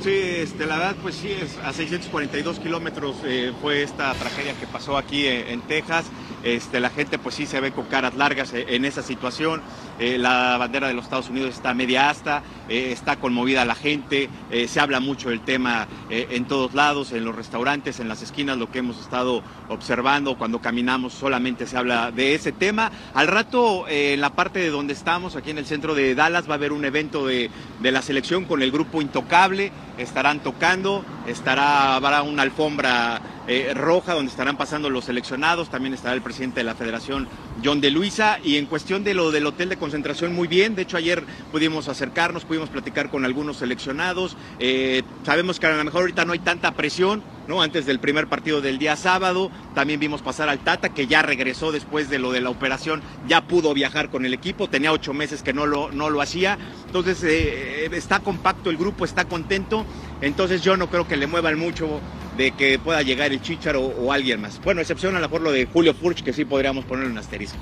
Sí, 0.01 0.13
este, 0.13 0.65
la 0.65 0.77
verdad, 0.77 0.95
pues 1.01 1.15
sí, 1.15 1.31
es 1.31 1.57
a 1.57 1.73
642 1.73 2.59
kilómetros 2.59 3.17
eh, 3.25 3.51
fue 3.61 3.83
esta 3.83 4.13
tragedia 4.13 4.53
que 4.53 4.65
pasó 4.67 4.97
aquí 4.97 5.27
en, 5.27 5.47
en 5.47 5.61
Texas. 5.61 6.05
Este, 6.45 6.79
la 6.79 6.91
gente, 6.91 7.17
pues 7.17 7.33
sí, 7.33 7.47
se 7.47 7.59
ve 7.59 7.71
con 7.71 7.85
caras 7.85 8.13
largas 8.13 8.53
eh, 8.53 8.67
en 8.69 8.85
esa 8.85 9.01
situación. 9.01 9.63
Eh, 9.97 10.19
la 10.19 10.57
bandera 10.57 10.87
de 10.87 10.93
los 10.93 11.05
Estados 11.05 11.29
Unidos 11.29 11.55
está 11.55 11.73
media 11.73 12.11
asta, 12.11 12.43
eh, 12.69 12.91
está 12.91 13.15
conmovida 13.15 13.65
la 13.65 13.73
gente. 13.73 14.29
se 14.67 14.79
habla 14.79 14.99
mucho 14.99 15.29
del 15.29 15.41
tema 15.41 15.87
en 16.09 16.45
todos 16.45 16.73
lados, 16.73 17.11
en 17.13 17.25
los 17.25 17.35
restaurantes, 17.35 17.99
en 17.99 18.07
las 18.07 18.21
esquinas, 18.21 18.57
lo 18.57 18.69
que 18.71 18.79
hemos 18.79 18.99
estado 18.99 19.41
observando 19.69 20.37
cuando 20.37 20.61
caminamos, 20.61 21.13
solamente 21.13 21.65
se 21.65 21.77
habla 21.77 22.11
de 22.11 22.35
ese 22.35 22.51
tema. 22.51 22.91
Al 23.13 23.27
rato, 23.27 23.85
en 23.87 24.21
la 24.21 24.29
parte 24.31 24.59
de 24.59 24.69
donde 24.69 24.93
estamos, 24.93 25.35
aquí 25.35 25.49
en 25.49 25.57
el 25.57 25.65
centro 25.65 25.95
de 25.95 26.13
Dallas, 26.13 26.47
va 26.47 26.53
a 26.53 26.55
haber 26.55 26.71
un 26.71 26.85
evento 26.85 27.25
de, 27.25 27.49
de 27.79 27.91
la 27.91 28.01
selección 28.01 28.45
con 28.45 28.61
el 28.61 28.71
grupo 28.71 29.01
Intocable 29.01 29.71
estarán 29.97 30.39
tocando, 30.39 31.03
estará, 31.27 31.95
habrá 31.95 32.23
una 32.23 32.43
alfombra 32.43 33.21
eh, 33.47 33.73
roja 33.75 34.13
donde 34.13 34.31
estarán 34.31 34.57
pasando 34.57 34.89
los 34.89 35.05
seleccionados, 35.05 35.69
también 35.69 35.93
estará 35.93 36.15
el 36.15 36.21
presidente 36.21 36.61
de 36.61 36.63
la 36.63 36.75
federación, 36.75 37.27
John 37.63 37.81
de 37.81 37.91
Luisa, 37.91 38.39
y 38.43 38.57
en 38.57 38.65
cuestión 38.65 39.03
de 39.03 39.13
lo 39.13 39.31
del 39.31 39.45
hotel 39.45 39.69
de 39.69 39.77
concentración, 39.77 40.33
muy 40.33 40.47
bien, 40.47 40.75
de 40.75 40.81
hecho 40.81 40.97
ayer 40.97 41.23
pudimos 41.51 41.87
acercarnos, 41.87 42.45
pudimos 42.45 42.69
platicar 42.69 43.09
con 43.09 43.25
algunos 43.25 43.57
seleccionados, 43.57 44.35
eh, 44.59 45.03
sabemos 45.23 45.59
que 45.59 45.67
a 45.67 45.77
lo 45.77 45.83
mejor 45.83 46.01
ahorita 46.01 46.25
no 46.25 46.33
hay 46.33 46.39
tanta 46.39 46.71
presión, 46.71 47.23
¿no? 47.47 47.61
Antes 47.61 47.85
del 47.85 47.99
primer 47.99 48.27
partido 48.27 48.61
del 48.61 48.79
día 48.79 48.95
sábado, 48.95 49.51
también 49.75 49.99
vimos 49.99 50.21
pasar 50.23 50.49
al 50.49 50.59
Tata, 50.59 50.89
que 50.89 51.05
ya 51.05 51.21
regresó 51.21 51.71
después 51.71 52.09
de 52.09 52.17
lo 52.17 52.31
de 52.31 52.41
la 52.41 52.49
operación, 52.49 53.01
ya 53.27 53.47
pudo 53.47 53.73
viajar 53.73 54.09
con 54.09 54.25
el 54.25 54.33
equipo, 54.33 54.67
tenía 54.67 54.91
ocho 54.91 55.13
meses 55.13 55.43
que 55.43 55.53
no 55.53 55.65
lo, 55.65 55.91
no 55.91 56.09
lo 56.09 56.21
hacía, 56.21 56.57
entonces 56.87 57.23
eh, 57.23 57.89
está 57.91 58.19
compacto 58.21 58.69
el 58.69 58.77
grupo, 58.77 59.05
está 59.05 59.25
contento, 59.25 59.85
entonces 60.21 60.63
yo 60.63 60.77
no 60.77 60.89
creo 60.89 61.07
que 61.07 61.17
le 61.17 61.27
muevan 61.27 61.59
mucho 61.59 62.01
de 62.37 62.51
que 62.51 62.77
pueda 62.79 63.01
llegar 63.01 63.31
el 63.31 63.41
Chicharo 63.41 63.81
o, 63.81 64.11
alguien 64.11 64.41
más. 64.41 64.59
Bueno, 64.63 64.81
excepción 64.81 65.15
a 65.15 65.19
lo 65.19 65.27
mejor 65.27 65.41
lo 65.41 65.51
de 65.51 65.65
Julio 65.65 65.93
Furch, 65.93 66.23
que 66.23 66.33
sí 66.33 66.45
podríamos 66.45 66.85
ponerle 66.85 67.11
un 67.11 67.17
asterisco. 67.17 67.57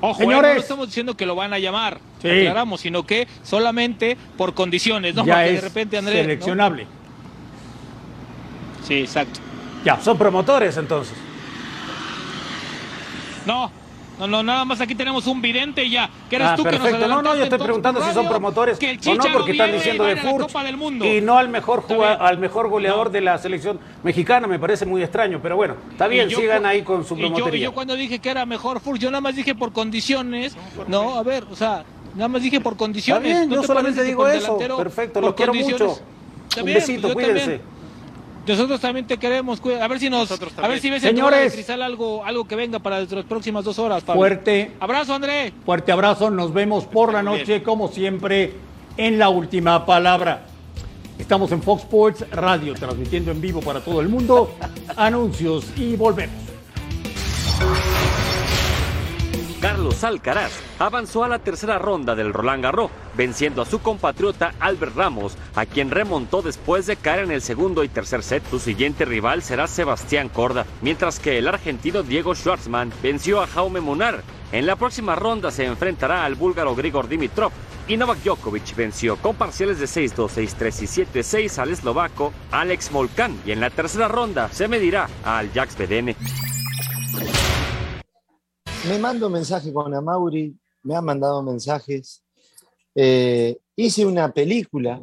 Ojo, 0.00 0.18
Señores. 0.20 0.50
eh, 0.52 0.54
no 0.54 0.60
estamos 0.60 0.86
diciendo 0.86 1.14
que 1.16 1.26
lo 1.26 1.34
van 1.34 1.52
a 1.52 1.58
llamar, 1.58 2.00
Sí. 2.22 2.28
aclaramos, 2.28 2.80
sino 2.80 3.04
que 3.04 3.28
solamente 3.42 4.16
por 4.38 4.54
condiciones, 4.54 5.14
¿no? 5.14 5.26
ya 5.26 5.34
Porque 5.34 5.48
es 5.48 5.54
de 5.62 5.68
repente 5.68 5.98
André. 5.98 6.14
¿no? 6.14 6.22
seleccionable. 6.22 6.86
Sí, 8.86 8.94
exacto. 9.00 9.40
Ya. 9.84 10.00
Son 10.00 10.16
promotores 10.16 10.76
entonces. 10.78 11.14
No, 13.46 13.70
no, 14.20 14.26
no, 14.28 14.42
nada 14.42 14.64
más 14.64 14.80
aquí 14.80 14.94
tenemos 14.94 15.26
un 15.26 15.40
vidente 15.42 15.84
y 15.84 15.90
ya. 15.90 16.08
¿Qué 16.28 16.36
eres 16.36 16.48
Ah, 16.48 16.56
tú 16.56 16.62
que 16.64 16.70
nos 16.72 16.80
perfecto. 16.80 17.08
No, 17.08 17.22
no, 17.22 17.34
yo 17.36 17.44
estoy 17.44 17.58
preguntando 17.58 18.02
si 18.02 18.12
son 18.12 18.28
promotores 18.28 18.78
Que 18.78 18.90
el 18.90 19.00
o 19.06 19.14
no, 19.14 19.24
porque 19.32 19.52
están 19.52 19.72
diciendo 19.72 20.04
de 20.04 20.16
Furch 20.16 20.46
Copa 20.46 20.62
del 20.64 20.76
Mundo. 20.76 21.04
y 21.04 21.20
no 21.20 21.38
al 21.38 21.48
mejor 21.48 21.86
bien. 21.88 22.00
al 22.02 22.38
mejor 22.38 22.68
goleador 22.68 23.10
de 23.10 23.20
la 23.20 23.38
selección 23.38 23.78
mexicana. 24.02 24.46
Me 24.46 24.58
parece 24.58 24.86
muy 24.86 25.02
extraño, 25.02 25.40
pero 25.42 25.56
bueno, 25.56 25.74
está 25.90 26.06
bien, 26.06 26.28
yo 26.28 26.38
sigan 26.38 26.66
ahí 26.66 26.82
con 26.82 27.04
su 27.04 27.14
y 27.16 27.20
yo, 27.20 27.26
y 27.26 27.30
promotoría. 27.30 27.64
yo 27.64 27.72
cuando 27.72 27.94
dije 27.96 28.18
que 28.18 28.30
era 28.30 28.46
mejor 28.46 28.80
Furch, 28.80 29.00
yo 29.00 29.10
nada 29.10 29.20
más 29.20 29.34
dije 29.36 29.54
por 29.54 29.72
condiciones. 29.72 30.56
No, 30.88 31.16
a 31.16 31.22
ver, 31.22 31.44
o 31.50 31.56
sea, 31.56 31.84
nada 32.14 32.28
más 32.28 32.42
dije 32.42 32.60
por 32.60 32.76
condiciones. 32.76 33.24
Está 33.24 33.38
bien, 33.38 33.48
¿No 33.48 33.54
yo 33.56 33.60
te 33.62 33.66
solamente 33.66 34.00
que 34.00 34.06
digo 34.06 34.28
eso. 34.28 34.58
Perfecto, 34.76 35.20
los 35.20 35.34
quiero 35.34 35.52
condiciones? 35.52 35.80
mucho. 35.88 36.02
Está 36.48 36.60
Un 36.60 36.66
bien, 36.66 36.78
besito, 36.78 37.12
pues 37.12 37.14
cuídense. 37.14 37.40
también. 37.58 37.79
Nosotros 38.46 38.80
también 38.80 39.06
te 39.06 39.16
queremos, 39.18 39.60
cuida- 39.60 39.84
a 39.84 39.88
ver 39.88 40.00
si 40.00 40.10
nos, 40.10 40.30
a 40.30 40.68
ver 40.68 40.80
si 40.80 40.90
ves 40.90 41.04
en 41.04 41.10
Señores. 41.10 41.50
de 41.52 41.56
cristal 41.58 41.82
algo, 41.82 42.24
algo 42.24 42.46
que 42.48 42.56
venga 42.56 42.78
para 42.78 43.00
las 43.00 43.24
próximas 43.24 43.64
dos 43.64 43.78
horas. 43.78 44.02
Pablo. 44.02 44.20
Fuerte. 44.20 44.72
Abrazo, 44.80 45.14
André. 45.14 45.52
Fuerte 45.64 45.92
abrazo, 45.92 46.30
nos 46.30 46.52
vemos 46.52 46.84
por 46.86 47.12
la 47.12 47.22
noche, 47.22 47.62
como 47.62 47.88
siempre, 47.88 48.54
en 48.96 49.18
la 49.18 49.28
última 49.28 49.84
palabra. 49.86 50.46
Estamos 51.18 51.52
en 51.52 51.62
Fox 51.62 51.82
Sports 51.82 52.24
Radio, 52.32 52.74
transmitiendo 52.74 53.30
en 53.30 53.40
vivo 53.40 53.60
para 53.60 53.80
todo 53.80 54.00
el 54.00 54.08
mundo. 54.08 54.54
Anuncios 54.96 55.66
y 55.76 55.94
volvemos. 55.94 56.34
Carlos 59.60 60.04
Alcaraz 60.04 60.52
avanzó 60.78 61.22
a 61.22 61.28
la 61.28 61.38
tercera 61.38 61.78
ronda 61.78 62.14
del 62.14 62.32
Roland 62.32 62.62
Garros, 62.62 62.90
venciendo 63.14 63.60
a 63.60 63.66
su 63.66 63.80
compatriota 63.80 64.54
Albert 64.58 64.96
Ramos, 64.96 65.36
a 65.54 65.66
quien 65.66 65.90
remontó 65.90 66.40
después 66.40 66.86
de 66.86 66.96
caer 66.96 67.24
en 67.24 67.30
el 67.30 67.42
segundo 67.42 67.84
y 67.84 67.88
tercer 67.88 68.22
set. 68.22 68.42
Su 68.48 68.58
siguiente 68.58 69.04
rival 69.04 69.42
será 69.42 69.66
Sebastián 69.66 70.30
Corda, 70.30 70.64
mientras 70.80 71.20
que 71.20 71.36
el 71.36 71.46
argentino 71.46 72.02
Diego 72.02 72.34
Schwartzman 72.34 72.90
venció 73.02 73.42
a 73.42 73.46
Jaume 73.46 73.80
Munar. 73.80 74.22
En 74.50 74.64
la 74.66 74.76
próxima 74.76 75.14
ronda 75.14 75.50
se 75.50 75.66
enfrentará 75.66 76.24
al 76.24 76.36
búlgaro 76.36 76.74
Grigor 76.74 77.06
Dimitrov 77.06 77.52
y 77.86 77.98
Novak 77.98 78.22
Djokovic 78.22 78.74
venció 78.74 79.16
con 79.16 79.36
parciales 79.36 79.78
de 79.78 79.86
6-2, 79.86 80.30
6-3 80.56 80.82
y 80.82 81.20
7-6 81.20 81.58
al 81.58 81.70
eslovaco 81.70 82.32
Alex 82.50 82.90
Molcan 82.92 83.38
y 83.44 83.52
en 83.52 83.60
la 83.60 83.68
tercera 83.68 84.08
ronda 84.08 84.48
se 84.50 84.68
medirá 84.68 85.08
al 85.22 85.52
Jax 85.52 85.76
Bedene. 85.76 86.16
Me 88.88 88.98
mando 88.98 89.28
mensaje 89.28 89.72
con 89.74 89.94
Amauri, 89.94 90.56
me 90.84 90.96
han 90.96 91.04
mandado 91.04 91.42
mensajes. 91.42 92.24
Eh, 92.94 93.58
hice 93.76 94.06
una 94.06 94.32
película, 94.32 95.02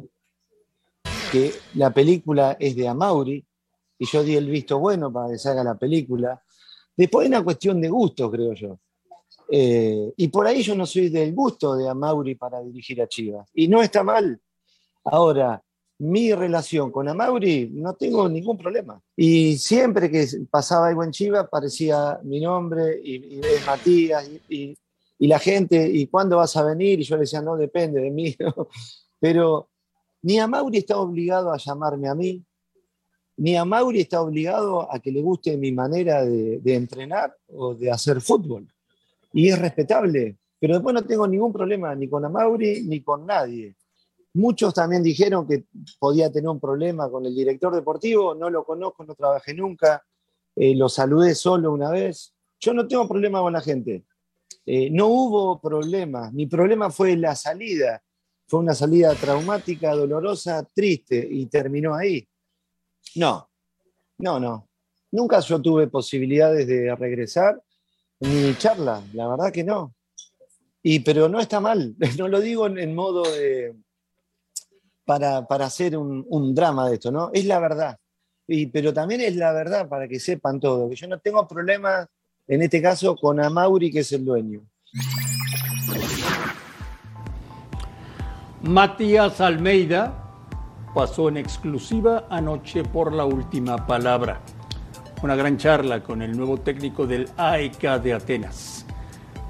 que 1.30 1.52
la 1.74 1.90
película 1.94 2.56
es 2.58 2.74
de 2.74 2.88
Amauri, 2.88 3.44
y 3.98 4.06
yo 4.06 4.24
di 4.24 4.34
el 4.34 4.50
visto 4.50 4.80
bueno 4.80 5.12
para 5.12 5.30
que 5.30 5.38
se 5.38 5.48
haga 5.48 5.62
la 5.62 5.76
película. 5.76 6.42
Después 6.96 7.24
hay 7.24 7.28
una 7.28 7.44
cuestión 7.44 7.80
de 7.80 7.88
gusto, 7.88 8.28
creo 8.28 8.52
yo. 8.54 8.80
Eh, 9.48 10.12
y 10.16 10.26
por 10.28 10.48
ahí 10.48 10.60
yo 10.62 10.74
no 10.74 10.84
soy 10.84 11.08
del 11.08 11.32
gusto 11.32 11.76
de 11.76 11.88
Amauri 11.88 12.34
para 12.34 12.60
dirigir 12.60 13.00
a 13.00 13.06
Chivas. 13.06 13.48
Y 13.54 13.68
no 13.68 13.80
está 13.80 14.02
mal. 14.02 14.40
Ahora, 15.04 15.62
mi 15.98 16.32
relación 16.32 16.92
con 16.92 17.08
Amauri 17.08 17.70
no 17.72 17.94
tengo 17.94 18.28
ningún 18.28 18.56
problema. 18.56 19.00
Y 19.16 19.58
siempre 19.58 20.10
que 20.10 20.26
pasaba 20.50 20.88
algo 20.88 21.02
en 21.02 21.10
Chivas 21.10 21.44
aparecía 21.44 22.20
mi 22.22 22.40
nombre 22.40 23.00
y, 23.02 23.36
y 23.36 23.40
Matías 23.66 24.28
y, 24.48 24.76
la 25.20 25.40
gente, 25.40 25.88
¿y 25.88 26.06
cuándo 26.06 26.36
vas 26.36 26.56
a 26.56 26.62
venir? 26.62 27.00
Y 27.00 27.02
yo 27.02 27.16
le 27.16 27.22
decía, 27.22 27.42
no, 27.42 27.56
depende 27.56 28.00
de 28.00 28.10
mí. 28.10 28.36
Pero 29.20 29.68
ni 30.22 30.38
Amauri 30.38 30.78
está 30.78 30.98
obligado 30.98 31.52
a 31.52 31.58
llamarme 31.58 32.08
a 32.08 32.14
mí, 32.14 32.44
ni 33.36 33.56
Amauri 33.56 34.00
está 34.00 34.22
obligado 34.22 34.92
a 34.92 35.00
que 35.00 35.10
le 35.10 35.20
guste 35.20 35.56
mi 35.56 35.72
manera 35.72 36.24
de, 36.24 36.60
de 36.60 36.74
entrenar 36.74 37.36
o 37.48 37.74
de 37.74 37.90
hacer 37.90 38.20
fútbol. 38.20 38.68
Y 39.32 39.48
es 39.48 39.58
respetable. 39.58 40.36
Pero 40.60 40.74
después 40.74 40.94
no 40.94 41.04
tengo 41.04 41.26
ningún 41.26 41.52
problema 41.52 41.94
ni 41.96 42.08
con 42.08 42.24
Amauri 42.24 42.82
ni 42.84 43.00
con 43.00 43.26
nadie. 43.26 43.74
Muchos 44.38 44.72
también 44.72 45.02
dijeron 45.02 45.48
que 45.48 45.64
podía 45.98 46.30
tener 46.30 46.48
un 46.48 46.60
problema 46.60 47.10
con 47.10 47.26
el 47.26 47.34
director 47.34 47.74
deportivo, 47.74 48.36
no 48.36 48.48
lo 48.48 48.64
conozco, 48.64 49.02
no 49.02 49.16
trabajé 49.16 49.52
nunca, 49.52 50.06
eh, 50.54 50.76
lo 50.76 50.88
saludé 50.88 51.34
solo 51.34 51.72
una 51.72 51.90
vez. 51.90 52.36
Yo 52.60 52.72
no 52.72 52.86
tengo 52.86 53.08
problema 53.08 53.40
con 53.40 53.52
la 53.52 53.60
gente. 53.60 54.04
Eh, 54.64 54.90
no 54.92 55.08
hubo 55.08 55.60
problema, 55.60 56.30
mi 56.30 56.46
problema 56.46 56.88
fue 56.88 57.16
la 57.16 57.34
salida. 57.34 58.00
Fue 58.46 58.60
una 58.60 58.74
salida 58.74 59.12
traumática, 59.16 59.92
dolorosa, 59.92 60.62
triste 60.72 61.26
y 61.28 61.46
terminó 61.46 61.96
ahí. 61.96 62.24
No, 63.16 63.50
no, 64.18 64.38
no. 64.38 64.68
Nunca 65.10 65.40
yo 65.40 65.60
tuve 65.60 65.88
posibilidades 65.88 66.64
de 66.68 66.94
regresar 66.94 67.60
ni 68.20 68.56
charla, 68.56 69.02
la 69.14 69.26
verdad 69.26 69.50
que 69.50 69.64
no. 69.64 69.96
Y, 70.80 71.00
pero 71.00 71.28
no 71.28 71.40
está 71.40 71.58
mal, 71.58 71.96
no 72.16 72.28
lo 72.28 72.38
digo 72.38 72.68
en, 72.68 72.78
en 72.78 72.94
modo 72.94 73.24
de, 73.24 73.74
para, 75.08 75.48
para 75.48 75.64
hacer 75.64 75.96
un, 75.96 76.26
un 76.28 76.54
drama 76.54 76.86
de 76.86 76.96
esto, 76.96 77.10
¿no? 77.10 77.30
Es 77.32 77.46
la 77.46 77.58
verdad. 77.58 77.98
Y, 78.46 78.66
pero 78.66 78.92
también 78.92 79.22
es 79.22 79.36
la 79.36 79.52
verdad 79.54 79.88
para 79.88 80.06
que 80.06 80.20
sepan 80.20 80.60
todo, 80.60 80.86
que 80.90 80.96
yo 80.96 81.08
no 81.08 81.18
tengo 81.18 81.48
problemas, 81.48 82.06
en 82.46 82.60
este 82.60 82.82
caso, 82.82 83.16
con 83.16 83.40
Amauri, 83.40 83.90
que 83.90 84.00
es 84.00 84.12
el 84.12 84.22
dueño. 84.22 84.60
Matías 88.60 89.40
Almeida 89.40 90.12
pasó 90.94 91.30
en 91.30 91.38
exclusiva 91.38 92.26
anoche 92.28 92.82
por 92.82 93.10
la 93.14 93.24
última 93.24 93.86
palabra. 93.86 94.42
Una 95.22 95.36
gran 95.36 95.56
charla 95.56 96.02
con 96.02 96.20
el 96.20 96.36
nuevo 96.36 96.58
técnico 96.58 97.06
del 97.06 97.30
AEK 97.38 98.02
de 98.02 98.12
Atenas. 98.12 98.84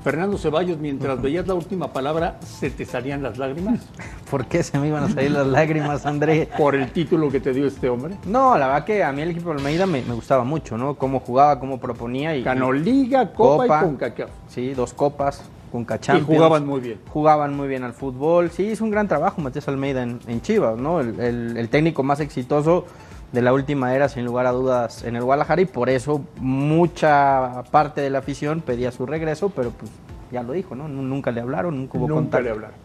Fernando 0.09 0.39
Ceballos, 0.39 0.79
mientras 0.79 1.21
veías 1.21 1.47
la 1.47 1.53
última 1.53 1.93
palabra, 1.93 2.39
¿se 2.41 2.71
te 2.71 2.87
salían 2.87 3.23
las 3.23 3.37
lágrimas? 3.37 3.81
¿Por 4.31 4.47
qué 4.47 4.63
se 4.63 4.79
me 4.79 4.89
iban 4.89 5.05
a 5.05 5.11
salir 5.11 5.33
las 5.33 5.47
lágrimas, 5.47 6.07
André? 6.07 6.49
¿Por 6.57 6.75
el 6.75 6.91
título 6.93 7.31
que 7.31 7.41
te 7.41 7.53
dio 7.53 7.67
este 7.67 7.91
hombre? 7.91 8.15
No, 8.25 8.57
la 8.57 8.69
verdad 8.69 8.85
que 8.87 9.05
a 9.05 9.13
mí 9.13 9.21
el 9.21 9.33
equipo 9.33 9.51
de 9.51 9.57
Almeida 9.57 9.85
me, 9.85 10.01
me 10.01 10.15
gustaba 10.15 10.45
mucho, 10.45 10.79
¿no? 10.79 10.95
Cómo 10.95 11.21
jugaba, 11.21 11.61
cómo 11.61 11.79
proponía. 11.79 12.35
Y, 12.35 12.43
Ganó 12.43 12.73
Liga, 12.73 13.35
Copa, 13.35 13.67
y 13.67 13.85
CONCACAF. 13.85 14.31
Sí, 14.49 14.73
dos 14.73 14.95
copas, 14.95 15.45
con 15.71 15.83
Y 15.83 16.21
jugaban 16.23 16.67
muy 16.67 16.81
bien. 16.81 16.99
Jugaban 17.11 17.55
muy 17.55 17.69
bien 17.69 17.85
al 17.85 17.93
fútbol. 17.93 18.51
Sí, 18.51 18.63
hizo 18.63 18.85
un 18.85 18.91
gran 18.91 19.09
trabajo 19.09 19.43
Matías 19.43 19.69
Almeida 19.69 20.03
en, 20.05 20.21
en 20.27 20.41
Chivas, 20.41 20.79
¿no? 20.79 21.01
El, 21.01 21.21
el- 21.21 21.57
el 21.59 21.69
técnico 21.69 22.03
más 22.03 22.21
exitoso 22.21 22.87
de 23.33 23.43
la 23.43 23.53
última 23.53 23.95
era, 23.95 24.09
sin 24.09 24.25
lugar 24.25 24.47
a 24.47 24.53
dudas, 24.53 25.05
en 25.05 25.15
el 25.17 25.23
Guadalajara 25.23 25.61
y 25.63 25.67
por 25.67 25.91
eso 25.91 26.23
mucha 26.41 27.63
parte 27.71 28.01
de 28.01 28.11
la 28.11 28.19
afición 28.21 28.61
pedía 28.63 28.91
su 28.91 29.05
regreso, 29.07 29.51
pero 29.51 29.71
pues 29.71 29.91
ya 30.33 30.43
lo 30.43 30.53
dijo, 30.55 30.75
¿no? 30.75 30.89
Nu- 30.89 31.03
Nunca 31.03 31.31
le 31.31 31.41
hablaron, 31.41 31.77
nunca 31.77 31.99
hubo 31.99 32.09
Nunca 32.09 32.21
contacto. 32.21 32.45
le 32.45 32.51
hablaron. 32.51 32.77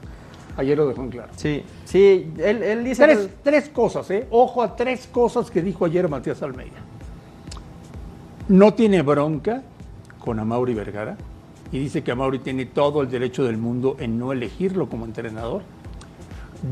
Ayer 0.58 0.78
lo 0.78 0.88
dejó 0.88 1.02
en 1.02 1.10
claro. 1.10 1.32
Sí, 1.36 1.64
sí, 1.86 2.32
él, 2.38 2.62
él 2.62 2.84
dice... 2.84 3.04
Tres, 3.04 3.18
que- 3.20 3.34
tres 3.44 3.70
cosas, 3.70 4.10
¿eh? 4.12 4.28
Ojo 4.32 4.62
a 4.62 4.76
tres 4.76 5.08
cosas 5.08 5.50
que 5.50 5.62
dijo 5.62 5.86
ayer 5.86 6.08
Matías 6.10 6.42
Almeida. 6.44 6.78
No 8.50 8.74
tiene 8.74 9.02
bronca 9.02 9.64
con 10.20 10.40
Amauri 10.40 10.74
Vergara 10.74 11.16
y 11.72 11.80
dice 11.80 12.04
que 12.04 12.12
Amauri 12.12 12.40
tiene 12.40 12.66
todo 12.66 13.02
el 13.02 13.10
derecho 13.10 13.44
del 13.46 13.58
mundo 13.58 13.96
en 14.00 14.20
no 14.20 14.32
elegirlo 14.32 14.90
como 14.90 15.06
entrenador. 15.06 15.62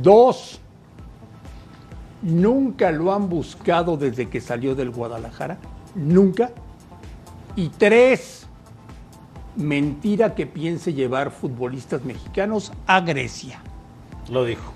Dos, 0.02 0.60
nunca 2.22 2.92
lo 2.92 3.14
han 3.14 3.30
buscado 3.30 3.98
desde 3.98 4.30
que 4.30 4.42
salió 4.42 4.76
del 4.76 4.92
Guadalajara. 4.92 5.58
Nunca. 5.96 6.52
Y 7.56 7.70
tres, 7.70 8.48
mentira 9.56 10.36
que 10.36 10.46
piense 10.46 10.94
llevar 10.94 11.32
futbolistas 11.32 12.04
mexicanos 12.04 12.72
a 12.88 13.02
Grecia. 13.02 13.62
Lo 14.30 14.46
dijo. 14.46 14.72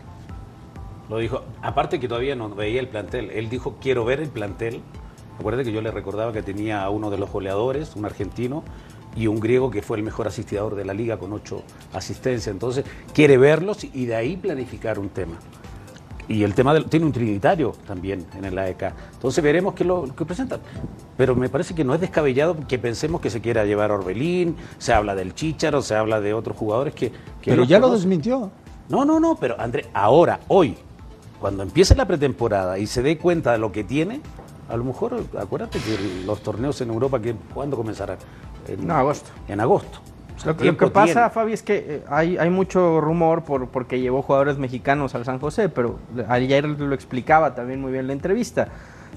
Lo 1.10 1.20
dijo. 1.20 1.44
Aparte 1.62 2.00
que 2.00 2.08
todavía 2.08 2.36
no 2.36 2.50
veía 2.50 2.80
el 2.80 2.90
plantel. 2.90 3.30
Él 3.32 3.50
dijo, 3.50 3.76
quiero 3.80 4.06
ver 4.06 4.20
el 4.20 4.30
plantel. 4.30 4.82
Acuérdate 5.40 5.66
que 5.66 5.72
yo 5.72 5.82
le 5.82 5.92
recordaba 5.92 6.34
que 6.34 6.42
tenía 6.42 6.84
a 6.84 6.90
uno 6.90 7.10
de 7.10 7.18
los 7.18 7.32
goleadores, 7.32 7.96
un 7.96 8.06
argentino, 8.06 8.64
y 9.16 9.28
un 9.28 9.40
griego 9.40 9.72
que 9.72 9.82
fue 9.82 9.98
el 9.98 10.04
mejor 10.04 10.28
asistidor 10.28 10.76
de 10.76 10.86
la 10.86 10.94
liga 10.94 11.18
con 11.18 11.32
ocho 11.34 11.64
asistencias. 11.94 12.48
Entonces, 12.48 12.86
quiere 13.14 13.38
verlos 13.38 13.84
y 13.84 14.06
de 14.06 14.16
ahí 14.16 14.36
planificar 14.36 15.00
un 15.00 15.10
tema. 15.10 15.36
Y 16.28 16.44
el 16.44 16.54
tema 16.54 16.74
del, 16.74 16.86
tiene 16.86 17.06
un 17.06 17.12
trinitario 17.12 17.74
también 17.86 18.26
en 18.38 18.46
el 18.46 18.58
AEK. 18.58 18.94
Entonces 19.14 19.44
veremos 19.44 19.74
qué 19.76 19.84
lo 19.84 20.16
que 20.16 20.26
presentan. 20.26 20.60
Pero 21.18 21.36
me 21.36 21.50
parece 21.50 21.76
que 21.76 21.84
no 21.84 21.94
es 21.94 22.02
descabellado 22.02 22.58
que 22.68 22.80
pensemos 22.80 23.22
que 23.22 23.30
se 23.30 23.42
quiera 23.42 23.66
llevar 23.66 23.92
a 23.92 23.96
Orbelín, 23.96 24.56
se 24.78 24.94
habla 24.94 25.16
del 25.16 25.34
Chícharo, 25.36 25.82
se 25.82 25.96
habla 25.96 26.22
de 26.22 26.34
otros 26.34 26.58
jugadores 26.58 26.94
que... 26.94 27.12
que 27.42 27.52
Pero 27.52 27.64
ya 27.64 27.80
lo 27.80 27.90
desmintió. 27.90 28.52
No, 28.90 29.06
no, 29.06 29.20
no, 29.20 29.36
pero 29.36 29.60
André, 29.60 29.88
ahora, 29.94 30.40
hoy, 30.48 30.78
cuando 31.40 31.64
empiece 31.64 31.96
la 31.96 32.06
pretemporada 32.06 32.78
y 32.78 32.88
se 32.88 33.02
dé 33.02 33.18
cuenta 33.18 33.52
de 33.52 33.58
lo 33.58 33.72
que 33.72 33.84
tiene, 33.84 34.22
a 34.70 34.78
lo 34.78 34.84
mejor, 34.84 35.24
acuérdate 35.38 35.80
que 35.80 36.26
los 36.26 36.42
torneos 36.42 36.80
en 36.82 36.90
Europa, 36.90 37.20
que, 37.20 37.36
¿cuándo 37.54 37.78
comenzarán? 37.78 38.18
En 38.68 38.88
No, 38.88 38.96
agosto. 38.96 39.30
En 39.48 39.60
agosto. 39.60 40.00
O 40.36 40.40
sea, 40.40 40.52
Lo, 40.52 40.58
que- 40.58 40.64
lo 40.66 40.72
tiempo 40.72 40.86
que 40.88 40.92
pasa, 40.92 41.14
tiene. 41.14 41.30
Fabi, 41.30 41.54
es 41.54 41.64
que 41.64 41.78
eh, 41.88 42.04
hay, 42.10 42.38
hay 42.38 42.50
mucho 42.50 43.00
rumor 43.02 43.44
por, 43.44 43.68
porque 43.70 44.00
llevó 44.00 44.22
jugadores 44.22 44.58
mexicanos 44.58 45.16
al 45.16 45.24
San 45.26 45.40
José, 45.40 45.70
pero 45.70 45.98
ayer 46.28 46.66
lo 46.66 46.94
explicaba 46.94 47.56
también 47.56 47.80
muy 47.82 47.92
bien 47.92 48.02
en 48.02 48.08
la 48.08 48.14
entrevista. 48.14 48.68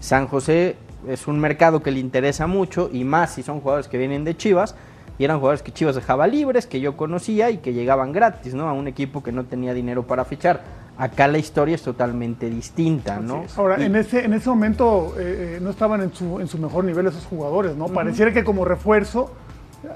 San 0.00 0.28
José 0.28 0.76
es 1.08 1.26
un 1.26 1.40
mercado 1.40 1.82
que 1.82 1.90
le 1.90 1.98
interesa 2.00 2.46
mucho 2.46 2.88
y 2.92 3.04
más 3.04 3.34
si 3.34 3.42
son 3.42 3.60
jugadores 3.60 3.88
que 3.88 3.98
vienen 3.98 4.24
de 4.24 4.36
Chivas 4.36 4.76
y 5.18 5.24
eran 5.24 5.38
jugadores 5.38 5.62
que 5.62 5.72
Chivas 5.72 5.96
dejaba 5.96 6.28
libres, 6.28 6.66
que 6.66 6.78
yo 6.80 6.96
conocía 6.96 7.50
y 7.50 7.58
que 7.58 7.72
llegaban 7.72 8.12
gratis, 8.12 8.54
¿no? 8.54 8.68
A 8.68 8.72
un 8.72 8.86
equipo 8.86 9.20
que 9.22 9.32
no 9.32 9.44
tenía 9.44 9.74
dinero 9.74 10.04
para 10.06 10.24
fichar. 10.24 10.60
Acá 10.96 11.26
la 11.28 11.38
historia 11.38 11.74
es 11.74 11.82
totalmente 11.82 12.48
distinta, 12.50 13.18
¿no? 13.20 13.44
Ahora, 13.56 13.80
Y- 13.80 13.84
en 13.86 13.96
ese, 13.96 14.24
en 14.24 14.32
ese 14.34 14.48
momento 14.48 15.14
eh, 15.18 15.56
eh, 15.56 15.58
no 15.60 15.70
estaban 15.70 16.00
en 16.02 16.12
su, 16.14 16.38
en 16.40 16.46
su 16.46 16.58
mejor 16.58 16.84
nivel 16.84 17.06
esos 17.08 17.24
jugadores, 17.26 17.74
¿no? 17.76 17.88
Pareciera 17.88 18.32
que 18.32 18.44
como 18.44 18.64
refuerzo, 18.64 19.32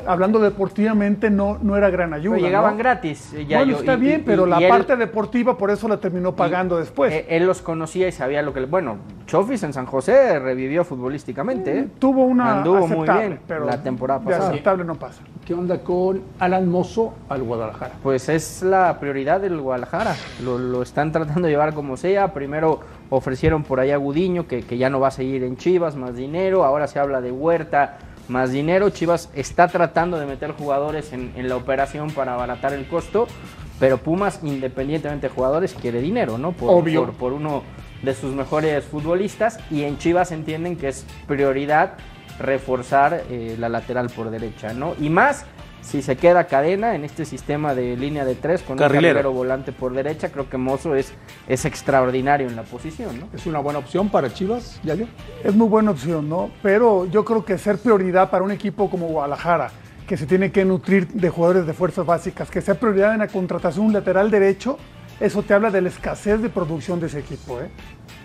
hablando 0.07 0.39
deportivamente, 0.39 1.28
no, 1.30 1.59
no 1.61 1.76
era 1.76 1.91
gran 1.91 2.14
ayuda. 2.14 2.37
Pero 2.37 2.47
llegaban 2.47 2.72
¿no? 2.74 2.78
gratis. 2.78 3.33
eh, 3.35 3.47
ya 3.47 3.59
bueno, 3.59 3.72
yo- 3.72 3.78
está 3.78 3.95
y- 3.95 4.01
bien, 4.01 4.20
y- 4.20 4.22
pero 4.24 4.47
y 4.47 4.51
la 4.51 4.59
él- 4.59 4.68
parte 4.68 4.97
deportiva 4.97 5.59
por 5.59 5.70
eso 5.70 5.89
la 5.89 5.97
terminó 5.99 6.35
pagando 6.37 6.78
después. 6.78 7.12
Eh, 7.12 7.26
él 7.28 7.47
los 7.47 7.62
conocía 7.62 8.07
y 8.09 8.12
sabía 8.12 8.43
lo 8.43 8.53
que... 8.53 8.64
Bueno, 8.64 8.97
Chofis 9.26 9.62
en 9.64 9.72
San 9.72 9.87
José 9.87 10.39
revivió 10.39 10.85
futbolísticamente. 10.85 11.78
¿eh? 11.78 11.89
Tuvo 11.99 12.24
una 12.24 12.59
Anduvo 12.59 12.87
muy 12.87 12.97
aceptable, 12.99 13.26
bien 13.28 13.41
pero 13.49 13.64
la 13.66 13.83
temporada 13.83 14.20
de 14.20 14.26
pasada. 14.26 14.49
aceptable 14.51 14.85
no 14.85 14.95
pasa. 14.95 15.22
¿Qué 15.45 15.55
onda 15.55 15.78
con 15.80 16.22
Alan 16.39 16.68
Mozo 16.68 17.14
al 17.28 17.43
Guadalajara? 17.43 17.95
Pues 18.03 18.28
es 18.28 18.62
la 18.62 18.99
prioridad 19.01 19.41
del 19.41 19.61
Guadalajara. 19.61 20.14
Lo, 20.45 20.59
lo 20.59 20.83
están 20.83 21.11
tratando 21.11 21.43
de 21.43 21.51
llevar 21.51 21.74
como 21.74 21.97
sea. 21.97 22.33
Primero 22.33 22.80
ofrecieron 23.11 23.64
por 23.64 23.80
ahí 23.80 23.91
a 23.91 23.97
Gudiño, 23.97 24.47
que, 24.47 24.62
que 24.62 24.78
ya 24.78 24.89
no 24.89 25.01
va 25.01 25.09
a 25.09 25.11
seguir 25.11 25.43
en 25.43 25.57
Chivas, 25.57 25.97
más 25.97 26.14
dinero. 26.14 26.64
Ahora 26.64 26.87
se 26.87 26.99
habla 27.01 27.20
de 27.20 27.33
Huerta, 27.33 27.99
más 28.33 28.51
dinero. 28.51 28.91
Chivas 28.91 29.30
está 29.35 29.68
tratando 29.68 30.18
de 30.18 30.26
meter 30.26 30.53
jugadores 30.53 31.12
en, 31.12 31.33
en 31.37 31.49
la 31.49 31.57
operación 31.57 32.11
para 32.11 32.35
abaratar 32.35 32.72
el 32.72 32.89
costo. 32.89 33.28
Pero 33.78 33.99
Pumas, 33.99 34.41
independientemente 34.43 35.28
de 35.28 35.35
jugadores, 35.35 35.74
quiere 35.74 36.01
dinero, 36.01 36.39
¿no? 36.39 36.53
Por, 36.53 36.70
Obvio. 36.70 37.05
por- 37.07 37.14
por 37.14 37.33
uno 37.33 37.62
de 38.03 38.14
sus 38.14 38.35
mejores 38.35 38.85
futbolistas. 38.85 39.59
Y 39.70 39.83
en 39.85 39.99
Chivas 39.99 40.33
entienden 40.33 40.76
que 40.76 40.89
es 40.89 41.05
prioridad 41.26 41.95
reforzar 42.39 43.22
eh, 43.30 43.57
la 43.59 43.68
lateral 43.68 44.09
por 44.11 44.30
derecha, 44.30 44.72
¿no? 44.72 44.95
Y 45.01 45.11
más 45.11 45.45
si 45.83 46.01
se 46.01 46.16
queda 46.16 46.45
cadena 46.45 46.95
en 46.95 47.05
este 47.05 47.24
sistema 47.24 47.74
de 47.74 47.97
línea 47.97 48.24
de 48.24 48.35
tres 48.35 48.62
con 48.62 48.78
Carrilero. 48.78 48.99
un 48.99 49.14
carrilero 49.14 49.33
volante 49.33 49.72
por 49.72 49.93
derecha, 49.93 50.30
creo 50.30 50.49
que 50.49 50.57
Mozo 50.57 50.95
es, 50.95 51.12
es 51.49 51.64
extraordinario 51.64 52.49
en 52.49 52.57
la 52.57 52.62
posición, 52.62 53.20
¿no? 53.20 53.28
¿Es 53.35 53.47
una 53.47 53.59
buena 53.59 53.80
opción 53.80 54.09
para 54.09 54.33
Chivas, 54.33 54.80
Yayo? 54.83 55.07
Es 55.45 55.55
muy 55.55 55.68
buena 55.68 55.91
opción, 55.91 56.28
¿no? 56.28 56.51
Pero 56.62 57.07
yo 57.07 57.24
creo 57.24 57.45
que 57.45 57.59
ser 57.59 57.78
prioridad 57.78 58.30
para 58.30 58.45
un 58.45 58.53
equipo 58.53 58.89
como 58.89 59.09
Guadalajara, 59.09 59.70
que 60.07 60.16
se 60.16 60.26
tiene 60.26 60.53
que 60.53 60.64
nutrir 60.64 61.09
de 61.09 61.28
jugadores 61.28 61.66
de 61.66 61.72
fuerzas 61.72 62.07
básicas, 62.07 62.51
que 62.51 62.61
sea 62.61 62.74
prioridad 62.74 63.12
en 63.12 63.18
la 63.18 63.28
contratación 63.28 63.87
un 63.87 63.93
lateral 63.93 64.30
derecho, 64.30 64.78
eso 65.20 65.43
te 65.43 65.53
habla 65.53 65.70
de 65.70 65.83
la 65.83 65.89
escasez 65.89 66.41
de 66.41 66.49
producción 66.49 67.01
de 67.01 67.09
ese 67.09 67.18
equipo, 67.18 67.61
¿eh? 67.61 67.70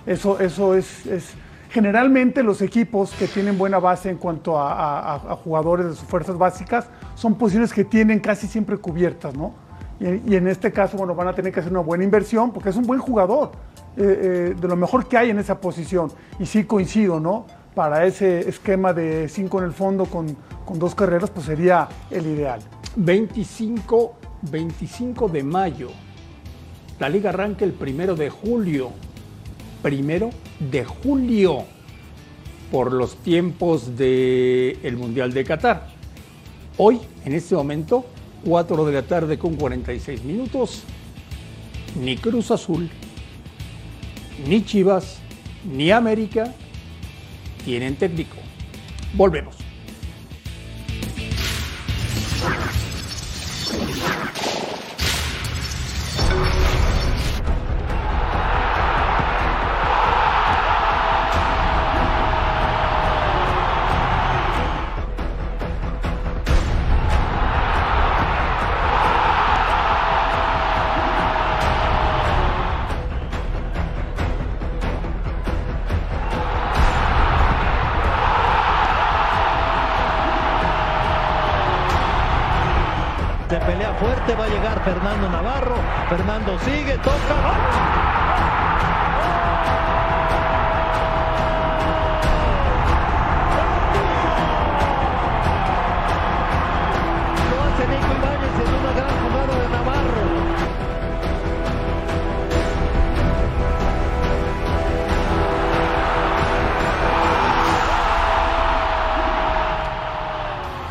Eso, 0.05 0.39
eso 0.39 0.73
es, 0.73 1.05
es, 1.05 1.33
Generalmente 1.77 2.41
los 2.41 2.63
equipos 2.63 3.11
que 3.11 3.27
tienen 3.27 3.55
buena 3.55 3.77
base 3.77 4.09
en 4.09 4.17
cuanto 4.17 4.59
a, 4.59 5.37
jugadores 5.43 5.85
de 5.85 5.93
sus 5.93 6.05
fuerzas 6.07 6.35
básicas 6.35 6.89
son 7.13 7.35
posiciones 7.35 7.71
que 7.71 7.85
tienen 7.85 8.19
casi 8.19 8.47
siempre 8.47 8.77
cubiertas, 8.77 9.35
¿no? 9.35 9.53
Y, 9.99 10.35
en 10.35 10.47
este 10.47 10.71
caso, 10.71 10.97
bueno, 10.97 11.13
van 11.13 11.27
a 11.27 11.35
tener 11.35 11.53
que 11.53 11.59
hacer 11.59 11.71
una 11.71 11.81
buena 11.81 12.03
inversión 12.03 12.51
porque 12.51 12.69
es 12.69 12.75
un 12.77 12.87
buen 12.87 12.99
jugador, 12.99 13.51
eh, 13.95 14.01
eh, 14.01 14.55
de 14.59 14.67
lo 14.67 14.75
mejor 14.75 15.07
que 15.07 15.19
hay 15.19 15.29
en 15.29 15.37
esa 15.37 15.61
posición. 15.61 16.11
Y 16.39 16.47
sí 16.47 16.63
coincido, 16.63 17.19
¿no? 17.19 17.45
Para 17.75 18.07
ese 18.07 18.49
esquema 18.49 18.91
de 18.91 19.29
cinco 19.29 19.59
en 19.59 19.65
el 19.65 19.71
fondo 19.71 20.05
con, 20.05 20.35
con 20.65 20.79
dos 20.79 20.95
carreras, 20.95 21.29
pues 21.29 21.45
sería 21.45 21.87
el 22.09 22.25
ideal. 22.25 22.59
25, 22.95 24.15
25 24.49 25.27
de 25.29 25.43
mayo. 25.43 25.89
La 26.97 27.07
liga 27.07 27.29
arranca 27.29 27.65
el 27.65 27.73
primero 27.73 28.15
de 28.15 28.31
julio. 28.31 28.93
Primero 29.81 30.29
de 30.59 30.85
julio. 30.85 31.65
Por 32.71 32.91
los 32.91 33.15
tiempos 33.23 33.95
del 33.97 34.97
Mundial 34.97 35.33
de 35.33 35.43
Qatar. 35.45 35.87
Hoy, 36.77 36.99
en 37.23 37.33
este 37.33 37.55
momento, 37.55 38.05
4 38.43 38.85
de 38.85 38.91
la 38.91 39.03
tarde 39.03 39.37
con 39.37 39.55
46 39.55 40.23
minutos. 40.23 40.83
Ni 41.99 42.17
Cruz 42.17 42.51
Azul, 42.51 42.89
ni 44.47 44.63
Chivas, 44.63 45.19
ni 45.65 45.91
América 45.91 46.53
tienen 47.63 47.95
técnico. 47.95 48.37
Volvemos. 49.13 49.55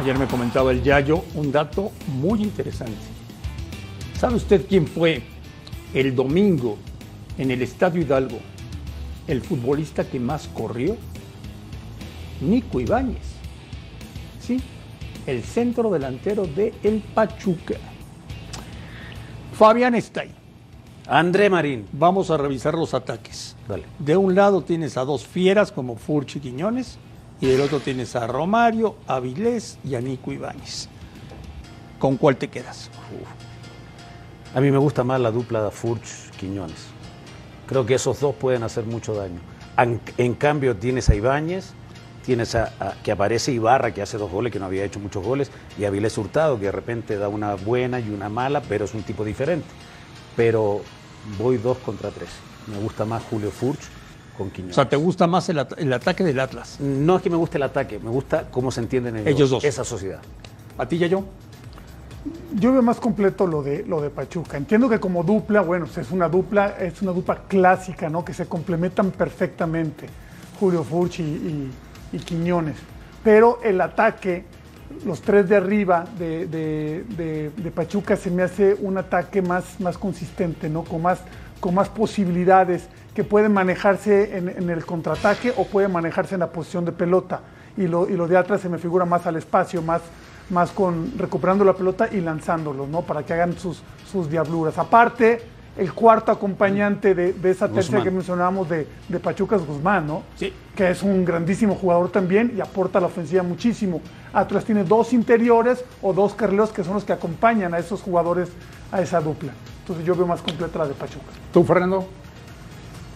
Ayer 0.07 0.21
me 0.21 0.29
comentaba 0.29 0.71
el 0.71 0.85
Yayo 0.85 1.25
un 1.35 1.51
dato 1.51 1.91
muy 2.07 2.41
interesante. 2.41 2.95
¿Sabe 4.17 4.37
usted 4.37 4.65
quién 4.69 4.87
fue 4.87 5.21
el 5.93 6.15
domingo 6.15 6.77
en 7.37 7.51
el 7.51 7.61
Estadio 7.61 8.03
Hidalgo 8.03 8.39
el 9.27 9.43
futbolista 9.43 10.05
que 10.05 10.21
más 10.21 10.47
corrió? 10.47 10.97
Nico 12.41 12.79
Ibáñez. 12.79 13.19
Sí, 14.39 14.61
el 15.27 15.43
centro 15.43 15.91
delantero 15.91 16.47
de 16.47 16.73
El 16.85 17.01
Pachuca. 17.01 17.75
Fabián 19.55 19.97
está 19.97 20.21
ahí. 20.21 20.31
André 21.09 21.51
Marín. 21.51 21.85
Vamos 21.91 22.31
a 22.31 22.37
revisar 22.37 22.75
los 22.75 22.95
ataques. 22.95 23.57
Dale. 23.67 23.83
De 23.99 24.17
un 24.17 24.37
lado 24.37 24.63
tienes 24.63 24.97
a 24.99 25.05
dos 25.05 25.27
fieras 25.27 25.73
como 25.73 25.97
Furchi 25.97 26.39
Quiñones 26.39 26.97
y 27.41 27.47
del 27.47 27.61
otro 27.61 27.81
tienes 27.81 28.17
a 28.17 28.27
Romario, 28.27 28.97
a 29.07 29.21
Vilés 29.21 29.79
y 29.85 29.95
a 29.95 30.01
Nico 30.01 30.33
Ibáñez. 30.33 30.89
¿Con 31.99 32.17
cuál 32.17 32.37
te 32.37 32.49
quedas? 32.49 32.91
A 34.55 34.61
mí 34.61 34.71
me 34.71 34.79
gusta 34.79 35.05
más 35.05 35.21
la 35.21 35.31
dupla 35.31 35.63
de 35.63 35.71
Furch 35.71 36.31
Quiñones. 36.39 36.87
Creo 37.67 37.85
que 37.85 37.95
esos 37.95 38.21
dos 38.21 38.35
pueden 38.35 38.63
hacer 38.63 38.85
mucho 38.85 39.15
daño. 39.15 39.41
En, 40.17 40.35
cambio, 40.35 40.77
tienes 40.77 41.11
a 41.11 41.15
Ibáñez, 41.15 41.73
tienes 42.25 42.55
a, 42.55 42.73
a- 42.81 42.95
que 43.03 43.13
aparece 43.13 43.53
Ibarra, 43.53 43.93
que 43.93 44.01
hace 44.03 44.17
dos 44.17 44.31
goles, 44.31 44.53
que 44.53 44.59
no 44.59 44.67
había 44.67 44.85
hecho 44.85 45.01
muchos 45.01 45.23
goles, 45.25 45.51
y 45.79 45.85
a 45.85 45.91
Vilés 45.91 46.17
Hurtado, 46.17 46.59
que 46.59 46.67
de 46.67 46.73
repente 46.73 47.19
da 47.19 47.29
una 47.29 47.55
buena 47.55 48.01
y 48.01 48.09
una 48.11 48.29
mala, 48.29 48.63
pero 48.63 48.87
es 48.87 48.95
un 48.95 49.03
tipo 49.03 49.25
diferente. 49.25 49.67
Pero 50.37 50.81
voy 51.39 51.59
dos 51.59 51.77
contra 51.79 52.11
tres. 52.11 52.31
Me 52.67 52.79
gusta 52.79 53.05
más 53.05 53.23
Julio 53.25 53.51
Furch 53.51 53.81
con 54.37 54.49
O 54.49 54.53
Quiñones. 54.53 54.75
sea, 54.75 54.89
¿te 54.89 54.97
gusta 54.97 55.27
más 55.27 55.49
el, 55.49 55.59
at- 55.59 55.79
el 55.79 55.93
ataque 55.93 56.23
del 56.25 56.39
Atlas? 56.41 56.79
No 56.81 57.17
es 57.17 57.23
que 57.23 57.31
me 57.31 57.37
guste 57.37 57.57
el 57.59 57.63
ataque, 57.65 57.99
me 57.99 58.11
gusta 58.11 58.47
cómo 58.51 58.71
se 58.71 58.81
entienden 58.81 59.17
ellos, 59.17 59.29
Ellos 59.29 59.51
dos. 59.51 59.65
esa 59.65 59.85
sociedad. 59.85 60.21
¿A 60.79 60.87
ti, 60.87 60.99
yo? 60.99 61.25
Yo 62.55 62.73
veo 62.73 62.83
más 62.83 62.99
completo 62.99 63.47
lo 63.47 63.63
de, 63.63 63.85
lo 63.87 64.01
de 64.01 64.11
Pachuca. 64.11 64.57
Entiendo 64.57 64.89
que 64.89 64.99
como 64.99 65.23
dupla, 65.23 65.61
bueno, 65.61 65.87
pues 65.87 65.99
es 66.07 66.11
una 66.13 66.29
dupla, 66.29 66.77
es 66.81 67.01
una 67.03 67.13
dupla 67.13 67.43
clásica, 67.49 68.09
¿no? 68.09 68.25
Que 68.25 68.35
se 68.35 68.47
complementan 68.47 69.11
perfectamente, 69.11 70.07
Julio 70.59 70.83
Furchi 70.83 71.23
y, 71.23 71.27
y- 72.13 72.17
y 72.17 72.19
Quiñones. 72.21 72.77
Pero 73.23 73.61
el 73.63 73.81
ataque, 73.81 74.45
los 75.05 75.21
tres 75.21 75.49
de 75.49 75.57
arriba 75.57 76.05
de, 76.19 76.47
de- 76.47 77.05
de- 77.17 77.51
de 77.57 77.71
Pachuca 77.71 78.17
se 78.17 78.31
me 78.31 78.43
hace 78.43 78.75
un 78.81 78.97
ataque 78.99 79.43
más, 79.43 79.79
más 79.81 79.99
consistente, 79.99 80.69
¿no? 80.69 80.83
Con 80.85 81.03
más, 81.03 81.21
con 81.61 81.75
más 81.75 81.89
posibilidades 81.89 82.89
que 83.15 83.25
pueden 83.25 83.53
manejarse 83.53 84.37
en, 84.37 84.49
en 84.49 84.71
el 84.71 84.85
contraataque 84.85 85.53
o 85.57 85.65
pueden 85.65 85.93
manejarse 85.93 86.35
en 86.35 86.41
la 86.41 86.49
posición 86.49 86.85
de 86.85 86.93
pelota. 86.93 87.41
Y 87.77 87.87
lo, 87.87 88.09
y 88.09 88.17
lo 88.17 88.27
de 88.27 88.37
atrás 88.37 88.61
se 88.61 88.69
me 88.69 88.79
figura 88.79 89.05
más 89.05 89.27
al 89.27 89.37
espacio, 89.37 89.83
más, 89.83 90.03
más 90.51 90.71
con 90.71 91.13
recuperando 91.19 91.65
la 91.65 91.75
pelota 91.75 92.09
y 92.11 92.21
lanzándolos, 92.21 92.89
¿no? 92.89 93.03
Para 93.03 93.23
que 93.23 93.33
hagan 93.35 93.53
sus, 93.59 93.83
sus 94.11 94.31
diabluras. 94.31 94.79
Aparte, 94.79 95.43
el 95.77 95.93
cuarto 95.93 96.33
acompañante 96.33 97.15
de, 97.15 97.35
de 97.35 97.51
esa 97.51 97.69
tercera 97.69 97.99
Guzmán. 97.99 98.05
que 98.05 98.11
mencionábamos 98.11 98.69
de, 98.69 98.87
de 99.09 99.21
Pachuca 99.21 99.57
es 99.57 99.67
Guzmán, 99.67 100.07
¿no? 100.07 100.23
Sí. 100.37 100.53
Que 100.75 100.91
es 100.91 101.03
un 101.03 101.23
grandísimo 101.25 101.75
jugador 101.75 102.11
también 102.11 102.55
y 102.57 102.61
aporta 102.63 102.99
a 102.99 103.03
la 103.03 103.09
ofensiva 103.09 103.43
muchísimo. 103.43 104.01
Atlas 104.33 104.65
tiene 104.65 104.85
dos 104.85 105.13
interiores 105.13 105.85
o 106.01 106.15
dos 106.15 106.35
carrileros 106.35 106.71
que 106.71 106.83
son 106.83 106.95
los 106.95 107.05
que 107.05 107.13
acompañan 107.13 107.75
a 107.75 107.79
esos 107.79 108.01
jugadores 108.01 108.49
a 108.91 109.03
esa 109.03 109.21
dupla. 109.21 109.53
Entonces 109.87 110.05
yo 110.05 110.17
veo 110.17 110.27
más 110.27 110.43
completa 110.43 110.79
la 110.81 110.89
de 110.89 110.95
Pachuca. 110.95 111.27
¿Tú, 111.53 111.63
Fernando? 111.63 112.05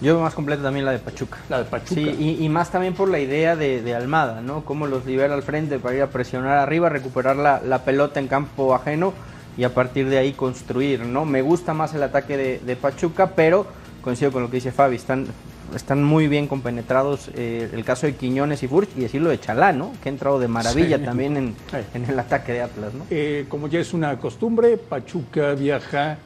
Yo 0.01 0.15
veo 0.15 0.23
más 0.23 0.35
completa 0.35 0.63
también 0.63 0.87
la 0.87 0.93
de 0.93 1.01
Pachuca. 1.01 1.39
La 1.49 1.59
de 1.59 1.65
Pachuca. 1.65 1.95
Sí, 1.95 2.17
y, 2.39 2.45
y 2.45 2.49
más 2.49 2.71
también 2.71 2.95
por 2.95 3.09
la 3.11 3.19
idea 3.19 3.57
de, 3.57 3.83
de 3.83 3.95
Almada, 3.95 4.41
¿no? 4.41 4.65
Cómo 4.65 4.87
los 4.87 5.05
libera 5.05 5.35
al 5.35 5.43
frente 5.43 5.81
para 5.81 5.97
ir 5.97 6.03
a 6.03 6.07
presionar 6.11 6.59
arriba, 6.59 6.89
recuperar 6.89 7.35
la, 7.37 7.61
la 7.61 7.85
pelota 7.85 8.21
en 8.21 8.29
campo 8.29 8.73
ajeno 8.73 9.13
y 9.59 9.65
a 9.65 9.75
partir 9.75 10.09
de 10.09 10.19
ahí 10.19 10.33
construir, 10.33 11.01
¿no? 11.05 11.25
Me 11.25 11.43
gusta 11.43 11.75
más 11.75 11.93
el 11.95 12.05
ataque 12.05 12.37
de, 12.37 12.61
de 12.61 12.77
Pachuca, 12.77 13.33
pero 13.35 13.67
coincido 14.01 14.31
con 14.31 14.43
lo 14.43 14.49
que 14.49 14.59
dice 14.59 14.71
Fabi, 14.73 14.95
están, 14.97 15.27
están 15.75 16.03
muy 16.05 16.29
bien 16.29 16.47
compenetrados 16.47 17.29
eh, 17.35 17.69
el 17.71 17.85
caso 17.85 18.07
de 18.07 18.15
Quiñones 18.15 18.63
y 18.63 18.69
Furch 18.69 18.89
y 18.97 19.01
decirlo 19.01 19.29
de 19.29 19.39
Chalá, 19.39 19.73
¿no? 19.73 19.93
Que 20.03 20.09
ha 20.09 20.13
entrado 20.13 20.39
de 20.39 20.49
maravilla 20.49 20.97
Sí. 20.99 21.05
también 21.05 21.37
en 21.37 22.05
el 22.09 22.19
ataque 22.19 22.53
de 22.53 22.63
Atlas, 22.63 22.95
¿no? 22.95 23.05
Eh, 23.11 23.45
como 23.51 23.67
ya 23.69 23.81
es 23.81 23.93
una 23.93 24.17
costumbre, 24.19 24.79
Pachuca 24.79 25.53
viaja 25.55 26.17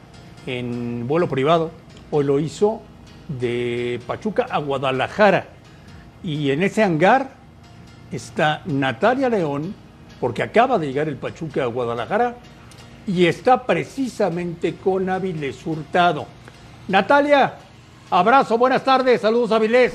en 0.45 1.07
vuelo 1.07 1.27
privado. 1.27 1.71
Hoy 2.11 2.23
lo 2.25 2.39
hizo 2.39 2.81
de 3.27 3.99
Pachuca 4.05 4.47
a 4.49 4.59
Guadalajara. 4.59 5.47
Y 6.23 6.51
en 6.51 6.63
ese 6.63 6.83
hangar 6.83 7.31
está 8.11 8.61
Natalia 8.65 9.29
León, 9.29 9.73
porque 10.19 10.43
acaba 10.43 10.79
de 10.79 10.87
llegar 10.87 11.07
el 11.07 11.17
Pachuca 11.17 11.63
a 11.63 11.67
Guadalajara, 11.67 12.35
y 13.07 13.27
está 13.27 13.65
precisamente 13.65 14.75
con 14.75 15.09
Avilés 15.09 15.65
Hurtado. 15.65 16.25
Natalia, 16.87 17.55
abrazo, 18.09 18.57
buenas 18.57 18.83
tardes, 18.83 19.21
saludos 19.21 19.51
Avilés. 19.51 19.93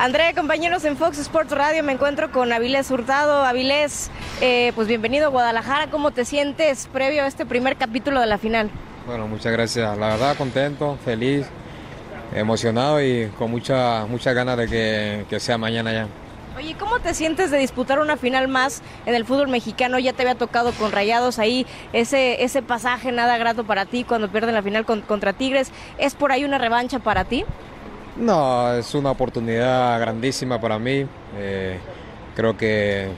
André, 0.00 0.32
compañeros 0.34 0.82
en 0.86 0.96
Fox 0.96 1.18
Sports 1.18 1.50
Radio, 1.52 1.82
me 1.84 1.92
encuentro 1.92 2.32
con 2.32 2.50
Avilés 2.54 2.90
Hurtado. 2.90 3.44
Avilés, 3.44 4.10
eh, 4.40 4.72
pues 4.74 4.88
bienvenido 4.88 5.26
a 5.26 5.28
Guadalajara. 5.28 5.88
¿Cómo 5.90 6.10
te 6.10 6.24
sientes 6.24 6.88
previo 6.90 7.22
a 7.22 7.26
este 7.26 7.44
primer 7.44 7.76
capítulo 7.76 8.18
de 8.20 8.26
la 8.26 8.38
final? 8.38 8.70
Bueno, 9.06 9.28
muchas 9.28 9.52
gracias. 9.52 9.98
La 9.98 10.08
verdad, 10.08 10.36
contento, 10.38 10.96
feliz, 11.04 11.46
emocionado 12.34 13.02
y 13.02 13.26
con 13.38 13.50
mucha, 13.50 14.06
muchas 14.06 14.34
ganas 14.34 14.56
de 14.56 14.68
que, 14.68 15.26
que 15.28 15.38
sea 15.38 15.58
mañana 15.58 15.92
ya. 15.92 16.06
Oye, 16.56 16.74
¿cómo 16.78 16.98
te 17.00 17.12
sientes 17.12 17.50
de 17.50 17.58
disputar 17.58 17.98
una 18.00 18.16
final 18.16 18.48
más 18.48 18.82
en 19.04 19.14
el 19.14 19.26
fútbol 19.26 19.48
mexicano? 19.48 19.98
Ya 19.98 20.14
te 20.14 20.22
había 20.22 20.34
tocado 20.34 20.72
con 20.72 20.92
Rayados 20.92 21.38
ahí 21.38 21.66
ese, 21.92 22.42
ese 22.42 22.62
pasaje 22.62 23.12
nada 23.12 23.36
grato 23.36 23.64
para 23.64 23.84
ti 23.84 24.04
cuando 24.04 24.30
pierden 24.30 24.54
la 24.54 24.62
final 24.62 24.86
con- 24.86 25.02
contra 25.02 25.34
Tigres. 25.34 25.70
¿Es 25.98 26.14
por 26.14 26.32
ahí 26.32 26.44
una 26.44 26.56
revancha 26.56 27.00
para 27.00 27.24
ti? 27.24 27.44
No, 28.16 28.74
es 28.74 28.94
una 28.94 29.10
oportunidad 29.12 29.98
grandísima 30.00 30.60
para 30.60 30.78
mí. 30.78 31.06
Eh, 31.38 31.78
creo 32.36 32.56
que 32.56 33.08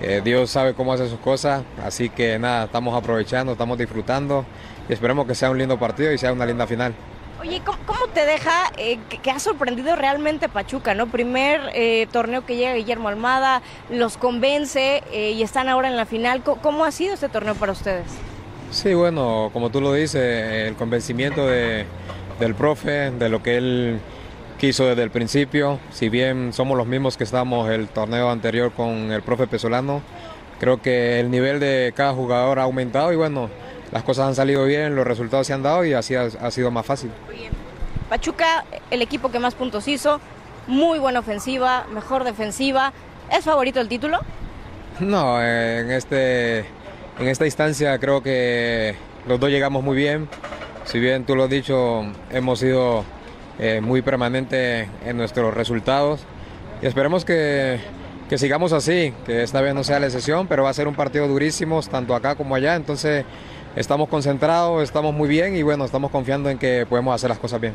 eh, 0.00 0.20
Dios 0.24 0.50
sabe 0.50 0.74
cómo 0.74 0.92
hace 0.92 1.08
sus 1.08 1.18
cosas, 1.20 1.62
así 1.84 2.08
que 2.08 2.38
nada, 2.38 2.64
estamos 2.64 2.96
aprovechando, 2.96 3.52
estamos 3.52 3.78
disfrutando 3.78 4.44
y 4.88 4.92
esperemos 4.92 5.26
que 5.26 5.34
sea 5.34 5.50
un 5.50 5.58
lindo 5.58 5.78
partido 5.78 6.12
y 6.12 6.18
sea 6.18 6.32
una 6.32 6.46
linda 6.46 6.66
final. 6.66 6.92
Oye, 7.40 7.60
¿cómo, 7.64 7.78
cómo 7.86 8.06
te 8.14 8.24
deja 8.24 8.70
eh, 8.76 8.98
que, 9.08 9.18
que 9.18 9.30
ha 9.30 9.38
sorprendido 9.40 9.96
realmente 9.96 10.48
Pachuca, 10.48 10.94
no? 10.94 11.08
Primer 11.08 11.60
eh, 11.74 12.06
torneo 12.12 12.46
que 12.46 12.56
llega 12.56 12.74
Guillermo 12.74 13.08
Almada, 13.08 13.62
los 13.90 14.16
convence 14.16 15.02
y 15.12 15.42
están 15.42 15.68
ahora 15.68 15.88
en 15.88 15.96
la 15.96 16.06
final. 16.06 16.42
¿Cómo, 16.42 16.60
cómo 16.62 16.84
ha 16.84 16.90
sido 16.92 17.14
este 17.14 17.28
torneo 17.28 17.54
para 17.56 17.72
ustedes? 17.72 18.06
Sí, 18.70 18.94
bueno, 18.94 19.50
como 19.52 19.70
tú 19.70 19.80
lo 19.80 19.92
dices, 19.92 20.68
el 20.68 20.74
convencimiento 20.76 21.46
de- 21.46 21.84
del 22.40 22.54
profe, 22.54 23.10
de 23.10 23.28
lo 23.28 23.42
que 23.42 23.56
él 23.56 24.00
quiso 24.62 24.86
desde 24.86 25.02
el 25.02 25.10
principio, 25.10 25.80
si 25.90 26.08
bien 26.08 26.52
somos 26.52 26.78
los 26.78 26.86
mismos 26.86 27.16
que 27.16 27.24
estábamos 27.24 27.68
el 27.68 27.88
torneo 27.88 28.30
anterior 28.30 28.70
con 28.70 29.10
el 29.10 29.20
profe 29.20 29.48
Pesolano, 29.48 30.02
creo 30.60 30.80
que 30.80 31.18
el 31.18 31.32
nivel 31.32 31.58
de 31.58 31.92
cada 31.96 32.12
jugador 32.12 32.60
ha 32.60 32.62
aumentado 32.62 33.12
y 33.12 33.16
bueno, 33.16 33.50
las 33.90 34.04
cosas 34.04 34.28
han 34.28 34.36
salido 34.36 34.64
bien, 34.64 34.94
los 34.94 35.04
resultados 35.04 35.48
se 35.48 35.52
han 35.52 35.64
dado 35.64 35.84
y 35.84 35.94
así 35.94 36.14
ha, 36.14 36.28
ha 36.40 36.50
sido 36.52 36.70
más 36.70 36.86
fácil. 36.86 37.10
Pachuca, 38.08 38.64
el 38.92 39.02
equipo 39.02 39.32
que 39.32 39.40
más 39.40 39.56
puntos 39.56 39.88
hizo, 39.88 40.20
muy 40.68 41.00
buena 41.00 41.18
ofensiva, 41.18 41.84
mejor 41.92 42.22
defensiva. 42.22 42.92
¿Es 43.32 43.44
favorito 43.44 43.80
el 43.80 43.88
título? 43.88 44.20
No, 45.00 45.42
en, 45.42 45.90
este, 45.90 46.60
en 47.18 47.26
esta 47.26 47.46
instancia 47.46 47.98
creo 47.98 48.22
que 48.22 48.94
los 49.26 49.40
dos 49.40 49.50
llegamos 49.50 49.82
muy 49.82 49.96
bien. 49.96 50.28
Si 50.84 51.00
bien 51.00 51.24
tú 51.24 51.34
lo 51.34 51.42
has 51.42 51.50
dicho, 51.50 52.04
hemos 52.30 52.60
sido 52.60 53.04
eh, 53.58 53.80
muy 53.80 54.02
permanentes 54.02 54.88
en 55.04 55.16
nuestros 55.16 55.54
resultados. 55.54 56.20
Y 56.80 56.86
esperemos 56.86 57.24
que, 57.24 57.78
que 58.28 58.38
sigamos 58.38 58.72
así, 58.72 59.12
que 59.26 59.42
esta 59.42 59.60
vez 59.60 59.74
no 59.74 59.84
sea 59.84 60.00
la 60.00 60.06
excepción, 60.06 60.46
pero 60.46 60.64
va 60.64 60.70
a 60.70 60.74
ser 60.74 60.88
un 60.88 60.94
partido 60.94 61.28
durísimo, 61.28 61.80
tanto 61.82 62.14
acá 62.14 62.34
como 62.34 62.54
allá. 62.54 62.74
Entonces 62.74 63.24
estamos 63.76 64.08
concentrados, 64.08 64.82
estamos 64.82 65.14
muy 65.14 65.28
bien 65.28 65.56
y 65.56 65.62
bueno, 65.62 65.84
estamos 65.84 66.10
confiando 66.10 66.50
en 66.50 66.58
que 66.58 66.86
podemos 66.88 67.14
hacer 67.14 67.30
las 67.30 67.38
cosas 67.38 67.60
bien. 67.60 67.74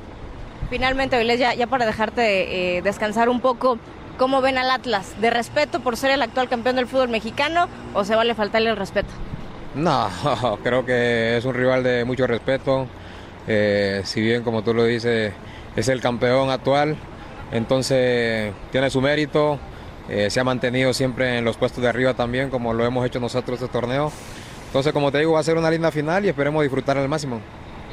Finalmente, 0.70 1.16
Avilés, 1.16 1.40
ya, 1.40 1.54
ya 1.54 1.68
para 1.68 1.86
dejarte 1.86 2.78
eh, 2.78 2.82
descansar 2.82 3.30
un 3.30 3.40
poco, 3.40 3.78
¿cómo 4.18 4.42
ven 4.42 4.58
al 4.58 4.70
Atlas? 4.70 5.14
¿De 5.22 5.30
respeto 5.30 5.80
por 5.80 5.96
ser 5.96 6.12
el 6.12 6.22
actual 6.22 6.50
campeón 6.50 6.76
del 6.76 6.88
fútbol 6.88 7.10
mexicano 7.10 7.68
o 7.94 8.04
se 8.04 8.16
vale 8.16 8.36
faltarle 8.36 8.72
el 8.72 8.76
respeto? 8.76 9.10
No, 9.76 10.10
creo 10.64 10.86
que 10.86 11.38
es 11.38 11.46
un 11.46 11.54
rival 11.54 11.84
de 11.84 12.04
mucho 12.04 12.28
respeto. 12.28 12.88
Eh, 13.48 14.02
si 14.04 14.22
bien, 14.22 14.44
como 14.44 14.62
tú 14.64 14.74
lo 14.74 14.84
dices, 14.84 15.32
es 15.78 15.88
el 15.88 16.02
campeón 16.02 16.50
actual, 16.50 16.98
entonces 17.52 18.52
tiene 18.72 18.90
su 18.90 19.00
mérito. 19.00 19.58
eh, 20.10 20.30
se 20.30 20.40
ha 20.40 20.44
mantenido 20.44 20.94
siempre 20.94 21.38
en 21.38 21.46
los 21.46 21.58
puestos 21.58 21.82
de 21.84 21.90
arriba 21.90 22.14
también, 22.14 22.50
como 22.50 22.74
lo 22.74 22.86
hemos 22.86 23.06
hecho 23.06 23.20
nosotros 23.20 23.62
este 23.62 23.72
torneo. 23.72 24.12
Entonces, 24.68 24.92
como 24.92 25.12
te 25.12 25.20
digo, 25.20 25.34
va 25.34 25.40
a 25.40 25.44
ser 25.44 25.58
una 25.58 25.70
linda 25.70 25.92
final 25.92 26.26
y 26.26 26.30
esperemos 26.30 26.62
disfrutar 26.64 26.98
al 26.98 27.08
máximo. 27.08 27.40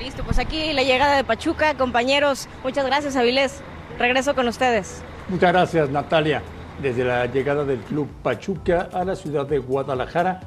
Listo, 0.01 0.25
pues 0.25 0.39
aquí 0.39 0.73
la 0.73 0.83
llegada 0.83 1.17
de 1.17 1.25
Pachuca, 1.25 1.75
compañeros. 1.75 2.49
Muchas 2.63 2.87
gracias, 2.87 3.17
Avilés. 3.17 3.61
Regreso 3.99 4.35
con 4.35 4.49
ustedes. 4.49 5.03
Muchas 5.29 5.53
gracias, 5.53 5.91
Natalia. 5.91 6.43
Desde 6.83 7.05
la 7.05 7.27
llegada 7.27 7.65
del 7.65 7.79
club 7.79 8.09
Pachuca 8.23 8.89
a 8.93 9.05
la 9.05 9.15
ciudad 9.15 9.47
de 9.47 9.59
Guadalajara 9.59 10.41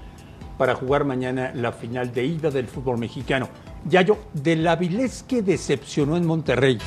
para 0.57 0.75
jugar 0.75 1.05
mañana 1.05 1.51
la 1.53 1.71
final 1.71 2.13
de 2.13 2.25
ida 2.25 2.49
del 2.49 2.67
fútbol 2.67 2.97
mexicano. 2.97 3.47
Yayo, 3.85 4.17
del 4.33 4.67
Avilés 4.67 5.23
que 5.23 5.41
decepcionó 5.41 6.17
en 6.17 6.25
Monterrey 6.25 6.77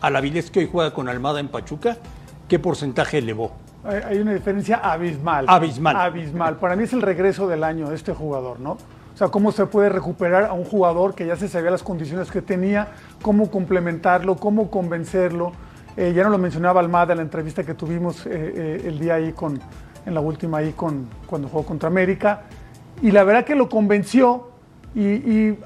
al 0.00 0.16
Avilés 0.16 0.50
que 0.50 0.60
hoy 0.60 0.68
juega 0.70 0.92
con 0.92 1.08
Almada 1.08 1.40
en 1.40 1.48
Pachuca, 1.48 1.96
¿qué 2.48 2.58
porcentaje 2.58 3.18
elevó? 3.18 3.52
Hay, 3.84 4.18
una 4.18 4.34
diferencia 4.34 4.76
abismal. 4.76 5.46
Abismal. 5.48 5.96
Abismal. 5.96 6.56
Para 6.56 6.76
mí 6.76 6.84
es 6.84 6.92
el 6.92 7.00
regreso 7.00 7.48
del 7.48 7.64
año 7.64 7.88
de 7.88 7.96
este 7.96 8.12
jugador, 8.12 8.60
¿no? 8.60 8.72
O 8.72 9.16
sea, 9.16 9.28
cómo 9.28 9.52
se 9.52 9.66
puede 9.66 9.88
recuperar 9.88 10.44
a 10.44 10.52
un 10.52 10.64
jugador 10.64 11.14
que 11.14 11.26
ya 11.26 11.36
se 11.36 11.48
sabía 11.48 11.70
las 11.70 11.82
condiciones 11.82 12.30
que 12.30 12.42
tenía, 12.42 12.88
cómo 13.22 13.50
complementarlo, 13.50 14.36
cómo 14.36 14.70
convencerlo. 14.70 15.52
Eh, 15.96 16.12
ya 16.14 16.24
no 16.24 16.30
lo 16.30 16.38
mencionaba 16.38 16.80
Almada 16.80 17.12
en 17.12 17.18
la 17.18 17.22
entrevista 17.22 17.64
que 17.64 17.74
tuvimos 17.74 18.24
eh, 18.26 18.30
eh, 18.32 18.82
el 18.86 18.98
día 18.98 19.14
ahí 19.14 19.32
con, 19.32 19.60
en 20.06 20.14
la 20.14 20.20
última 20.20 20.58
ahí 20.58 20.72
con, 20.72 21.08
cuando 21.26 21.48
jugó 21.48 21.64
contra 21.64 21.88
América. 21.88 22.42
Y 23.02 23.10
la 23.10 23.24
verdad 23.24 23.44
que 23.44 23.54
lo 23.54 23.68
convenció 23.68 24.50
y, 24.94 25.02
y 25.02 25.58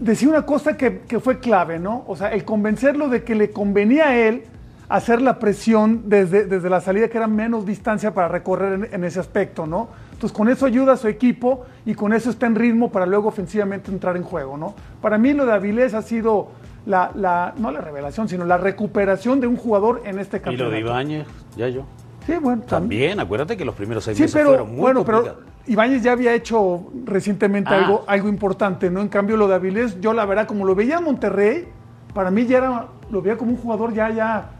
decía 0.00 0.28
una 0.28 0.42
cosa 0.42 0.76
que, 0.76 1.00
que 1.00 1.20
fue 1.20 1.38
clave, 1.38 1.78
¿no? 1.78 2.04
O 2.06 2.16
sea, 2.16 2.28
el 2.32 2.44
convencerlo 2.44 3.08
de 3.08 3.24
que 3.24 3.34
le 3.34 3.50
convenía 3.50 4.08
a 4.08 4.16
él 4.16 4.44
hacer 4.88 5.20
la 5.20 5.38
presión 5.38 6.02
desde, 6.08 6.44
desde 6.44 6.70
la 6.70 6.80
salida, 6.80 7.08
que 7.08 7.16
era 7.18 7.26
menos 7.26 7.66
distancia 7.66 8.14
para 8.14 8.28
recorrer 8.28 8.72
en, 8.74 8.94
en 8.94 9.04
ese 9.04 9.18
aspecto, 9.20 9.66
¿no? 9.66 9.88
Entonces, 10.12 10.36
con 10.36 10.48
eso 10.48 10.64
ayuda 10.64 10.92
a 10.92 10.96
su 10.96 11.08
equipo 11.08 11.66
y 11.84 11.94
con 11.94 12.12
eso 12.12 12.30
está 12.30 12.46
en 12.46 12.54
ritmo 12.54 12.90
para 12.90 13.04
luego 13.04 13.28
ofensivamente 13.28 13.90
entrar 13.90 14.16
en 14.16 14.22
juego, 14.22 14.56
¿no? 14.56 14.74
Para 15.02 15.18
mí 15.18 15.32
lo 15.34 15.44
de 15.44 15.52
Avilés 15.52 15.92
ha 15.92 16.02
sido 16.02 16.48
la, 16.86 17.10
la 17.14 17.52
no 17.58 17.70
la 17.70 17.80
revelación, 17.80 18.28
sino 18.28 18.44
la 18.44 18.56
recuperación 18.58 19.40
de 19.40 19.46
un 19.46 19.56
jugador 19.56 20.02
en 20.04 20.18
este 20.18 20.36
Y 20.36 20.40
lo 20.40 20.44
campeonato. 20.44 20.70
de 20.70 20.80
Ibáñez, 20.80 21.26
Yayo. 21.56 21.84
Sí, 22.26 22.34
bueno, 22.40 22.62
También, 22.62 23.20
acuérdate 23.20 23.56
que 23.56 23.64
los 23.64 23.74
primeros 23.74 24.04
seis 24.04 24.16
Sí, 24.16 24.24
meses 24.24 24.34
pero 24.34 24.48
fueron 24.48 24.68
muy 24.70 24.80
bueno, 24.80 25.04
pero. 25.04 25.36
Ibáñez 25.68 26.02
ya 26.02 26.12
había 26.12 26.32
hecho 26.34 26.86
recientemente 27.04 27.70
Ah. 27.72 27.78
algo, 27.84 28.04
algo 28.06 28.28
importante, 28.28 28.88
¿no? 28.90 29.00
En 29.00 29.08
cambio, 29.08 29.36
lo 29.36 29.48
de 29.48 29.54
Avilés, 29.56 30.00
yo 30.00 30.12
la 30.12 30.24
verdad, 30.24 30.46
como 30.46 30.64
lo 30.64 30.74
veía 30.76 30.98
en 30.98 31.04
Monterrey, 31.04 31.66
para 32.14 32.30
mí 32.30 32.46
ya 32.46 32.58
era, 32.58 32.86
lo 33.10 33.20
veía 33.22 33.36
como 33.36 33.50
un 33.52 33.56
jugador 33.56 33.92
ya, 33.92 34.10
ya, 34.10 34.50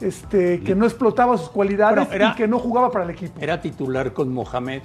este, 0.00 0.60
que 0.60 0.74
no 0.76 0.84
explotaba 0.84 1.36
sus 1.38 1.48
cualidades 1.50 1.96
Bueno, 2.06 2.12
era- 2.12 2.32
y 2.32 2.34
que 2.36 2.46
no 2.48 2.58
jugaba 2.58 2.90
para 2.90 3.04
el 3.04 3.10
equipo. 3.10 3.32
Era 3.40 3.60
titular 3.60 4.12
con 4.12 4.32
Mohamed, 4.32 4.82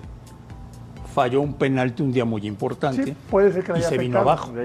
falló 1.14 1.42
un 1.42 1.54
penalti 1.54 2.04
un 2.04 2.12
día 2.12 2.26
muy 2.26 2.46
importante 2.48 3.04
Sí, 3.04 3.16
puede 3.30 3.52
ser 3.52 3.64
que 3.64 3.74
le 3.74 3.80
y 3.80 3.82
se 3.84 3.98
vino 3.98 4.20
abajo. 4.20 4.52
Bueno, 4.52 4.64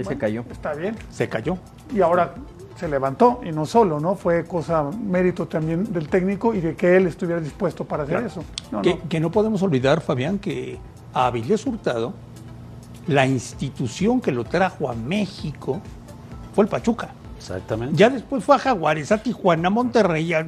Está 0.50 0.74
bien. 0.74 0.96
Se 1.10 1.28
cayó. 1.28 1.56
Y 1.94 2.00
ahora 2.00 2.34
se 2.76 2.88
levantó, 2.88 3.40
y 3.44 3.52
no 3.52 3.66
solo, 3.66 4.00
¿no? 4.00 4.14
Fue 4.16 4.44
cosa, 4.44 4.82
mérito 4.82 5.46
también 5.46 5.92
del 5.92 6.08
técnico 6.08 6.54
y 6.54 6.60
de 6.60 6.74
que 6.74 6.96
él 6.96 7.06
estuviera 7.06 7.40
dispuesto 7.40 7.84
para 7.84 8.02
hacer 8.02 8.14
Claro. 8.16 8.26
eso. 8.26 8.44
No, 8.72 8.82
que, 8.82 8.94
no. 8.96 9.08
que 9.08 9.20
no 9.20 9.30
podemos 9.30 9.62
olvidar, 9.62 10.00
Fabián, 10.00 10.38
que 10.38 10.78
a 11.12 11.26
Avilés 11.26 11.64
Hurtado, 11.66 12.12
la 13.06 13.26
institución 13.26 14.20
que 14.20 14.32
lo 14.32 14.44
trajo 14.44 14.90
a 14.90 14.94
México 14.94 15.80
fue 16.54 16.64
el 16.64 16.68
Pachuca. 16.70 17.10
Exactamente. 17.36 17.96
Ya 17.96 18.08
después 18.10 18.42
fue 18.42 18.56
a 18.56 18.58
Jaguares, 18.58 19.12
a 19.12 19.18
Tijuana, 19.22 19.68
a 19.68 19.70
Monterrey, 19.70 20.32
a- 20.32 20.46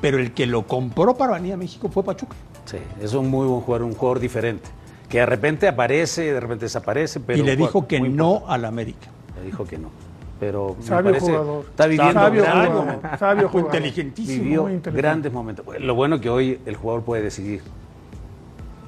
pero 0.00 0.18
el 0.18 0.32
que 0.32 0.46
lo 0.46 0.66
compró 0.66 1.16
para 1.16 1.34
venir 1.34 1.54
a 1.54 1.56
México 1.56 1.88
fue 1.88 2.02
Pachuca. 2.04 2.36
Sí, 2.64 2.78
es 3.00 3.12
un 3.14 3.28
muy 3.30 3.46
buen 3.46 3.60
jugador, 3.60 3.86
un 3.86 3.94
jugador 3.94 4.20
diferente. 4.20 4.68
Que 5.08 5.18
de 5.18 5.26
repente 5.26 5.68
aparece, 5.68 6.32
de 6.32 6.40
repente 6.40 6.64
desaparece, 6.66 7.20
pero 7.20 7.38
y 7.38 7.42
le 7.42 7.56
dijo 7.56 7.86
que 7.86 8.00
no 8.00 8.44
al 8.48 8.64
América. 8.64 9.08
Le 9.38 9.44
dijo 9.46 9.64
que 9.64 9.78
no. 9.78 9.90
Pero 10.38 10.76
me 10.78 10.84
Sabio 10.84 11.12
parece 11.12 11.26
jugador. 11.26 11.64
está 11.64 11.86
viviendo 11.86 12.12
Sabio 12.12 12.44
jugador. 12.44 13.18
Sabio 13.18 13.48
jugador. 13.48 13.74
inteligentísimo, 13.74 14.42
Vivió 14.42 14.62
muy 14.62 14.72
inteligente. 14.72 15.02
grandes 15.02 15.32
momentos. 15.32 15.66
Lo 15.80 15.94
bueno 15.94 16.20
que 16.20 16.28
hoy 16.28 16.60
el 16.66 16.76
jugador 16.76 17.04
puede 17.04 17.22
decidir. 17.22 17.62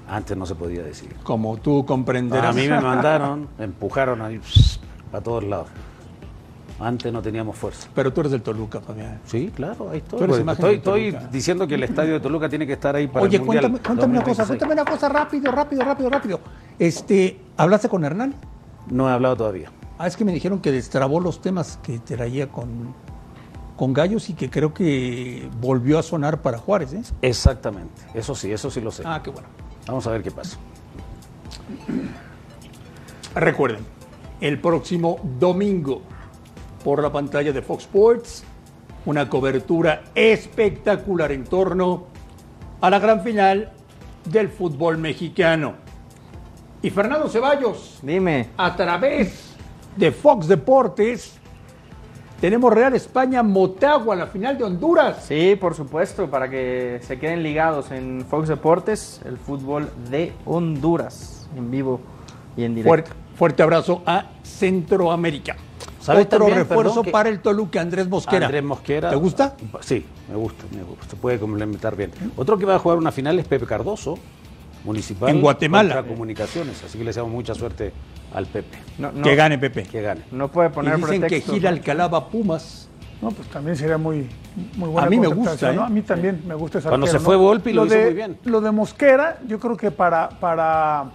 Antes 0.09 0.37
no 0.37 0.47
se 0.47 0.55
podía 0.55 0.83
decidir. 0.83 1.17
Como 1.23 1.57
tú 1.59 1.85
comprenderás. 1.85 2.55
A 2.55 2.59
mí 2.59 2.67
me 2.67 2.81
mandaron, 2.81 3.49
me 3.59 3.65
empujaron 3.65 4.23
ahí 4.23 4.41
a 5.13 5.21
todos 5.21 5.45
lados. 5.45 5.69
Antes 6.81 7.13
no 7.13 7.21
teníamos 7.21 7.57
fuerza. 7.57 7.89
Pero 7.93 8.13
tú 8.13 8.21
eres 8.21 8.31
del 8.31 8.43
Toluca, 8.43 8.81
Fabián. 8.81 9.21
Sí, 9.25 9.51
claro, 9.55 9.91
ahí 9.91 9.99
estoy. 9.99 10.27
Pues, 10.29 10.75
estoy, 10.75 11.17
diciendo 11.31 11.67
que 11.67 11.75
el 11.75 11.83
estadio 11.83 12.15
de 12.15 12.21
Toluca 12.21 12.49
tiene 12.49 12.67
que 12.67 12.75
estar 12.75 12.95
ahí 12.95 13.09
para 13.09 13.25
Oye, 13.25 13.37
el 13.37 13.43
Mundial 13.43 13.65
cuéntame, 13.65 13.85
cuéntame 13.85 14.13
una 14.13 14.23
cosa, 14.23 14.43
2026. 14.45 14.59
cuéntame 14.59 14.73
una 14.81 14.91
cosa 14.91 15.09
rápido, 15.09 15.51
rápido, 15.51 15.85
rápido, 15.85 16.11
rápido. 16.11 16.41
Este, 16.79 17.41
¿hablaste 17.57 17.89
con 17.89 18.05
Hernán? 18.05 18.35
No 18.91 19.09
he 19.09 19.13
hablado 19.13 19.37
todavía. 19.37 19.73
Ah, 19.99 20.07
es 20.07 20.17
que 20.17 20.25
me 20.25 20.33
dijeron 20.33 20.61
que 20.61 20.71
destrabó 20.71 21.19
los 21.19 21.41
temas 21.43 21.79
que 21.83 21.99
traía 21.99 22.49
con, 22.49 22.95
con 23.77 23.93
Gallos 23.93 24.31
y 24.31 24.35
que 24.35 24.49
creo 24.49 24.73
que 24.73 25.51
volvió 25.61 25.99
a 25.99 26.05
sonar 26.05 26.41
para 26.41 26.59
Juárez, 26.59 26.93
¿eh? 26.93 27.03
Exactamente. 27.21 28.03
Eso 28.15 28.37
sí, 28.37 28.53
eso 28.53 28.71
sí 28.71 28.81
lo 28.81 28.93
sé. 28.93 29.03
Ah, 29.05 29.21
qué 29.23 29.31
bueno. 29.31 29.49
Vamos 29.89 30.07
a 30.07 30.13
ver 30.13 30.23
qué 30.23 30.31
pasa. 30.31 30.57
Recuerden, 33.35 33.85
el 34.41 34.61
próximo 34.61 35.19
domingo, 35.39 36.03
por 36.85 37.03
la 37.03 37.11
pantalla 37.11 37.53
de 37.53 37.61
Fox 37.61 37.85
Sports, 37.85 38.45
una 39.05 39.29
cobertura 39.29 40.05
espectacular 40.15 41.33
en 41.33 41.43
torno 41.43 42.07
a 42.81 42.89
la 42.89 43.01
gran 43.01 43.23
final 43.23 43.73
del 44.25 44.49
fútbol 44.49 44.99
mexicano. 44.99 45.75
Y 46.83 46.91
Fernando 46.91 47.29
Ceballos, 47.29 47.99
Dime. 48.03 48.51
a 48.57 48.77
través 48.77 49.48
de 49.99 50.13
Fox 50.13 50.47
Deportes, 50.47 51.35
tenemos 52.41 52.73
Real 52.73 52.95
España 52.95 53.43
Motagua, 53.43 54.15
la 54.15 54.27
final 54.29 54.57
de 54.57 54.65
Honduras. 54.65 55.25
Sí, 55.27 55.57
por 55.61 55.75
supuesto, 55.75 56.31
para 56.31 56.49
que 56.49 57.01
se 57.03 57.19
queden 57.19 57.43
ligados 57.43 57.91
en 57.91 58.25
Fox 58.29 58.49
Deportes, 58.49 59.21
el 59.25 59.37
fútbol 59.39 59.91
de 60.11 60.33
Honduras, 60.47 61.49
en 61.57 61.71
vivo 61.71 62.01
y 62.57 62.63
en 62.65 62.75
directo. 62.77 62.89
Fuerte, 62.91 63.11
fuerte 63.37 63.63
abrazo 63.63 64.03
a 64.07 64.27
Centroamérica. 64.45 65.57
¿Sabes 66.01 66.27
otro 66.27 66.39
también, 66.39 66.59
refuerzo 66.59 66.91
perdón, 66.91 67.05
que- 67.05 67.11
para 67.11 67.29
el 67.29 67.41
Toluca, 67.41 67.81
Andrés 67.81 68.09
Mosquera. 68.09 68.47
Andrés 68.47 68.65
Mosquera. 68.65 69.11
¿Te 69.11 69.17
gusta? 69.17 69.57
Sí, 69.81 70.07
me 70.31 70.37
gusta, 70.37 70.65
me 70.75 70.83
gusta. 70.83 71.07
Se 71.11 71.17
puede 71.17 71.39
complementar 71.39 71.97
bien. 71.97 72.13
Otro 72.37 72.57
que 72.57 72.65
va 72.65 72.77
a 72.77 72.79
jugar 72.79 72.97
una 72.99 73.13
final 73.13 73.39
es 73.39 73.47
Pepe 73.47 73.67
Cardoso, 73.67 74.17
municipal. 74.89 75.29
En 75.29 75.41
Guatemala. 75.41 75.95
contra 75.95 76.13
Comunicaciones. 76.13 76.83
Así 76.83 76.99
que 76.99 77.05
le 77.05 77.11
deseamos 77.11 77.31
mucha 77.31 77.55
suerte 77.55 77.93
al 78.35 78.47
Pepe. 78.47 78.79
No, 78.99 79.13
no. 79.13 79.23
Que 79.23 79.35
gane 79.37 79.59
Pepe. 79.59 79.85
Que 79.85 80.03
gane. 80.03 80.23
No 80.33 80.49
puede 80.49 80.71
Y 80.71 80.73
poner 80.73 80.97
dicen 80.97 81.23
que 81.23 81.41
gira. 81.41 81.69
Alcalá 81.71 82.09
va 82.09 82.19
a 82.19 82.29
Pumas. 82.29 82.89
No, 83.21 83.31
pues 83.31 83.49
también 83.49 83.77
sería 83.77 83.99
muy, 83.99 84.29
muy 84.77 84.89
buena 84.91 85.09
A 85.09 85.11
mí 85.11 85.19
me 85.19 85.27
gusta, 85.27 85.73
¿eh? 85.73 85.75
¿no? 85.75 85.83
A 85.83 85.89
mí 85.89 86.03
también 86.03 86.41
me 86.47 86.55
gusta 86.55 86.79
esa 86.79 86.89
Cuando 86.89 87.09
se 87.09 87.19
fue 87.19 87.35
Volpi 87.35 87.73
lo 87.73 87.85
hizo 87.85 87.95
de, 87.97 88.05
muy 88.05 88.15
bien. 88.15 88.39
Lo 88.45 88.61
de 88.61 88.71
Mosquera, 88.71 89.41
yo 89.49 89.59
creo 89.59 89.77
que 89.77 89.91
para, 89.91 90.29
para, 90.29 91.11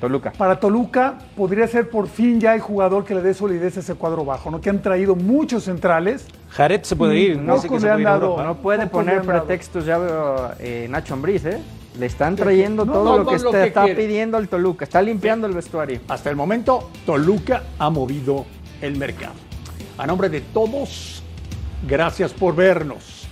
Toluca. 0.00 0.32
para 0.32 0.58
Toluca 0.58 1.18
podría 1.36 1.68
ser 1.68 1.90
por 1.90 2.08
fin 2.08 2.40
ya 2.40 2.54
el 2.54 2.62
jugador 2.62 3.04
que 3.04 3.14
le 3.14 3.20
dé 3.20 3.34
solidez 3.34 3.76
a 3.76 3.80
ese 3.80 3.94
cuadro 3.96 4.24
bajo, 4.24 4.50
¿no? 4.50 4.62
Que 4.62 4.70
han 4.70 4.80
traído 4.80 5.14
muchos 5.14 5.64
centrales. 5.64 6.26
Jared 6.48 6.82
se 6.84 6.96
puede 6.96 7.18
ir. 7.18 7.38
No, 7.38 7.60
que 7.60 7.68
se 7.68 7.74
han 7.74 7.80
puede 7.80 8.00
ir 8.00 8.06
dado-. 8.06 8.42
No 8.42 8.56
puede 8.56 8.86
poner 8.86 9.20
pretextos, 9.20 9.84
ya 9.84 9.98
veo 9.98 10.52
eh, 10.58 10.86
Nacho 10.88 11.12
Ambriz, 11.12 11.44
¿eh? 11.44 11.60
Le 11.98 12.06
están 12.06 12.36
trayendo 12.36 12.84
No, 12.84 12.92
todo 12.92 13.04
no, 13.04 13.18
lo 13.18 13.26
que, 13.26 13.38
lo 13.38 13.48
está, 13.50 13.62
que 13.62 13.68
está 13.68 13.84
quiere. 13.84 14.02
pidiendo 14.06 14.38
el 14.38 14.48
Toluca, 14.48 14.84
está 14.84 15.00
limpiando 15.00 15.46
el 15.46 15.54
vestuario. 15.54 16.00
Hasta 16.08 16.28
el 16.30 16.36
momento, 16.36 16.90
Toluca 17.06 17.62
ha 17.78 17.88
movido 17.90 18.44
el 18.82 18.96
mercado. 18.96 19.34
A 19.96 20.06
nombre 20.06 20.28
de 20.28 20.42
todos, 20.42 21.22
gracias 21.88 22.32
por 22.32 22.54
vernos. 22.54 23.26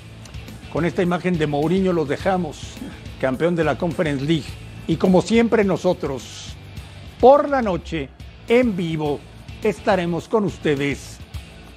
Con 0.73 0.85
esta 0.85 1.03
imagen 1.03 1.37
de 1.39 1.47
Mourinho 1.47 1.93
los 1.93 2.09
dejamos, 2.09 2.73
campeón 3.21 3.55
de 3.55 3.65
la 3.65 3.77
Conference 3.77 4.25
League. 4.25 4.47
Y 4.87 4.97
como 4.97 5.21
siempre 5.23 5.63
nosotros, 5.65 6.55
por 7.21 7.49
la 7.49 7.61
noche, 7.63 8.09
en 8.49 8.75
vivo, 8.77 9.21
estaremos 9.63 10.27
con 10.29 10.45
ustedes 10.45 11.19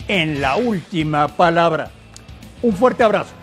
en 0.08 0.40
la 0.42 0.56
última 0.56 1.28
palabra. 1.28 1.92
Un 2.62 2.74
fuerte 2.74 3.04
abrazo. 3.04 3.34